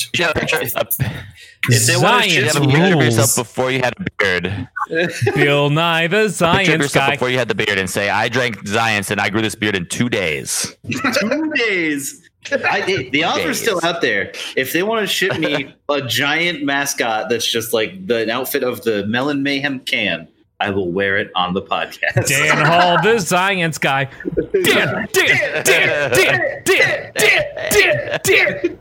If 1.70 1.86
they 1.86 1.96
want 1.96 2.24
to 2.24 2.30
Science 2.30 2.32
shoot, 2.32 2.38
you 2.38 2.44
have 2.44 2.98
to 2.98 3.04
yourself 3.04 3.36
before 3.36 3.70
you 3.70 3.80
had 3.80 3.94
a 3.98 4.04
beard. 4.18 4.68
Bill 5.34 5.70
Nye 5.70 6.06
the 6.06 6.16
Picture 6.16 6.24
of 6.26 6.32
Science 6.34 6.68
yourself 6.68 7.06
Guy. 7.06 7.14
before 7.14 7.30
you 7.30 7.38
had 7.38 7.48
the 7.48 7.54
beard 7.54 7.78
and 7.78 7.88
say, 7.90 8.11
"I 8.11 8.28
drank 8.28 8.59
Xyience 8.64 9.11
and 9.11 9.20
I 9.20 9.30
grew 9.30 9.42
this 9.42 9.54
beard 9.54 9.74
in 9.74 9.86
two 9.86 10.09
days." 10.09 10.76
Two 11.20 11.52
days. 11.56 12.28
I, 12.53 12.80
hey, 12.80 13.11
the 13.11 13.24
offer's 13.24 13.61
still 13.61 13.80
out 13.84 14.01
there. 14.01 14.32
If 14.57 14.72
they 14.72 14.82
want 14.82 15.01
to 15.03 15.07
ship 15.07 15.39
me 15.39 15.74
a 15.89 16.03
giant 16.03 16.64
mascot 16.64 17.28
that's 17.28 17.47
just 17.47 17.72
like 17.72 18.07
the 18.07 18.30
outfit 18.30 18.62
of 18.62 18.82
the 18.82 19.07
Melon 19.07 19.43
Mayhem 19.43 19.80
can, 19.80 20.28
I 20.61 20.70
will 20.70 20.91
wear 20.91 21.18
it 21.18 21.30
on 21.36 21.55
the 21.55 21.62
podcast. 21.62 22.26
Dan 22.26 22.59
Hall, 22.66 23.01
the 23.03 23.20
Science 23.20 23.78
Guy. 23.78 24.05
Dan, 24.34 25.09
Dan, 25.12 25.64
Dan, 25.64 25.64
Dan, 25.64 26.62
Dan, 26.64 27.12
Dan, 27.14 27.70
Dan, 27.70 28.20
Dan. 28.24 28.78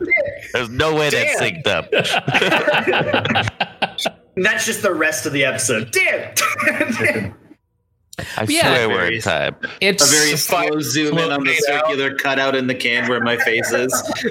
There's 0.52 0.70
no 0.70 0.94
way 0.94 1.10
that's 1.10 1.40
synced 1.40 1.66
up. 1.66 1.90
That's 4.36 4.66
just 4.66 4.82
the 4.82 4.94
rest 4.94 5.26
of 5.26 5.32
the 5.32 5.44
episode. 5.44 5.92
Damn. 5.92 7.34
I 8.36 8.44
Yeah. 8.48 8.62
swear 8.62 8.88
we're 8.88 9.12
in 9.12 9.20
time. 9.20 9.56
It's 9.80 10.02
a 10.02 10.06
very 10.16 10.36
slow 10.36 10.80
zoom 10.80 11.18
in 11.18 11.30
on 11.30 11.44
the 11.44 11.52
Fade 11.52 11.74
out. 11.74 11.86
circular 11.86 12.14
cutout 12.16 12.54
in 12.56 12.66
the 12.66 12.74
can 12.74 13.08
where 13.08 13.20
my 13.20 13.36
face 13.36 13.70
is. 13.72 13.92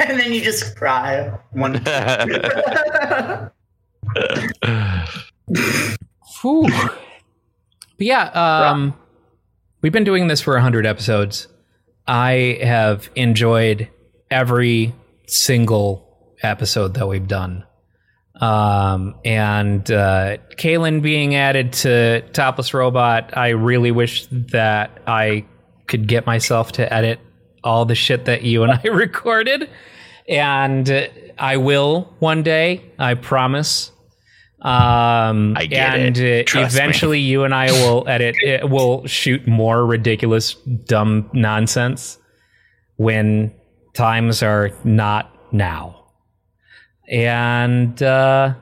and 0.00 0.18
then 0.18 0.32
you 0.32 0.40
just 0.40 0.74
cry. 0.76 1.30
One. 1.52 1.74
Whew. 6.42 6.68
But 6.68 8.06
yeah, 8.06 8.24
um, 8.70 8.94
we've 9.82 9.92
been 9.92 10.04
doing 10.04 10.28
this 10.28 10.40
for 10.40 10.54
100 10.54 10.86
episodes. 10.86 11.48
I 12.06 12.58
have 12.62 13.10
enjoyed 13.16 13.88
every 14.30 14.94
single 15.26 16.06
episode 16.42 16.94
that 16.94 17.06
we've 17.08 17.26
done. 17.28 17.64
Um, 18.40 19.16
and 19.24 19.90
uh, 19.90 20.36
Kaylin 20.56 21.02
being 21.02 21.34
added 21.34 21.72
to 21.74 22.20
Topless 22.32 22.72
Robot, 22.72 23.36
I 23.36 23.48
really 23.50 23.90
wish 23.90 24.26
that 24.30 25.02
I 25.06 25.44
could 25.86 26.06
get 26.06 26.24
myself 26.26 26.72
to 26.72 26.92
edit 26.92 27.18
all 27.64 27.84
the 27.84 27.94
shit 27.96 28.26
that 28.26 28.42
you 28.42 28.62
and 28.62 28.72
I 28.84 28.88
recorded. 28.88 29.68
And 30.28 30.88
uh, 30.90 31.08
I 31.38 31.56
will 31.56 32.14
one 32.20 32.42
day, 32.42 32.84
I 32.98 33.14
promise. 33.14 33.90
Um, 34.60 35.54
I 35.56 35.66
get 35.66 35.94
and 35.94 36.18
it. 36.18 36.48
uh, 36.48 36.50
Trust 36.50 36.74
me. 36.74 36.80
eventually, 36.80 37.20
you 37.20 37.44
and 37.44 37.54
I 37.54 37.70
will 37.70 38.08
edit. 38.08 38.36
It 38.42 38.68
will 38.70 39.06
shoot 39.06 39.46
more 39.46 39.86
ridiculous, 39.86 40.54
dumb 40.54 41.30
nonsense 41.32 42.18
when 42.96 43.54
times 43.94 44.42
are 44.42 44.70
not 44.84 45.32
now. 45.52 46.07
And 47.10 48.02
uh, 48.02 48.54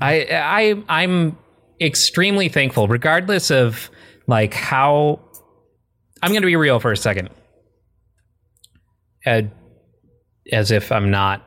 I, 0.00 0.26
I, 0.30 0.82
I'm 0.88 1.36
extremely 1.80 2.48
thankful, 2.48 2.88
regardless 2.88 3.50
of 3.50 3.90
like 4.26 4.54
how. 4.54 5.20
I'm 6.22 6.30
going 6.30 6.40
to 6.40 6.46
be 6.46 6.56
real 6.56 6.80
for 6.80 6.90
a 6.90 6.96
second, 6.96 7.28
uh, 9.26 9.42
as 10.50 10.70
if 10.70 10.90
I'm 10.90 11.10
not 11.10 11.46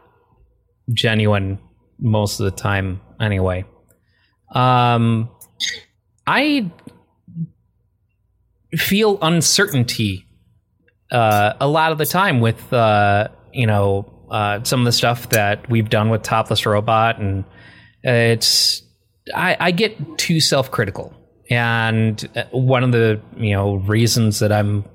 genuine 0.93 1.57
most 1.99 2.39
of 2.39 2.43
the 2.43 2.51
time 2.51 3.01
anyway. 3.19 3.65
Um, 4.53 5.29
I 6.27 6.71
feel 8.75 9.17
uncertainty 9.23 10.27
uh, 11.11 11.53
a 11.59 11.67
lot 11.67 11.91
of 11.91 11.97
the 11.97 12.05
time 12.05 12.39
with 12.39 12.71
uh, 12.73 13.29
you 13.53 13.65
know 13.65 14.13
uh, 14.29 14.63
some 14.63 14.81
of 14.81 14.85
the 14.85 14.91
stuff 14.91 15.29
that 15.29 15.69
we've 15.69 15.89
done 15.89 16.09
with 16.09 16.23
Topless 16.23 16.65
Robot, 16.65 17.19
and 17.19 17.45
it's 18.03 18.83
I, 19.33 19.57
I 19.59 19.71
get 19.71 20.17
too 20.17 20.39
self 20.39 20.71
critical, 20.71 21.13
and 21.49 22.27
uh, 22.35 22.43
one 22.51 22.83
of 22.83 22.91
the 22.91 23.21
you 23.37 23.53
know 23.53 23.75
reasons 23.75 24.39
that 24.39 24.51
I'm 24.51 24.85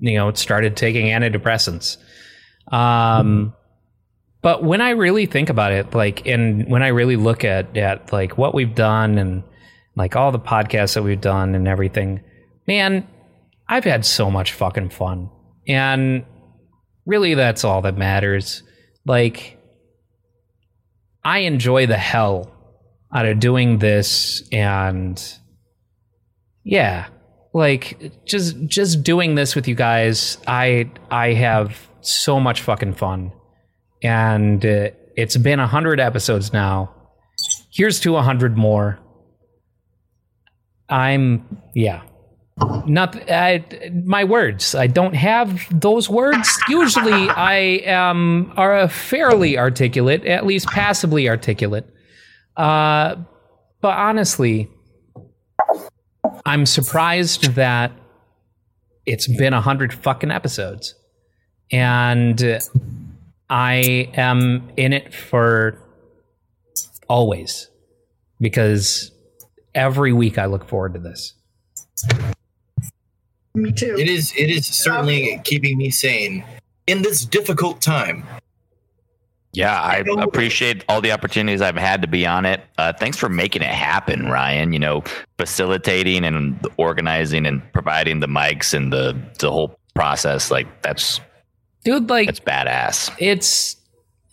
you 0.00 0.16
know 0.16 0.32
started 0.32 0.76
taking 0.76 1.06
antidepressants. 1.06 1.96
Um, 2.72 3.54
but 4.40 4.62
when 4.62 4.80
I 4.80 4.90
really 4.90 5.26
think 5.26 5.50
about 5.50 5.72
it, 5.72 5.94
like, 5.94 6.26
and 6.26 6.68
when 6.68 6.82
I 6.82 6.88
really 6.88 7.16
look 7.16 7.44
at 7.44 7.76
at 7.76 8.12
like 8.12 8.38
what 8.38 8.54
we've 8.54 8.74
done 8.74 9.18
and 9.18 9.42
like 9.96 10.16
all 10.16 10.30
the 10.30 10.38
podcasts 10.38 10.94
that 10.94 11.02
we've 11.02 11.20
done 11.20 11.54
and 11.54 11.66
everything, 11.66 12.20
man, 12.66 13.06
I've 13.68 13.84
had 13.84 14.04
so 14.04 14.30
much 14.30 14.52
fucking 14.52 14.90
fun, 14.90 15.30
and 15.66 16.24
really, 17.04 17.34
that's 17.34 17.64
all 17.64 17.82
that 17.82 17.96
matters. 17.96 18.62
Like, 19.08 19.58
I 21.24 21.38
enjoy 21.40 21.86
the 21.86 21.96
hell 21.96 22.52
out 23.12 23.26
of 23.26 23.40
doing 23.40 23.78
this, 23.78 24.46
and 24.52 25.20
yeah, 26.62 27.08
like 27.52 28.24
just 28.24 28.56
just 28.66 29.02
doing 29.02 29.34
this 29.34 29.56
with 29.56 29.66
you 29.66 29.74
guys, 29.74 30.38
I 30.46 30.90
I 31.10 31.32
have 31.32 31.88
so 32.02 32.38
much 32.38 32.62
fucking 32.62 32.94
fun 32.94 33.32
and 34.02 34.64
uh, 34.64 34.90
it's 35.16 35.36
been 35.36 35.60
a 35.60 35.66
hundred 35.66 36.00
episodes 36.00 36.52
now. 36.52 36.94
Here's 37.70 38.00
to 38.00 38.16
a 38.16 38.22
hundred 38.22 38.56
more. 38.56 38.98
I'm 40.88 41.60
yeah. 41.74 42.02
Not 42.86 43.30
I, 43.30 43.64
my 44.04 44.24
words. 44.24 44.74
I 44.74 44.86
don't 44.86 45.14
have 45.14 45.66
those 45.70 46.08
words. 46.08 46.48
Usually, 46.68 47.28
I 47.28 47.82
am 47.84 48.52
are 48.56 48.78
a 48.78 48.88
fairly 48.88 49.58
articulate, 49.58 50.24
at 50.24 50.46
least 50.46 50.68
passably 50.68 51.28
articulate. 51.28 51.86
Uh, 52.56 53.16
but 53.80 53.96
honestly, 53.96 54.68
I'm 56.44 56.66
surprised 56.66 57.54
that 57.54 57.92
it's 59.06 59.28
been 59.28 59.52
a 59.52 59.60
hundred 59.60 59.92
fucking 59.92 60.30
episodes, 60.30 60.94
and 61.70 62.58
I 63.50 64.10
am 64.14 64.70
in 64.76 64.92
it 64.92 65.14
for 65.14 65.78
always 67.08 67.70
because 68.40 69.10
every 69.74 70.12
week 70.12 70.38
I 70.38 70.46
look 70.46 70.68
forward 70.68 70.94
to 70.94 71.00
this. 71.00 71.34
Me 73.58 73.72
too. 73.72 73.96
It 73.98 74.08
is. 74.08 74.32
It 74.36 74.50
is 74.50 74.66
certainly 74.66 75.40
keeping 75.44 75.78
me 75.78 75.90
sane 75.90 76.44
in 76.86 77.02
this 77.02 77.24
difficult 77.24 77.82
time. 77.82 78.24
Yeah, 79.52 79.80
I 79.80 80.04
appreciate 80.20 80.84
all 80.88 81.00
the 81.00 81.10
opportunities 81.10 81.60
I've 81.60 81.76
had 81.76 82.02
to 82.02 82.08
be 82.08 82.26
on 82.26 82.44
it. 82.44 82.60
Uh, 82.76 82.92
thanks 82.92 83.16
for 83.16 83.28
making 83.28 83.62
it 83.62 83.68
happen, 83.68 84.26
Ryan. 84.26 84.72
You 84.72 84.78
know, 84.78 85.02
facilitating 85.38 86.24
and 86.24 86.64
organizing 86.76 87.46
and 87.46 87.60
providing 87.72 88.20
the 88.20 88.28
mics 88.28 88.74
and 88.74 88.92
the 88.92 89.20
the 89.38 89.50
whole 89.50 89.76
process. 89.94 90.50
Like 90.50 90.82
that's 90.82 91.20
dude. 91.84 92.08
Like 92.08 92.28
it's 92.28 92.40
badass. 92.40 93.10
It's 93.18 93.76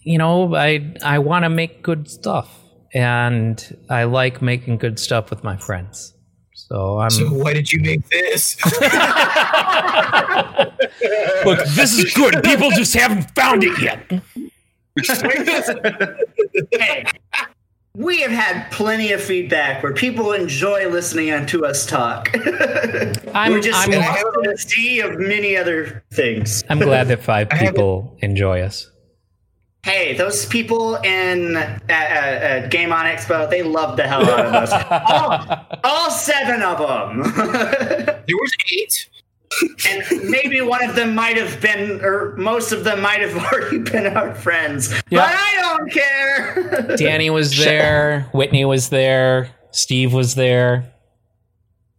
you 0.01 0.17
know 0.17 0.53
I 0.53 0.93
I 1.03 1.19
want 1.19 1.43
to 1.43 1.49
make 1.49 1.81
good 1.81 2.09
stuff 2.09 2.53
and 2.93 3.77
I 3.89 4.03
like 4.03 4.41
making 4.41 4.77
good 4.77 4.99
stuff 4.99 5.29
with 5.29 5.43
my 5.43 5.57
friends. 5.57 6.14
So 6.67 6.99
I'm. 6.99 7.09
So 7.11 7.27
why 7.27 7.53
did 7.53 7.71
you 7.71 7.79
make 7.79 8.07
this? 8.09 8.57
Look, 11.45 11.59
this 11.75 11.97
is 11.97 12.11
good. 12.13 12.43
People 12.43 12.71
just 12.71 12.93
haven't 12.95 13.29
found 13.35 13.63
it 13.63 13.79
yet. 13.81 14.01
hey, 16.71 17.05
we 17.95 18.21
have 18.21 18.31
had 18.31 18.71
plenty 18.71 19.11
of 19.11 19.21
feedback 19.21 19.83
where 19.83 19.93
people 19.93 20.31
enjoy 20.33 20.89
listening 20.89 21.45
to 21.47 21.65
us 21.65 21.85
talk. 21.85 22.29
I'm- 23.33 23.51
We're 23.51 23.61
just 23.61 23.87
I'm- 23.87 24.23
in 24.43 24.49
a 24.49 24.57
sea 24.57 25.01
of 25.01 25.19
many 25.19 25.55
other 25.55 26.03
things. 26.13 26.63
I'm 26.69 26.79
glad 26.79 27.09
that 27.09 27.21
five 27.21 27.49
people 27.49 28.17
enjoy 28.21 28.61
us. 28.61 28.89
Hey, 29.85 30.15
those 30.15 30.47
people 30.47 30.95
in 30.95 31.55
at, 31.57 31.79
at, 31.91 32.41
at 32.63 32.71
Game 32.71 32.91
On 32.91 33.05
Expo, 33.05 33.47
they 33.47 33.61
love 33.61 33.97
the 33.97 34.07
hell 34.07 34.27
out 34.27 34.45
of 34.47 34.53
us. 34.55 34.71
all, 34.89 35.79
all 35.83 36.09
seven 36.09 36.63
of 36.63 36.79
them. 36.79 37.21
there 37.45 38.25
was 38.27 38.51
eight. 38.73 39.09
And 39.87 40.27
maybe 40.27 40.59
one 40.61 40.83
of 40.83 40.95
them 40.95 41.13
might 41.13 41.37
have 41.37 41.61
been, 41.61 42.03
or 42.03 42.35
most 42.35 42.71
of 42.71 42.83
them 42.83 42.99
might 42.99 43.21
have 43.21 43.35
already 43.53 43.77
been 43.77 44.07
our 44.17 44.33
friends. 44.33 44.91
Yeah. 45.11 45.19
But 45.19 45.35
I 45.35 45.61
don't 45.61 45.91
care. 45.91 46.95
Danny 46.97 47.29
was 47.29 47.55
there. 47.55 48.27
Whitney 48.33 48.65
was 48.65 48.89
there. 48.89 49.51
Steve 49.69 50.13
was 50.13 50.33
there. 50.33 50.91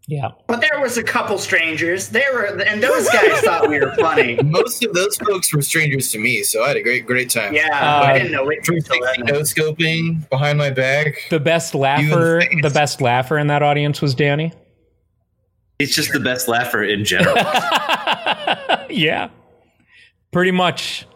Yeah. 0.09 0.29
But 0.47 0.61
there 0.61 0.79
was 0.81 0.97
a 0.97 1.03
couple 1.03 1.37
strangers. 1.37 2.11
They 2.11 2.23
were, 2.33 2.45
and 2.63 2.81
those 2.81 3.09
guys 3.11 3.41
thought 3.41 3.69
we 3.69 3.81
were 3.81 3.93
funny. 3.97 4.37
Most 4.45 4.85
of 4.85 4.95
those 4.95 5.17
folks 5.17 5.53
were 5.53 5.63
strangers 5.63 6.13
to 6.13 6.21
me, 6.21 6.45
so 6.45 6.63
I 6.63 6.69
had 6.69 6.77
a 6.77 6.83
great, 6.83 7.07
great 7.07 7.29
time. 7.29 7.53
Yeah, 7.55 7.67
Uh, 7.73 8.05
I 8.05 8.19
didn't 8.19 8.31
know 8.31 8.49
it. 8.51 8.59
until 8.69 9.01
then. 9.05 9.25
No 9.27 9.41
scoping 9.41 10.29
behind 10.31 10.59
my 10.59 10.71
back. 10.71 11.15
The 11.31 11.41
best 11.41 11.75
laugher, 11.75 12.41
the 12.63 12.71
best 12.71 13.01
laugher 13.01 13.37
in 13.37 13.49
that 13.49 13.63
audience 13.65 14.01
was 14.01 14.15
Danny. 14.15 14.53
It's 15.81 15.95
just 15.95 16.13
the 16.13 16.21
best 16.21 16.47
laugher 16.47 16.85
in 16.85 17.05
general. 17.05 17.35
yeah. 18.89 19.29
Pretty 20.31 20.51
much. 20.53 21.07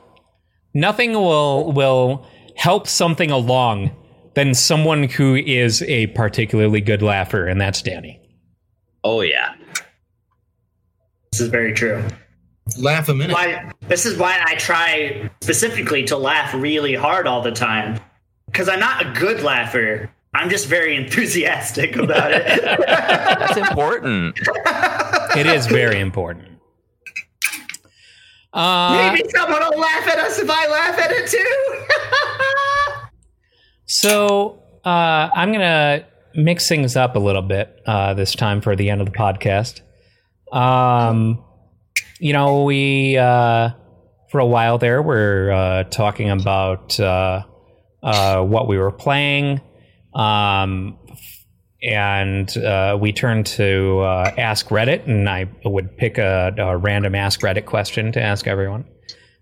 Nothing 0.75 1.13
will 1.13 1.73
will 1.73 2.27
help 2.57 2.87
something 2.87 3.31
along 3.31 3.91
than 4.35 4.55
someone 4.55 5.05
who 5.05 5.35
is 5.37 5.83
a 5.83 6.09
particularly 6.09 6.81
good 6.81 7.03
laugher, 7.03 7.47
and 7.47 7.61
that's 7.61 7.83
Danny. 7.83 8.20
Oh 9.05 9.21
yeah. 9.23 9.55
This 11.33 11.41
is 11.41 11.49
very 11.49 11.73
true. 11.73 12.03
Laugh 12.79 13.09
a 13.09 13.15
minute. 13.15 13.35
Why, 13.35 13.73
this 13.89 14.07
is 14.07 14.17
why 14.19 14.41
I 14.45 14.55
try 14.57 15.31
specifically 15.41 16.05
to 16.05 16.17
laugh 16.17 16.55
really 16.55 16.95
hard 16.95 17.27
all 17.27 17.43
the 17.43 17.51
time. 17.51 18.01
Because 18.47 18.69
I'm 18.69 18.81
not 18.81 19.05
a 19.05 19.11
good 19.19 19.43
laugher. 19.43 20.11
I'm 20.35 20.51
just 20.51 20.67
very 20.67 20.97
enthusiastic 21.03 21.97
about 21.97 22.33
it. 22.33 22.47
That's 22.47 23.57
important. 23.69 24.39
It 25.37 25.47
is 25.47 25.67
very 25.67 26.01
important. 26.01 26.49
Uh, 28.53 29.13
Maybe 29.15 29.29
someone 29.31 29.61
will 29.61 29.79
laugh 29.79 30.09
at 30.09 30.19
us 30.19 30.39
if 30.41 30.51
I 30.51 30.67
laugh 30.69 30.99
at 30.99 31.11
it 31.13 31.29
too. 31.29 31.87
So 33.93 34.63
uh, 34.85 35.29
I'm 35.35 35.51
gonna 35.51 36.07
mix 36.35 36.69
things 36.69 36.97
up 36.97 37.17
a 37.17 37.19
little 37.19 37.43
bit 37.43 37.81
uh, 37.87 38.15
this 38.15 38.35
time 38.35 38.61
for 38.61 38.77
the 38.77 38.91
end 38.91 39.01
of 39.01 39.07
the 39.07 39.13
podcast. 39.13 39.81
Um, 40.53 41.45
you 42.19 42.33
know, 42.33 42.65
we 42.65 43.17
uh, 43.17 43.71
for 44.31 44.41
a 44.41 44.47
while 44.47 44.79
there 44.79 45.03
we're 45.03 45.51
uh, 45.51 45.85
talking 45.85 46.31
about 46.31 46.99
uh, 47.01 47.43
uh, 48.03 48.43
what 48.43 48.69
we 48.69 48.79
were 48.79 48.93
playing, 48.93 49.61
um, 50.15 50.99
and 51.83 52.57
uh, 52.59 52.99
we 53.01 53.13
turned 53.13 53.47
to 53.47 54.03
ask 54.37 54.69
Reddit, 54.69 55.07
and 55.07 55.29
I 55.29 55.49
would 55.65 55.97
pick 55.97 56.19
a, 56.19 56.55
a 56.59 56.77
random 56.77 57.15
ask 57.15 57.41
Reddit 57.41 57.67
question 57.67 58.13
to 58.13 58.23
ask 58.23 58.47
everyone. 58.47 58.85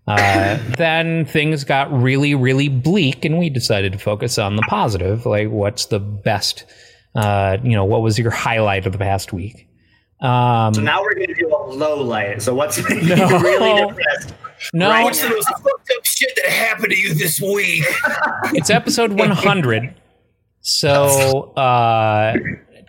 Uh, 0.09 0.57
then 0.77 1.25
things 1.25 1.63
got 1.63 1.91
really, 1.93 2.33
really 2.35 2.67
bleak, 2.67 3.23
and 3.25 3.37
we 3.37 3.49
decided 3.49 3.91
to 3.93 3.99
focus 3.99 4.37
on 4.37 4.55
the 4.55 4.63
positive. 4.63 5.25
Like, 5.25 5.49
what's 5.49 5.85
the 5.85 5.99
best? 5.99 6.65
Uh, 7.15 7.57
you 7.63 7.71
know, 7.71 7.85
what 7.85 8.01
was 8.01 8.17
your 8.17 8.31
highlight 8.31 8.85
of 8.85 8.91
the 8.93 8.97
past 8.97 9.31
week? 9.33 9.67
Um, 10.21 10.73
so 10.73 10.81
now 10.81 11.01
we're 11.01 11.15
going 11.15 11.27
to 11.27 11.33
do 11.33 11.47
a 11.47 11.55
low 11.71 12.01
light. 12.01 12.41
So 12.41 12.53
what's 12.53 12.77
No. 12.89 13.39
really 13.39 13.87
depressed? 13.87 14.33
No. 14.73 14.89
right 14.89 15.03
What's 15.05 15.21
the 15.21 15.29
most 15.29 15.47
fucked 15.47 15.91
up 15.97 16.05
shit 16.05 16.37
that 16.43 16.51
happened 16.51 16.91
to 16.91 16.97
you 16.97 17.13
this 17.13 17.39
week? 17.39 17.85
it's 18.53 18.69
episode 18.69 19.13
100. 19.13 19.93
So, 20.61 21.53
uh, 21.55 22.33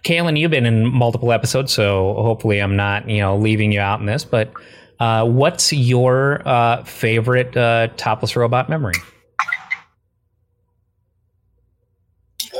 Kaylin, 0.04 0.38
you've 0.38 0.50
been 0.50 0.66
in 0.66 0.86
multiple 0.92 1.30
episodes, 1.32 1.72
so 1.72 2.14
hopefully 2.14 2.58
I'm 2.58 2.74
not, 2.74 3.08
you 3.08 3.18
know, 3.18 3.36
leaving 3.36 3.70
you 3.72 3.80
out 3.80 4.00
in 4.00 4.06
this. 4.06 4.24
But 4.24 4.52
uh, 5.00 5.24
what's 5.26 5.72
your 5.72 6.46
uh, 6.46 6.84
favorite 6.84 7.56
uh, 7.56 7.88
topless 7.96 8.36
robot 8.36 8.68
memory? 8.68 8.94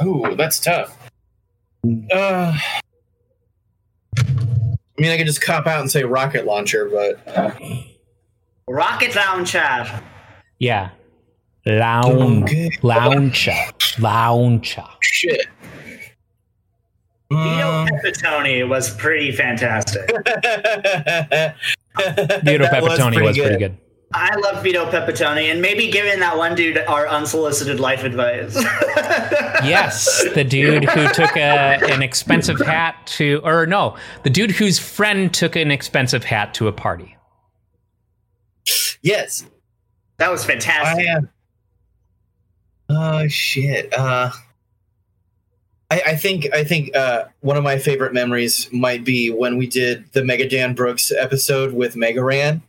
Oh, 0.00 0.34
that's 0.34 0.58
tough. 0.60 0.96
Uh, 2.12 2.56
I 4.18 4.24
mean, 4.98 5.10
I 5.10 5.16
could 5.16 5.26
just 5.26 5.40
cop 5.42 5.66
out 5.66 5.80
and 5.80 5.90
say 5.90 6.04
rocket 6.04 6.44
launcher, 6.46 6.88
but 6.90 7.66
Rocket 8.68 9.14
launcher. 9.16 9.86
Yeah, 10.58 10.90
lounge, 11.66 12.44
Okay. 12.50 12.70
launcher, 12.82 13.52
launcher. 13.98 14.84
shit. 15.00 15.46
Vito 17.30 17.86
Pepitone 17.86 18.68
was 18.68 18.94
pretty 18.96 19.32
fantastic. 19.32 20.08
Vito 22.44 22.64
That 22.64 22.82
was 22.82 22.98
Pepitone 22.98 23.12
pretty 23.12 23.28
was 23.28 23.38
pretty 23.38 23.58
good. 23.58 23.78
I 24.12 24.34
love 24.36 24.64
Vito 24.64 24.90
Pepitone, 24.90 25.52
and 25.52 25.62
maybe 25.62 25.88
giving 25.88 26.18
that 26.18 26.36
one 26.36 26.56
dude 26.56 26.78
our 26.78 27.06
unsolicited 27.06 27.78
life 27.80 28.04
advice. 28.04 28.56
Yes, 29.62 30.24
the 30.34 30.42
dude 30.42 30.84
who 30.84 31.06
took 31.08 31.36
a, 31.36 31.78
an 31.92 32.02
expensive 32.02 32.58
hat 32.60 32.96
to, 33.18 33.42
or 33.44 33.66
no, 33.66 33.94
the 34.22 34.30
dude 34.30 34.52
whose 34.52 34.78
friend 34.78 35.34
took 35.34 35.54
an 35.54 35.70
expensive 35.70 36.24
hat 36.24 36.54
to 36.54 36.66
a 36.66 36.72
party. 36.72 37.14
Yes. 39.02 39.44
that 40.16 40.30
was 40.30 40.46
fantastic. 40.46 41.06
I, 41.06 41.14
uh, 41.14 41.20
oh 42.88 43.28
shit. 43.28 43.92
Uh, 43.92 44.30
I, 45.90 46.02
I 46.08 46.16
think 46.16 46.48
I 46.54 46.64
think 46.64 46.94
uh, 46.94 47.24
one 47.40 47.56
of 47.56 47.64
my 47.64 47.78
favorite 47.78 48.14
memories 48.14 48.68
might 48.72 49.04
be 49.04 49.30
when 49.30 49.56
we 49.56 49.66
did 49.66 50.04
the 50.12 50.24
Mega 50.24 50.48
Dan 50.48 50.74
Brooks 50.74 51.10
episode 51.12 51.72
with 51.74 51.96
Mega 51.96 52.22
Ran, 52.22 52.62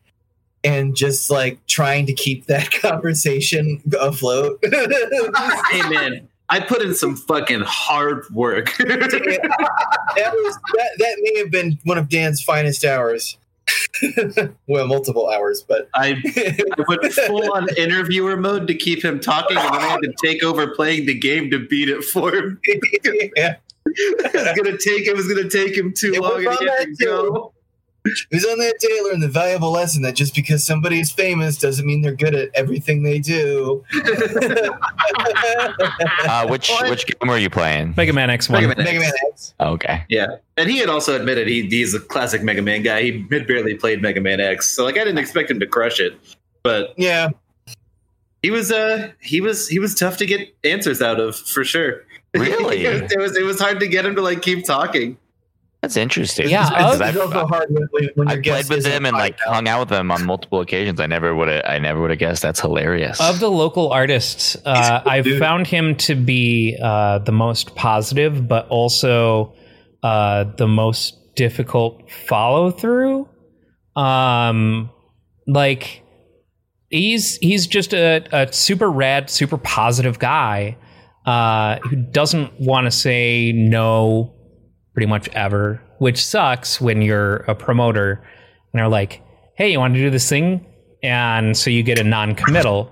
and 0.64 0.96
just 0.96 1.30
like 1.30 1.66
trying 1.68 2.06
to 2.08 2.14
keep 2.14 2.48
that 2.48 2.72
conversation 2.82 3.82
afloat. 4.00 4.60
hey 4.64 5.82
man, 5.90 6.28
I 6.50 6.60
put 6.60 6.82
in 6.82 6.96
some 6.96 7.16
fucking 7.16 7.62
hard 7.62 8.26
work. 8.34 8.76
that 8.78 10.32
was 10.34 10.60
that, 10.74 10.90
that 10.98 11.18
may 11.22 11.40
have 11.40 11.52
been 11.52 11.78
one 11.84 11.98
of 11.98 12.10
Dan's 12.10 12.42
finest 12.42 12.84
hours. 12.84 13.38
Well, 14.68 14.88
multiple 14.88 15.30
hours, 15.30 15.64
but 15.68 15.90
I, 15.94 16.16
I 16.26 16.84
went 16.88 17.14
full 17.14 17.52
on 17.54 17.68
interviewer 17.78 18.38
mode 18.38 18.68
to 18.68 18.76
keep 18.76 19.04
him 19.04 19.20
talking, 19.20 19.58
and 19.58 19.74
then 19.74 19.82
I 19.82 19.88
had 19.88 20.02
to 20.02 20.14
take 20.24 20.44
over 20.44 20.68
playing 20.76 21.06
the 21.06 21.18
game 21.18 21.50
to 21.52 21.66
beat 21.68 21.90
it 21.90 22.04
for 22.04 22.34
him. 22.34 22.60
yeah. 23.36 23.56
it 23.86 24.34
was 24.34 24.64
gonna 24.64 24.78
take 24.78 25.08
it 25.08 25.16
was 25.16 25.28
gonna 25.28 25.50
take 25.50 25.76
him 25.76 25.94
too 25.96 26.14
It 26.14 26.22
long. 26.22 26.34
on 26.34 26.48
and 26.48 26.58
he 26.60 26.66
had 26.66 26.78
that 26.90 26.96
to 27.00 27.06
go. 27.06 27.54
It 28.04 28.28
was 28.32 28.46
on 28.46 28.58
that 28.58 28.80
day 28.80 28.88
I 28.92 29.02
learned 29.04 29.22
the 29.22 29.28
valuable 29.28 29.70
lesson 29.72 30.02
that 30.02 30.16
just 30.16 30.34
because 30.34 30.64
somebody 30.66 31.00
is 31.00 31.12
famous 31.12 31.56
doesn't 31.58 31.86
mean 31.86 32.02
they're 32.02 32.16
good 32.16 32.34
at 32.34 32.50
everything 32.56 33.04
they 33.04 33.20
do. 33.20 33.84
Uh, 36.24 36.48
which 36.48 36.72
which 36.84 37.06
game 37.06 37.30
were 37.30 37.38
you 37.38 37.50
playing? 37.50 37.94
Mega 37.98 38.14
Man 38.14 38.30
X1. 38.30 38.52
Mega 38.52 38.68
Man 38.68 38.78
Mega 38.78 39.00
Man 39.00 39.10
X. 39.10 39.24
X. 39.32 39.54
Okay. 39.60 40.04
Yeah, 40.10 40.38
and 40.58 40.70
he 40.70 40.78
had 40.78 40.90
also 40.90 41.16
admitted 41.16 41.48
he 41.48 41.64
he's 41.68 41.94
a 41.94 42.00
classic 42.00 42.44
Mega 42.44 42.62
Man 42.62 42.84
guy. 42.84 43.02
He 43.04 43.26
had 43.32 43.48
barely 43.48 43.76
played 43.76 44.02
Mega 44.02 44.22
Man 44.22 44.40
X, 44.40 44.70
so 44.70 44.84
like 44.84 44.96
I 44.96 45.00
didn't 45.04 45.18
expect 45.18 45.50
him 45.52 45.60
to 45.60 45.68
crush 45.68 46.00
it, 46.00 46.18
but 46.64 46.94
Yeah. 46.98 47.30
he 48.44 48.52
was 48.52 48.72
uh 48.72 49.12
he 49.20 49.42
was 49.42 49.68
he 49.68 49.80
was 49.80 49.96
tough 49.96 50.18
to 50.18 50.26
get 50.26 50.54
answers 50.64 51.02
out 51.02 51.20
of 51.20 51.36
for 51.36 51.64
sure. 51.64 52.04
Really? 52.34 52.86
it 52.86 53.20
was 53.20 53.36
it 53.36 53.44
was 53.44 53.60
hard 53.60 53.82
to 53.82 53.88
get 53.88 54.06
him 54.06 54.16
to 54.16 54.22
like 54.22 54.42
keep 54.42 54.64
talking. 54.66 55.18
That's 55.82 55.98
interesting. 55.98 56.48
Yeah, 56.50 56.68
of- 56.94 57.02
I've- 57.02 57.18
hard 57.20 57.76
when, 58.16 58.28
I 58.28 58.40
played 58.40 58.70
with 58.70 58.86
him 58.86 59.06
and 59.06 59.18
like 59.18 59.38
podcast. 59.38 59.54
hung 59.54 59.68
out 59.68 59.80
with 59.90 59.92
him 59.98 60.12
on 60.12 60.26
multiple 60.26 60.62
occasions. 60.62 61.00
I 61.00 61.08
never 61.08 61.34
would 61.36 61.48
have. 61.48 61.64
I 61.66 61.80
never 61.80 62.02
would 62.02 62.12
have 62.12 62.20
guessed. 62.20 62.42
That's 62.44 62.60
hilarious. 62.60 63.20
Of 63.20 63.40
the 63.40 63.50
local 63.50 63.92
artists, 63.92 64.56
uh, 64.66 65.02
I've 65.06 65.24
dude. 65.24 65.40
found 65.40 65.66
him 65.68 65.96
to 65.98 66.14
be 66.16 66.78
uh, 66.82 67.20
the 67.20 67.32
most 67.32 67.76
positive, 67.76 68.48
but 68.48 68.68
also 68.68 69.56
uh, 70.04 70.44
the 70.58 70.68
most 70.68 71.36
difficult 71.36 72.12
follow 72.12 72.70
through. 72.70 73.28
Um, 73.96 74.92
like 75.48 76.04
he's 76.90 77.38
he's 77.38 77.66
just 77.66 77.94
a, 77.94 78.24
a 78.32 78.54
super 78.54 78.90
rad, 78.92 79.30
super 79.32 79.58
positive 79.58 80.20
guy 80.20 80.78
uh, 81.26 81.80
who 81.80 81.96
doesn't 81.96 82.52
want 82.60 82.86
to 82.86 82.92
say 82.92 83.52
no 83.52 84.36
pretty 84.94 85.08
much 85.08 85.28
ever, 85.30 85.82
which 86.00 86.24
sucks 86.24 86.82
when 86.82 87.02
you're 87.02 87.38
a 87.48 87.56
promoter 87.56 88.14
and 88.72 88.80
they're 88.80 88.88
like, 88.88 89.22
"Hey, 89.56 89.72
you 89.72 89.80
want 89.80 89.94
to 89.96 90.00
do 90.00 90.10
this 90.10 90.28
thing?" 90.28 90.66
And 91.04 91.56
so 91.58 91.70
you 91.70 91.84
get 91.84 92.00
a 92.00 92.04
non-committal, 92.04 92.92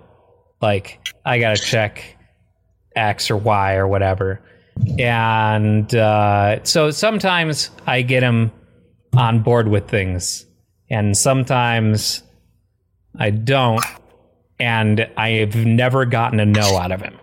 like 0.62 1.00
I 1.26 1.40
gotta 1.40 1.58
check 1.58 2.18
X 2.96 3.30
or 3.30 3.38
Y 3.38 3.76
or 3.76 3.88
whatever. 3.88 4.42
And 4.98 5.94
uh, 5.94 6.64
so 6.64 6.90
sometimes 6.92 7.70
I 7.86 8.02
get 8.02 8.24
him 8.24 8.52
on 9.16 9.42
board 9.44 9.68
with 9.68 9.90
things, 9.90 10.46
and 10.90 11.18
sometimes 11.18 12.24
I 13.18 13.32
don't. 13.32 13.84
And 14.62 15.08
I've 15.16 15.56
never 15.56 16.06
gotten 16.06 16.40
a 16.40 16.46
no 16.46 16.78
out 16.78 16.92
of 16.92 17.02
him. 17.02 17.19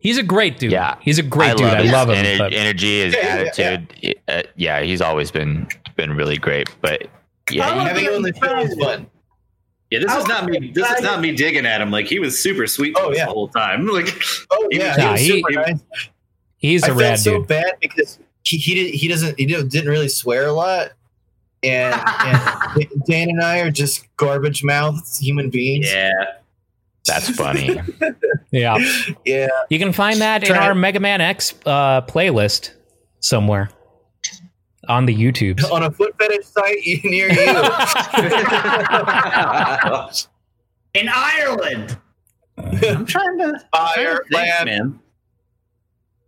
He's 0.00 0.16
a 0.18 0.22
great 0.22 0.58
dude. 0.58 0.72
Yeah, 0.72 0.96
he's 1.00 1.18
a 1.18 1.22
great 1.22 1.56
dude. 1.56 1.66
I 1.66 1.82
his 1.82 1.92
love 1.92 2.08
him. 2.10 2.16
ener- 2.24 2.38
but- 2.38 2.52
energy, 2.54 3.02
his 3.02 3.14
Yeah, 3.14 3.20
yeah, 3.56 3.64
attitude. 3.68 4.14
Uh, 4.28 4.42
yeah, 4.56 4.80
he's 4.82 5.00
always 5.02 5.30
been 5.30 5.68
been 5.96 6.14
really 6.14 6.38
great. 6.38 6.68
But 6.80 7.02
yeah, 7.50 7.74
he- 7.74 7.80
Having 7.88 8.04
you 8.04 8.14
on 8.14 8.22
the 8.22 8.32
show 8.34 8.58
is 8.60 8.74
fun. 8.76 9.06
Yeah, 9.90 9.98
this 9.98 10.14
is 10.14 10.26
not 10.26 10.46
me. 10.46 10.70
This 10.74 10.88
is 10.90 11.02
not 11.02 11.20
me 11.20 11.32
digging 11.34 11.66
at 11.66 11.80
him. 11.80 11.90
Like 11.90 12.06
he 12.06 12.18
was 12.18 12.40
super 12.42 12.66
sweet 12.66 12.94
Oh, 12.98 13.12
yeah. 13.12 13.26
the 13.26 13.32
whole 13.32 13.48
time. 13.48 13.86
Like 13.92 14.08
Oh 14.50 14.68
He 14.70 14.78
yeah, 14.78 15.12
was- 15.12 15.20
he 15.20 15.28
Nah, 15.42 15.48
was 15.48 15.54
he- 15.56 15.56
nice. 15.72 15.80
he's 16.56 16.82
I 16.84 16.86
a 16.86 16.88
felt 16.90 17.00
rad 17.00 17.18
so 17.18 17.38
dude. 17.38 17.46
bad 17.48 17.72
because 17.80 18.18
he 18.44 18.56
he, 18.56 18.74
did, 18.74 18.94
he 18.94 19.06
doesn't 19.08 19.38
he 19.38 19.44
didn't 19.46 19.68
didn't 19.68 19.90
really 19.90 20.08
swear 20.08 20.46
a 20.46 20.52
lot, 20.52 20.92
and, 21.62 21.94
and 21.94 22.86
Dan 23.06 23.28
and 23.28 23.42
I 23.42 23.58
are 23.60 23.70
just 23.70 24.06
garbage 24.16 24.64
mouthed 24.64 25.18
human 25.20 25.50
beings. 25.50 25.92
Yeah, 25.92 26.10
that's 27.06 27.28
funny. 27.30 27.80
Yeah. 28.52 28.78
Yeah. 29.24 29.46
You 29.68 29.78
can 29.78 29.92
find 29.92 30.20
that 30.20 30.42
in 30.42 30.48
Try- 30.48 30.66
our 30.66 30.74
Mega 30.74 30.98
Man 30.98 31.20
X 31.20 31.54
uh, 31.64 32.00
playlist 32.02 32.72
somewhere 33.20 33.70
on 34.88 35.06
the 35.06 35.14
YouTube. 35.14 35.62
on 35.70 35.84
a 35.84 35.90
foot 35.92 36.16
fetish 36.18 36.46
site 36.46 36.78
near 37.04 37.30
you. 37.30 37.38
In 40.94 41.08
Ireland. 41.08 41.96
I'm 42.58 43.06
trying 43.06 43.38
to 43.38 43.64
Ireland. 43.72 44.24
think, 44.32 44.64
man. 44.66 44.98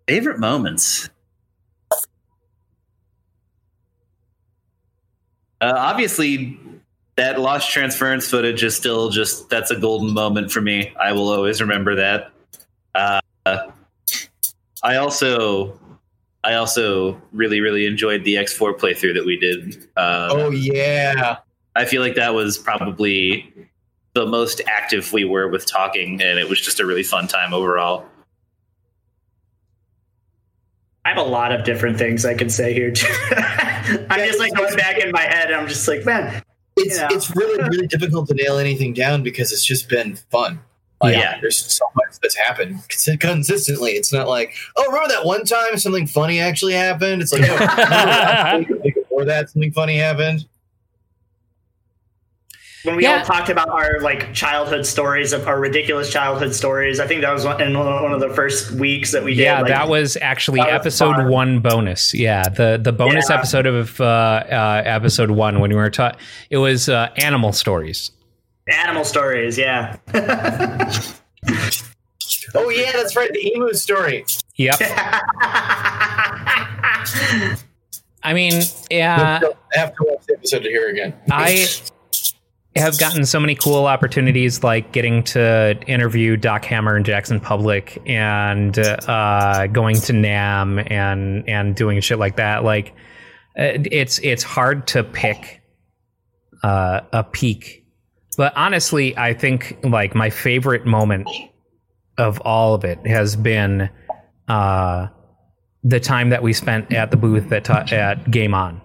Favorite 0.06 0.38
moments. 0.38 1.10
Uh, 5.60 5.74
obviously, 5.76 6.58
that 7.16 7.40
lost 7.40 7.70
transference 7.70 8.28
footage 8.28 8.62
is 8.62 8.76
still 8.76 9.10
just 9.10 9.51
that's 9.51 9.70
a 9.70 9.76
golden 9.76 10.12
moment 10.14 10.51
for 10.51 10.60
me. 10.60 10.93
I 11.01 11.12
will 11.12 11.28
always 11.28 11.60
remember 11.60 11.94
that. 11.97 12.32
Uh, 12.94 13.20
I 14.82 14.97
also, 14.97 15.78
I 16.43 16.55
also 16.55 17.20
really, 17.32 17.60
really 17.60 17.86
enjoyed 17.86 18.24
the 18.24 18.34
X4 18.34 18.78
playthrough 18.78 19.14
that 19.14 19.24
we 19.24 19.39
did. 19.39 19.89
Uh, 19.97 20.28
oh 20.30 20.51
yeah. 20.51 21.39
I 21.74 21.84
feel 21.84 22.02
like 22.02 22.16
that 22.16 22.34
was 22.34 22.59
probably 22.59 23.52
the 24.14 24.26
most 24.26 24.60
active 24.66 25.12
we 25.12 25.24
were 25.24 25.48
with 25.48 25.66
talking, 25.66 26.20
and 26.20 26.39
it 26.39 26.48
was 26.48 26.60
just 26.60 26.80
a 26.80 26.86
really 26.86 27.02
fun 27.02 27.28
time 27.28 27.55
overall. 27.55 28.06
I 31.05 31.09
have 31.09 31.18
a 31.18 31.22
lot 31.22 31.52
of 31.52 31.64
different 31.64 31.98
things 31.98 32.24
I 32.24 32.34
can 32.34 32.48
say 32.48 32.74
here. 32.74 32.90
too. 32.93 33.12
I'm 34.10 34.20
just 34.26 34.39
like 34.39 34.55
going 34.55 34.76
back 34.76 34.98
in 34.98 35.10
my 35.12 35.22
head, 35.22 35.51
and 35.51 35.56
I'm 35.56 35.66
just 35.66 35.89
like, 35.89 36.05
man, 36.05 36.43
It's 36.76 36.96
you 36.96 37.00
know. 37.02 37.08
it's 37.10 37.36
really 37.36 37.62
really 37.70 37.86
difficult 37.86 38.28
to 38.28 38.34
nail 38.34 38.58
anything 38.58 38.92
down 38.94 39.22
because 39.22 39.52
it's 39.52 39.64
just 39.64 39.88
been 39.88 40.16
fun. 40.30 40.60
Like, 41.02 41.16
Yeah. 41.16 41.38
there's 41.40 41.56
so 41.56 41.84
much 41.96 42.14
that's 42.22 42.36
happened 42.36 42.78
consistently. 43.18 43.92
It's 43.92 44.12
not 44.12 44.28
like, 44.28 44.54
oh, 44.76 44.86
remember 44.86 45.08
that 45.14 45.24
one 45.24 45.44
time 45.44 45.76
something 45.76 46.06
funny 46.06 46.38
actually 46.38 46.74
happened? 46.74 47.22
It's 47.22 47.32
like, 47.32 47.42
oh, 47.42 47.54
remember 47.58 47.76
that 47.76 48.58
week, 48.60 48.68
the 48.68 48.76
week 48.76 48.94
before 48.94 49.24
that 49.24 49.50
something 49.50 49.72
funny 49.72 49.96
happened. 49.96 50.46
When 52.84 52.96
we 52.96 53.04
Yeah. 53.04 53.18
all 53.18 53.24
talked 53.24 53.48
about 53.48 53.68
our 53.68 54.00
like 54.00 54.32
childhood 54.34 54.84
stories 54.86 55.32
of 55.32 55.46
our 55.46 55.59
ridiculous 55.60 56.10
childhood 56.10 56.54
stories. 56.54 56.98
I 57.00 57.06
think 57.06 57.20
that 57.22 57.32
was 57.32 57.44
one, 57.44 57.60
in 57.60 57.78
one 57.78 58.12
of 58.12 58.20
the 58.20 58.30
first 58.30 58.72
weeks 58.72 59.12
that 59.12 59.22
we 59.22 59.34
did. 59.34 59.42
Yeah, 59.44 59.60
like, 59.60 59.68
that 59.68 59.88
was 59.88 60.16
actually 60.20 60.60
that 60.60 60.70
episode 60.70 61.14
fun. 61.16 61.28
one 61.30 61.59
bonus. 61.60 62.12
Yeah, 62.14 62.48
the 62.48 62.78
the 62.82 62.92
bonus 62.92 63.28
Yeah. 63.30 63.36
episode 63.36 63.66
of 63.66 64.00
uh, 64.00 64.04
uh, 64.04 64.82
episode 64.84 65.30
one 65.30 65.60
when 65.60 65.70
we 65.70 65.76
were 65.76 65.90
taught 65.90 66.18
it 66.50 66.56
was 66.59 66.88
uh, 66.88 67.09
animal 67.16 67.52
stories. 67.52 68.10
animal 68.68 69.04
stories. 69.04 69.59
Yeah. 69.59 69.96
Oh 72.54 72.68
yeah, 72.68 72.92
that's 72.92 73.16
right, 73.16 73.32
the 73.32 73.52
emu 73.54 73.72
story. 73.72 74.26
Yep. 74.56 74.74
I 78.22 78.34
mean, 78.34 78.62
yeah, 78.90 79.40
I 79.74 79.78
have 79.78 79.94
to 79.96 80.04
watch 80.04 80.26
the 80.28 80.34
episode 80.34 80.60
to 80.62 80.68
hear 80.68 80.88
again. 80.88 81.14
I 81.30 81.66
have 82.76 82.98
gotten 82.98 83.26
so 83.26 83.38
many 83.38 83.54
cool 83.54 83.86
opportunities, 83.86 84.64
like 84.64 84.92
getting 84.92 85.22
to 85.24 85.78
interview 85.86 86.36
Doc 86.36 86.64
Hammer 86.64 86.96
and 86.96 87.04
Jackson 87.04 87.40
Publick, 87.40 88.00
and 88.08 88.78
uh, 88.78 89.66
going 89.68 89.96
to 89.96 90.12
Nam 90.12 90.78
and 90.78 91.48
and 91.48 91.76
doing 91.76 92.00
shit 92.00 92.18
like 92.18 92.36
that. 92.36 92.64
Like, 92.64 92.94
uh, 93.58 93.76
it's 93.90 94.18
it's 94.20 94.42
hard 94.42 94.86
to 94.88 95.04
pick 95.04 95.62
uh, 96.62 97.00
a 97.12 97.24
peak, 97.24 97.86
but 98.36 98.56
honestly, 98.56 99.16
I 99.16 99.34
think 99.34 99.78
like 99.82 100.14
my 100.14 100.30
favorite 100.30 100.86
moment 100.86 101.28
of 102.18 102.40
all 102.40 102.74
of 102.74 102.84
it 102.84 103.06
has 103.06 103.36
been 103.36 103.90
uh, 104.48 105.08
the 105.82 106.00
time 106.00 106.30
that 106.30 106.42
we 106.42 106.52
spent 106.52 106.92
at 106.92 107.10
the 107.10 107.16
booth 107.16 107.52
at 107.52 107.68
at 107.92 108.30
Game 108.30 108.54
On. 108.54 108.81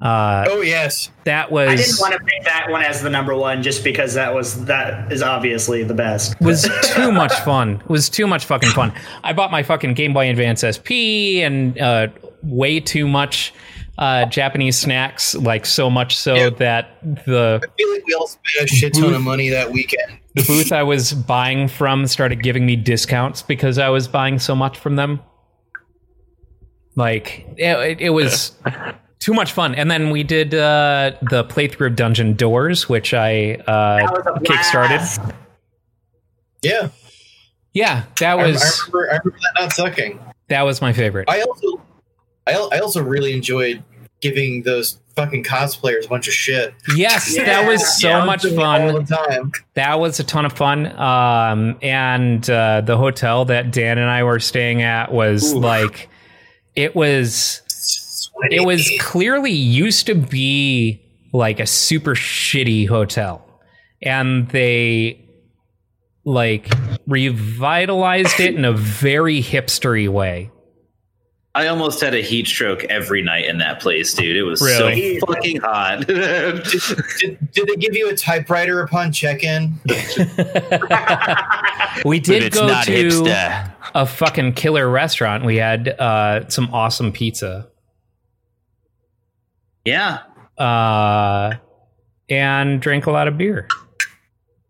Uh, 0.00 0.46
oh 0.48 0.62
yes, 0.62 1.10
that 1.24 1.52
was 1.52 1.68
I 1.68 1.76
didn't 1.76 2.00
want 2.00 2.14
to 2.14 2.20
pick 2.20 2.44
that 2.44 2.70
one 2.70 2.82
as 2.82 3.02
the 3.02 3.10
number 3.10 3.34
one 3.34 3.62
just 3.62 3.84
because 3.84 4.14
that 4.14 4.34
was 4.34 4.64
that 4.64 5.12
is 5.12 5.20
obviously 5.22 5.84
the 5.84 5.92
best. 5.92 6.40
was 6.40 6.66
too 6.82 7.12
much 7.12 7.34
fun. 7.40 7.82
Was 7.88 8.08
too 8.08 8.26
much 8.26 8.46
fucking 8.46 8.70
fun. 8.70 8.94
I 9.22 9.34
bought 9.34 9.50
my 9.50 9.62
fucking 9.62 9.92
Game 9.92 10.14
Boy 10.14 10.30
Advance 10.30 10.64
SP 10.64 11.44
and 11.44 11.78
uh, 11.78 12.08
way 12.42 12.80
too 12.80 13.06
much 13.06 13.52
uh, 13.98 14.24
Japanese 14.24 14.78
snacks, 14.78 15.34
like 15.34 15.66
so 15.66 15.90
much 15.90 16.16
so 16.16 16.48
that 16.48 16.98
the 17.02 17.60
I 17.62 17.76
feel 17.76 17.92
like 17.92 18.06
we 18.06 18.14
all 18.14 18.26
spent 18.26 18.64
a 18.70 18.74
shit 18.74 18.94
ton 18.94 19.12
of 19.12 19.20
money 19.20 19.50
that 19.50 19.70
weekend. 19.70 20.18
the 20.34 20.42
booth 20.44 20.72
I 20.72 20.82
was 20.82 21.12
buying 21.12 21.68
from 21.68 22.06
started 22.06 22.42
giving 22.42 22.64
me 22.64 22.74
discounts 22.74 23.42
because 23.42 23.76
I 23.76 23.90
was 23.90 24.08
buying 24.08 24.38
so 24.38 24.54
much 24.54 24.78
from 24.78 24.96
them. 24.96 25.20
Like 26.96 27.46
it, 27.58 27.76
it, 27.78 28.00
it 28.00 28.10
was 28.10 28.52
too 29.20 29.32
much 29.34 29.52
fun. 29.52 29.74
And 29.74 29.90
then 29.90 30.10
we 30.10 30.22
did 30.24 30.52
uh, 30.54 31.12
the 31.30 31.44
playthrough 31.44 31.88
of 31.88 31.96
Dungeon 31.96 32.34
Doors, 32.34 32.88
which 32.88 33.14
I 33.14 33.54
uh, 33.66 33.98
That 34.10 34.40
kickstarted. 34.42 35.34
Yeah, 36.62 36.88
Yeah, 37.72 38.04
that 38.18 38.38
I, 38.38 38.42
I 38.42 38.46
was 38.46 38.88
remember. 38.92 39.12
I 39.12 39.16
remember 39.18 39.38
that 39.54 39.60
not 39.62 39.72
sucking. 39.72 40.20
that 40.48 40.62
was 40.62 40.80
my 40.82 40.92
favorite. 40.92 41.28
I 41.28 41.40
also, 41.42 41.82
I, 42.46 42.52
I 42.72 42.78
also 42.80 43.02
really 43.02 43.32
enjoyed 43.34 43.82
giving 44.20 44.62
those 44.64 44.98
fucking 45.16 45.42
cosplayers 45.44 46.04
a 46.04 46.08
bunch 46.08 46.28
of 46.28 46.34
shit. 46.34 46.74
Yes, 46.94 47.34
that 47.36 47.66
was 47.66 47.98
so 48.00 48.08
Yeah, 48.08 48.24
much 48.26 48.44
fun. 48.44 48.82
all 48.82 49.00
the 49.00 49.16
time. 49.16 49.52
That 49.74 49.98
was 49.98 50.20
a 50.20 50.24
ton 50.24 50.44
of 50.44 50.52
fun. 50.52 50.86
Um, 50.98 51.78
and 51.80 52.48
uh, 52.50 52.82
the 52.82 52.98
hotel 52.98 53.46
that 53.46 53.70
Dan 53.72 53.96
and 53.96 54.10
I 54.10 54.24
were 54.24 54.38
staying 54.40 54.82
at 54.82 55.10
was 55.12 55.54
like, 55.54 56.10
it 56.76 56.94
was, 56.94 57.62
it 58.50 58.64
was 58.66 58.90
clearly 59.00 59.52
used 59.52 60.06
to 60.06 60.14
be 60.14 61.00
like 61.32 61.60
a 61.60 61.66
super 61.66 62.14
shitty 62.14 62.88
hotel, 62.88 63.44
and 64.02 64.48
they 64.50 65.24
like 66.24 66.70
revitalized 67.06 68.40
it 68.40 68.54
in 68.54 68.64
a 68.64 68.72
very 68.72 69.42
hipstery 69.42 70.08
way. 70.08 70.50
I 71.52 71.66
almost 71.66 72.00
had 72.00 72.14
a 72.14 72.20
heat 72.20 72.46
stroke 72.46 72.84
every 72.84 73.22
night 73.22 73.46
in 73.46 73.58
that 73.58 73.80
place, 73.80 74.14
dude. 74.14 74.36
It 74.36 74.44
was 74.44 74.62
Really? 74.62 75.18
so 75.18 75.26
fucking 75.26 75.60
hot. 75.60 76.06
did, 76.06 76.62
did, 77.18 77.50
did 77.52 77.66
they 77.68 77.74
give 77.74 77.96
you 77.96 78.08
a 78.08 78.14
typewriter 78.16 78.82
upon 78.82 79.12
check-in? 79.12 79.74
We 82.04 82.20
did 82.20 82.52
go 82.52 82.66
not 82.68 82.84
to 82.84 82.92
hipster. 82.92 83.72
a 83.94 84.06
fucking 84.06 84.52
killer 84.54 84.88
restaurant. 84.88 85.44
We 85.44 85.56
had 85.56 85.88
uh, 85.88 86.48
some 86.48 86.72
awesome 86.72 87.12
pizza. 87.12 87.68
Yeah. 89.84 90.18
uh, 90.58 91.54
and 92.28 92.80
drank 92.80 93.06
a 93.06 93.10
lot 93.10 93.28
of 93.28 93.36
beer. 93.38 93.66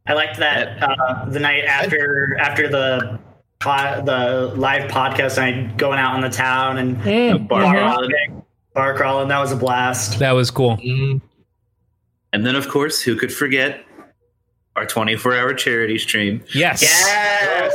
I 0.06 0.14
liked 0.14 0.38
that 0.38 0.82
uh, 0.82 1.26
the 1.28 1.38
night 1.40 1.64
after 1.64 2.36
after 2.40 2.68
the 2.68 3.18
po- 3.60 4.02
the 4.04 4.52
live 4.56 4.90
podcast 4.90 5.36
night, 5.36 5.76
going 5.76 5.98
out 5.98 6.14
in 6.16 6.20
the 6.22 6.30
town 6.30 6.78
and 6.78 6.96
Mm, 6.98 7.46
bar, 7.48 7.62
mhm. 7.62 7.72
crawling, 7.72 8.42
bar 8.74 8.94
crawling. 8.96 9.28
That 9.28 9.38
was 9.40 9.52
a 9.52 9.56
blast. 9.56 10.18
That 10.18 10.32
was 10.32 10.50
cool. 10.50 10.78
Mm, 10.78 11.20
And 12.32 12.46
then, 12.46 12.56
of 12.56 12.68
course, 12.68 13.02
who 13.02 13.14
could 13.16 13.32
forget 13.32 13.84
our 14.76 14.86
24 14.86 15.34
hour 15.36 15.52
charity 15.52 15.98
stream? 15.98 16.42
Yes. 16.54 16.80
Yes, 16.82 17.72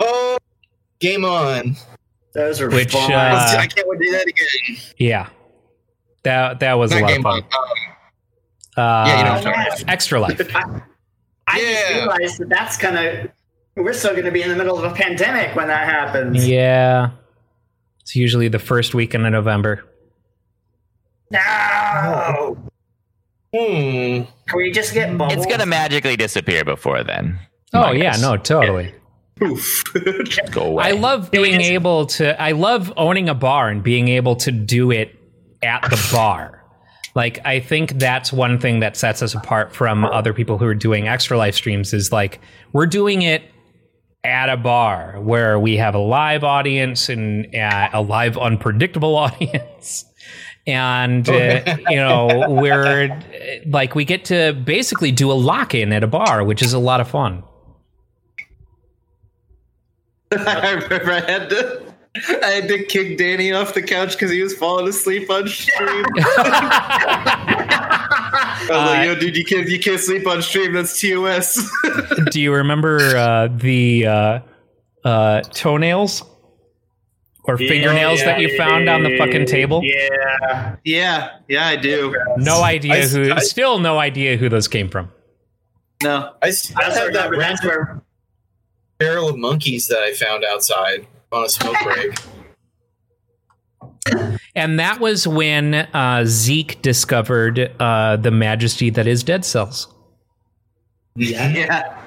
oh, 0.00 0.36
game 1.00 1.24
on! 1.24 1.74
those 2.34 2.60
were 2.60 2.68
Which, 2.68 2.92
fun. 2.92 3.10
uh, 3.12 3.54
I 3.58 3.66
can't 3.66 3.88
wait 3.88 3.98
to 3.98 4.04
do 4.04 4.10
that 4.12 4.26
again. 4.28 4.76
Yeah. 4.98 5.28
That 6.26 6.58
that 6.58 6.74
was 6.74 6.90
a 6.90 7.00
lot 7.00 7.16
of 7.16 7.22
fun. 7.22 7.42
on. 7.42 7.42
Uh, 8.76 9.04
yeah, 9.06 9.18
you 9.18 9.24
know 9.24 9.30
what 9.30 9.46
I'm 9.46 9.66
talking. 9.70 9.88
Extra 9.88 10.18
Life. 10.20 10.40
I, 10.56 10.82
I 11.46 11.60
just 11.60 11.94
realized 11.94 12.38
that 12.40 12.48
that's 12.48 12.76
gonna. 12.76 13.28
We're 13.76 13.92
still 13.92 14.16
gonna 14.16 14.32
be 14.32 14.42
in 14.42 14.48
the 14.48 14.56
middle 14.56 14.76
of 14.76 14.90
a 14.90 14.92
pandemic 14.92 15.54
when 15.54 15.68
that 15.68 15.88
happens. 15.88 16.48
Yeah. 16.48 17.10
It's 18.00 18.16
usually 18.16 18.48
the 18.48 18.58
first 18.58 18.92
weekend 18.92 19.24
of 19.24 19.32
November. 19.32 19.84
No. 21.30 22.56
Hmm. 23.54 24.22
Can 24.48 24.56
we 24.56 24.72
just 24.72 24.94
get 24.94 25.16
bubbles? 25.16 25.38
It's 25.38 25.46
gonna 25.46 25.64
magically 25.66 26.16
disappear 26.16 26.64
before 26.64 27.04
then. 27.04 27.38
Oh 27.72 27.82
My 27.82 27.92
yeah, 27.92 28.12
guess. 28.12 28.22
no, 28.22 28.36
totally. 28.36 28.92
Go 30.50 30.62
away. 30.62 30.84
I 30.84 30.90
love 30.90 31.30
being 31.30 31.60
able 31.60 32.06
to. 32.06 32.40
I 32.42 32.50
love 32.50 32.92
owning 32.96 33.28
a 33.28 33.34
bar 33.34 33.68
and 33.68 33.80
being 33.80 34.08
able 34.08 34.34
to 34.36 34.50
do 34.50 34.90
it 34.90 35.15
at 35.66 35.82
the 35.90 36.08
bar. 36.12 36.62
Like 37.14 37.40
I 37.44 37.60
think 37.60 37.92
that's 37.92 38.32
one 38.32 38.58
thing 38.58 38.80
that 38.80 38.96
sets 38.96 39.22
us 39.22 39.34
apart 39.34 39.74
from 39.74 40.04
other 40.04 40.32
people 40.32 40.58
who 40.58 40.66
are 40.66 40.74
doing 40.74 41.08
extra 41.08 41.36
live 41.36 41.54
streams 41.54 41.92
is 41.92 42.12
like 42.12 42.40
we're 42.72 42.86
doing 42.86 43.22
it 43.22 43.42
at 44.22 44.48
a 44.48 44.56
bar 44.56 45.20
where 45.20 45.58
we 45.58 45.76
have 45.76 45.94
a 45.94 45.98
live 45.98 46.44
audience 46.44 47.08
and 47.08 47.54
uh, 47.54 47.88
a 47.92 48.02
live 48.02 48.36
unpredictable 48.36 49.16
audience. 49.16 50.04
And, 50.66 51.28
uh, 51.28 51.76
you 51.88 51.96
know, 51.96 52.46
we're 52.48 53.22
like, 53.66 53.94
we 53.94 54.04
get 54.04 54.24
to 54.26 54.52
basically 54.52 55.12
do 55.12 55.30
a 55.30 55.34
lock 55.34 55.74
in 55.74 55.92
at 55.92 56.02
a 56.02 56.08
bar, 56.08 56.42
which 56.44 56.60
is 56.60 56.72
a 56.72 56.78
lot 56.78 57.00
of 57.00 57.08
fun. 57.08 57.44
I 62.16 62.30
had 62.30 62.40
to 62.40 62.46
I 62.46 62.50
had 62.50 62.68
to 62.68 62.84
kick 62.84 63.18
Danny 63.18 63.52
off 63.52 63.74
the 63.74 63.82
couch 63.82 64.12
because 64.12 64.30
he 64.30 64.42
was 64.42 64.54
falling 64.54 64.88
asleep 64.88 65.28
on 65.30 65.48
stream. 65.48 66.04
I 68.58 68.66
was 68.68 68.90
like, 68.90 69.06
yo, 69.06 69.14
dude, 69.14 69.36
you 69.36 69.44
can't 69.44 69.68
you 69.68 69.78
can't 69.78 70.00
sleep 70.00 70.26
on 70.26 70.42
stream. 70.42 70.72
That's 70.72 71.00
TOS. 71.00 71.70
do 72.30 72.40
you 72.40 72.52
remember 72.52 73.16
uh, 73.16 73.48
the 73.48 74.06
uh, 74.06 74.38
uh, 75.04 75.40
toenails 75.42 76.22
or 77.44 77.60
Yeah, 77.60 77.68
fingernails 77.68 78.24
that 78.24 78.40
you 78.40 78.56
found 78.56 78.88
on 78.88 79.02
the 79.02 79.16
fucking 79.18 79.46
table? 79.46 79.82
Yeah. 79.84 80.76
yeah, 80.84 81.38
yeah, 81.48 81.66
I 81.66 81.76
do. 81.76 82.16
No 82.38 82.62
idea 82.62 83.04
I- 83.04 83.06
who. 83.06 83.32
I- 83.32 83.38
still 83.40 83.78
no 83.78 83.98
idea 83.98 84.36
who 84.36 84.48
those 84.48 84.68
came 84.68 84.88
from. 84.88 85.10
No. 86.02 86.34
I, 86.42 86.48
also 86.48 86.74
have 86.74 86.94
that 86.94 87.30
remember 87.30 87.38
that's 87.38 87.64
random 87.64 87.68
where 87.68 88.02
barrel 88.98 89.28
of 89.28 89.36
monkeys 89.38 89.88
that 89.88 90.00
I 90.00 90.12
found 90.12 90.44
outside 90.44 91.06
on 91.32 91.44
a 91.44 91.48
smoke 91.48 91.76
break. 91.82 92.14
And 94.54 94.78
that 94.78 95.00
was 95.00 95.26
when 95.26 95.74
uh, 95.74 96.24
Zeke 96.26 96.80
discovered 96.80 97.72
uh, 97.80 98.16
the 98.16 98.30
majesty 98.30 98.90
that 98.90 99.06
is 99.06 99.22
Dead 99.22 99.44
Cells. 99.44 99.88
Yeah. 101.16 102.00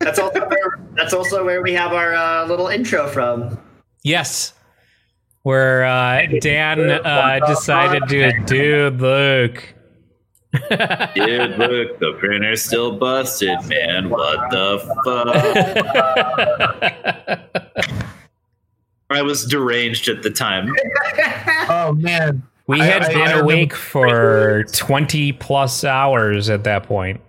that's 0.00 0.18
also 0.18 0.40
where 0.40 0.80
that's 0.94 1.12
also 1.12 1.44
where 1.44 1.62
we 1.62 1.72
have 1.74 1.92
our 1.92 2.14
uh, 2.14 2.46
little 2.46 2.68
intro 2.68 3.08
from. 3.08 3.58
Yes. 4.02 4.52
Where 5.42 5.84
uh, 5.84 6.26
Dan 6.40 6.90
uh, 6.90 7.40
decided 7.46 8.08
to, 8.08 8.32
dude, 8.44 9.00
look. 9.00 9.74
Dude, 11.16 11.58
look, 11.58 11.98
the 11.98 12.16
printer's 12.20 12.62
still 12.62 12.96
busted, 12.96 13.58
man. 13.66 14.08
What 14.08 14.50
the 14.52 14.78
fuck? 17.84 18.04
I 19.10 19.22
was 19.22 19.44
deranged 19.46 20.08
at 20.08 20.22
the 20.22 20.30
time. 20.30 20.72
Oh 21.66 21.92
man, 21.94 22.42
We 22.66 22.80
I- 22.80 22.84
had 22.84 23.02
I- 23.04 23.08
been 23.08 23.28
I 23.28 23.32
awake 23.38 23.74
for 23.74 24.64
20 24.72 25.32
plus 25.32 25.82
hours 25.84 26.50
at 26.50 26.64
that 26.64 26.82
point. 26.84 27.20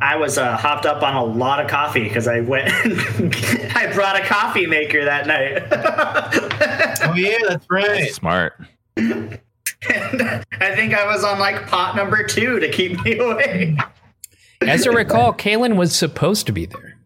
I 0.00 0.14
was 0.14 0.38
uh, 0.38 0.56
hopped 0.56 0.86
up 0.86 1.02
on 1.02 1.16
a 1.16 1.24
lot 1.24 1.60
of 1.60 1.68
coffee 1.68 2.04
because 2.04 2.28
I 2.28 2.40
went. 2.40 2.68
I 3.74 3.90
brought 3.92 4.14
a 4.20 4.22
coffee 4.24 4.66
maker 4.66 5.04
that 5.04 5.26
night. 5.26 5.64
oh 7.10 7.14
yeah, 7.14 7.38
that's 7.48 7.66
right. 7.68 8.08
Smart. 8.12 8.54
and 8.96 9.40
I 9.88 10.74
think 10.76 10.94
I 10.94 11.04
was 11.12 11.24
on 11.24 11.40
like 11.40 11.66
pot 11.66 11.96
number 11.96 12.22
two 12.22 12.60
to 12.60 12.68
keep 12.70 13.02
me 13.04 13.18
awake. 13.18 13.76
As 14.60 14.86
I 14.86 14.90
recall, 14.92 15.32
Kaylin 15.32 15.74
was 15.76 15.94
supposed 15.96 16.46
to 16.46 16.52
be 16.52 16.66
there. 16.66 16.96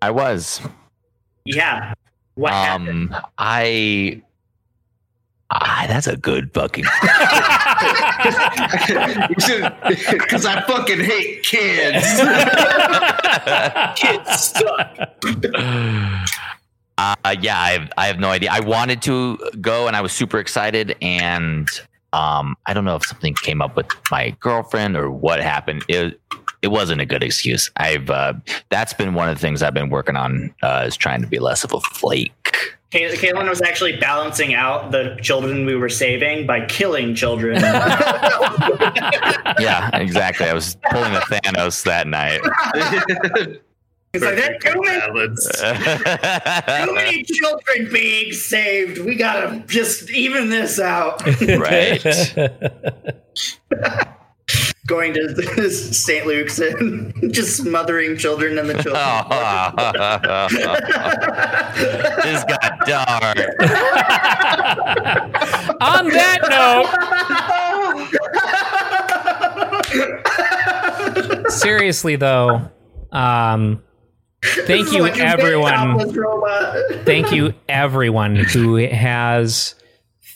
I 0.00 0.10
was. 0.12 0.60
Yeah. 1.44 1.94
What 2.38 2.52
happened? 2.52 3.12
Um, 3.12 3.22
I. 3.36 4.22
Ah, 5.50 5.86
that's 5.88 6.06
a 6.06 6.16
good 6.16 6.54
fucking. 6.54 6.84
Because 10.18 10.44
I 10.44 10.62
fucking 10.66 11.00
hate 11.00 11.42
kids. 11.42 12.04
Kids 13.96 14.52
suck. 14.52 14.98
Uh, 16.98 17.36
yeah, 17.40 17.58
I 17.58 17.70
have, 17.70 17.92
I 17.96 18.06
have 18.06 18.18
no 18.18 18.30
idea. 18.30 18.50
I 18.52 18.60
wanted 18.60 19.00
to 19.02 19.38
go 19.60 19.86
and 19.86 19.96
I 19.96 20.00
was 20.00 20.12
super 20.12 20.38
excited. 20.38 20.96
And 21.00 21.68
um, 22.12 22.56
I 22.66 22.74
don't 22.74 22.84
know 22.84 22.96
if 22.96 23.04
something 23.06 23.34
came 23.34 23.62
up 23.62 23.76
with 23.76 23.86
my 24.10 24.30
girlfriend 24.40 24.96
or 24.96 25.10
what 25.10 25.40
happened. 25.40 25.84
It, 25.88 26.20
it 26.62 26.68
wasn't 26.68 27.00
a 27.00 27.06
good 27.06 27.22
excuse. 27.22 27.70
I've 27.76 28.10
uh, 28.10 28.34
that's 28.70 28.92
been 28.92 29.14
one 29.14 29.28
of 29.28 29.36
the 29.36 29.40
things 29.40 29.62
I've 29.62 29.74
been 29.74 29.90
working 29.90 30.16
on 30.16 30.54
uh, 30.62 30.84
is 30.86 30.96
trying 30.96 31.20
to 31.22 31.26
be 31.26 31.38
less 31.38 31.64
of 31.64 31.72
a 31.72 31.80
flake. 31.80 32.34
Kay- 32.90 33.14
Kaylin 33.16 33.48
was 33.48 33.60
actually 33.60 33.96
balancing 33.98 34.54
out 34.54 34.92
the 34.92 35.18
children 35.20 35.66
we 35.66 35.76
were 35.76 35.90
saving 35.90 36.46
by 36.46 36.64
killing 36.66 37.14
children. 37.14 37.62
Yeah, 39.58 39.90
exactly. 39.96 40.46
I 40.46 40.54
was 40.54 40.76
pulling 40.90 41.14
a 41.14 41.20
Thanos 41.20 41.82
that 41.84 42.06
night. 42.06 42.40
It's 44.14 44.24
like 44.24 44.36
there's 44.36 44.62
too 44.62 44.80
many, 44.80 46.86
too 46.86 46.94
many 46.94 47.22
children 47.24 47.92
being 47.92 48.32
saved. 48.32 48.98
We 49.04 49.16
gotta 49.16 49.62
just 49.66 50.08
even 50.10 50.48
this 50.48 50.80
out. 50.80 51.22
right. 51.42 52.02
Going 54.88 55.14
to 55.14 55.70
St. 55.92 56.26
Luke's 56.26 56.58
and 56.58 57.14
just 57.32 57.56
smothering 57.58 58.16
children 58.16 58.58
in 58.58 58.66
the 58.66 58.74
children. 58.82 58.94
this 62.24 62.42
got 62.44 62.86
dark. 62.86 63.38
On 65.80 66.08
that 66.08 66.38
note, 71.44 71.50
seriously 71.50 72.16
though, 72.16 72.68
um, 73.12 73.82
thank 74.42 74.86
This 74.86 74.94
you 74.94 75.02
like 75.02 75.12
a 75.14 75.16
big 75.16 75.24
everyone. 75.24 76.14
thank 77.04 77.30
you 77.30 77.54
everyone 77.68 78.36
who 78.36 78.76
has 78.76 79.74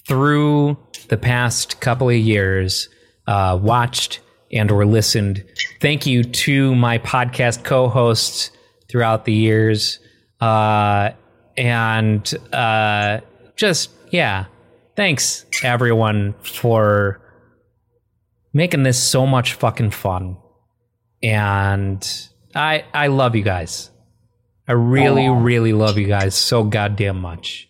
through 0.06 0.76
the 1.08 1.16
past 1.16 1.80
couple 1.80 2.08
of 2.10 2.16
years 2.16 2.88
uh, 3.26 3.58
watched 3.60 4.20
and 4.52 4.70
or 4.70 4.84
listened. 4.84 5.44
Thank 5.80 6.06
you 6.06 6.24
to 6.24 6.74
my 6.74 6.98
podcast 6.98 7.64
co-hosts 7.64 8.50
throughout 8.88 9.24
the 9.24 9.32
years. 9.32 9.98
Uh, 10.40 11.10
and 11.56 12.34
uh, 12.52 13.20
just 13.56 13.90
yeah 14.10 14.46
thanks 14.96 15.46
everyone 15.62 16.34
for 16.42 17.20
making 18.52 18.82
this 18.82 19.02
so 19.02 19.26
much 19.26 19.54
fucking 19.54 19.90
fun. 19.90 20.36
And 21.22 22.06
i 22.54 22.84
i 22.92 23.06
love 23.06 23.36
you 23.36 23.42
guys. 23.42 23.90
I 24.68 24.72
really, 24.72 25.28
really 25.28 25.72
love 25.72 25.98
you 25.98 26.06
guys 26.06 26.34
so 26.34 26.62
goddamn 26.62 27.20
much. 27.20 27.68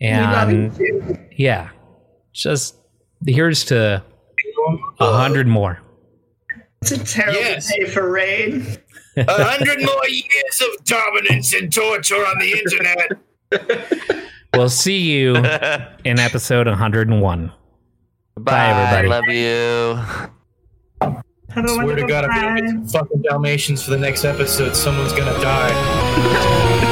And 0.00 0.72
yeah, 1.36 1.70
just 2.32 2.76
here's 3.26 3.64
to 3.66 4.04
a 5.00 5.12
hundred 5.16 5.46
more. 5.46 5.80
It's 6.82 6.92
a 6.92 6.98
terrible 7.04 7.40
Yes. 7.40 7.68
day 7.74 7.86
for 7.86 8.10
rain. 8.10 8.66
A 9.16 9.24
hundred 9.44 9.80
more 9.82 10.08
years 10.08 10.62
of 10.62 10.84
dominance 10.84 11.52
and 11.54 11.72
torture 11.72 12.14
on 12.16 12.38
the 12.38 12.52
internet. 12.52 14.24
We'll 14.54 14.70
see 14.70 14.98
you 14.98 15.36
in 15.36 16.18
episode 16.18 16.66
101. 16.66 17.52
Bye, 18.38 18.66
everybody. 18.70 19.08
Love 19.08 19.24
you. 19.28 20.00
Swear 21.74 21.96
to 21.96 22.06
God, 22.06 22.24
if 22.24 22.34
we 22.34 22.40
don't 22.40 22.56
get 22.56 22.68
some 22.70 22.88
fucking 22.88 23.22
Dalmatians 23.22 23.82
for 23.84 23.90
the 23.90 23.98
next 23.98 24.24
episode, 24.24 24.74
someone's 24.74 25.12
gonna 25.12 25.38
die. 25.40 26.84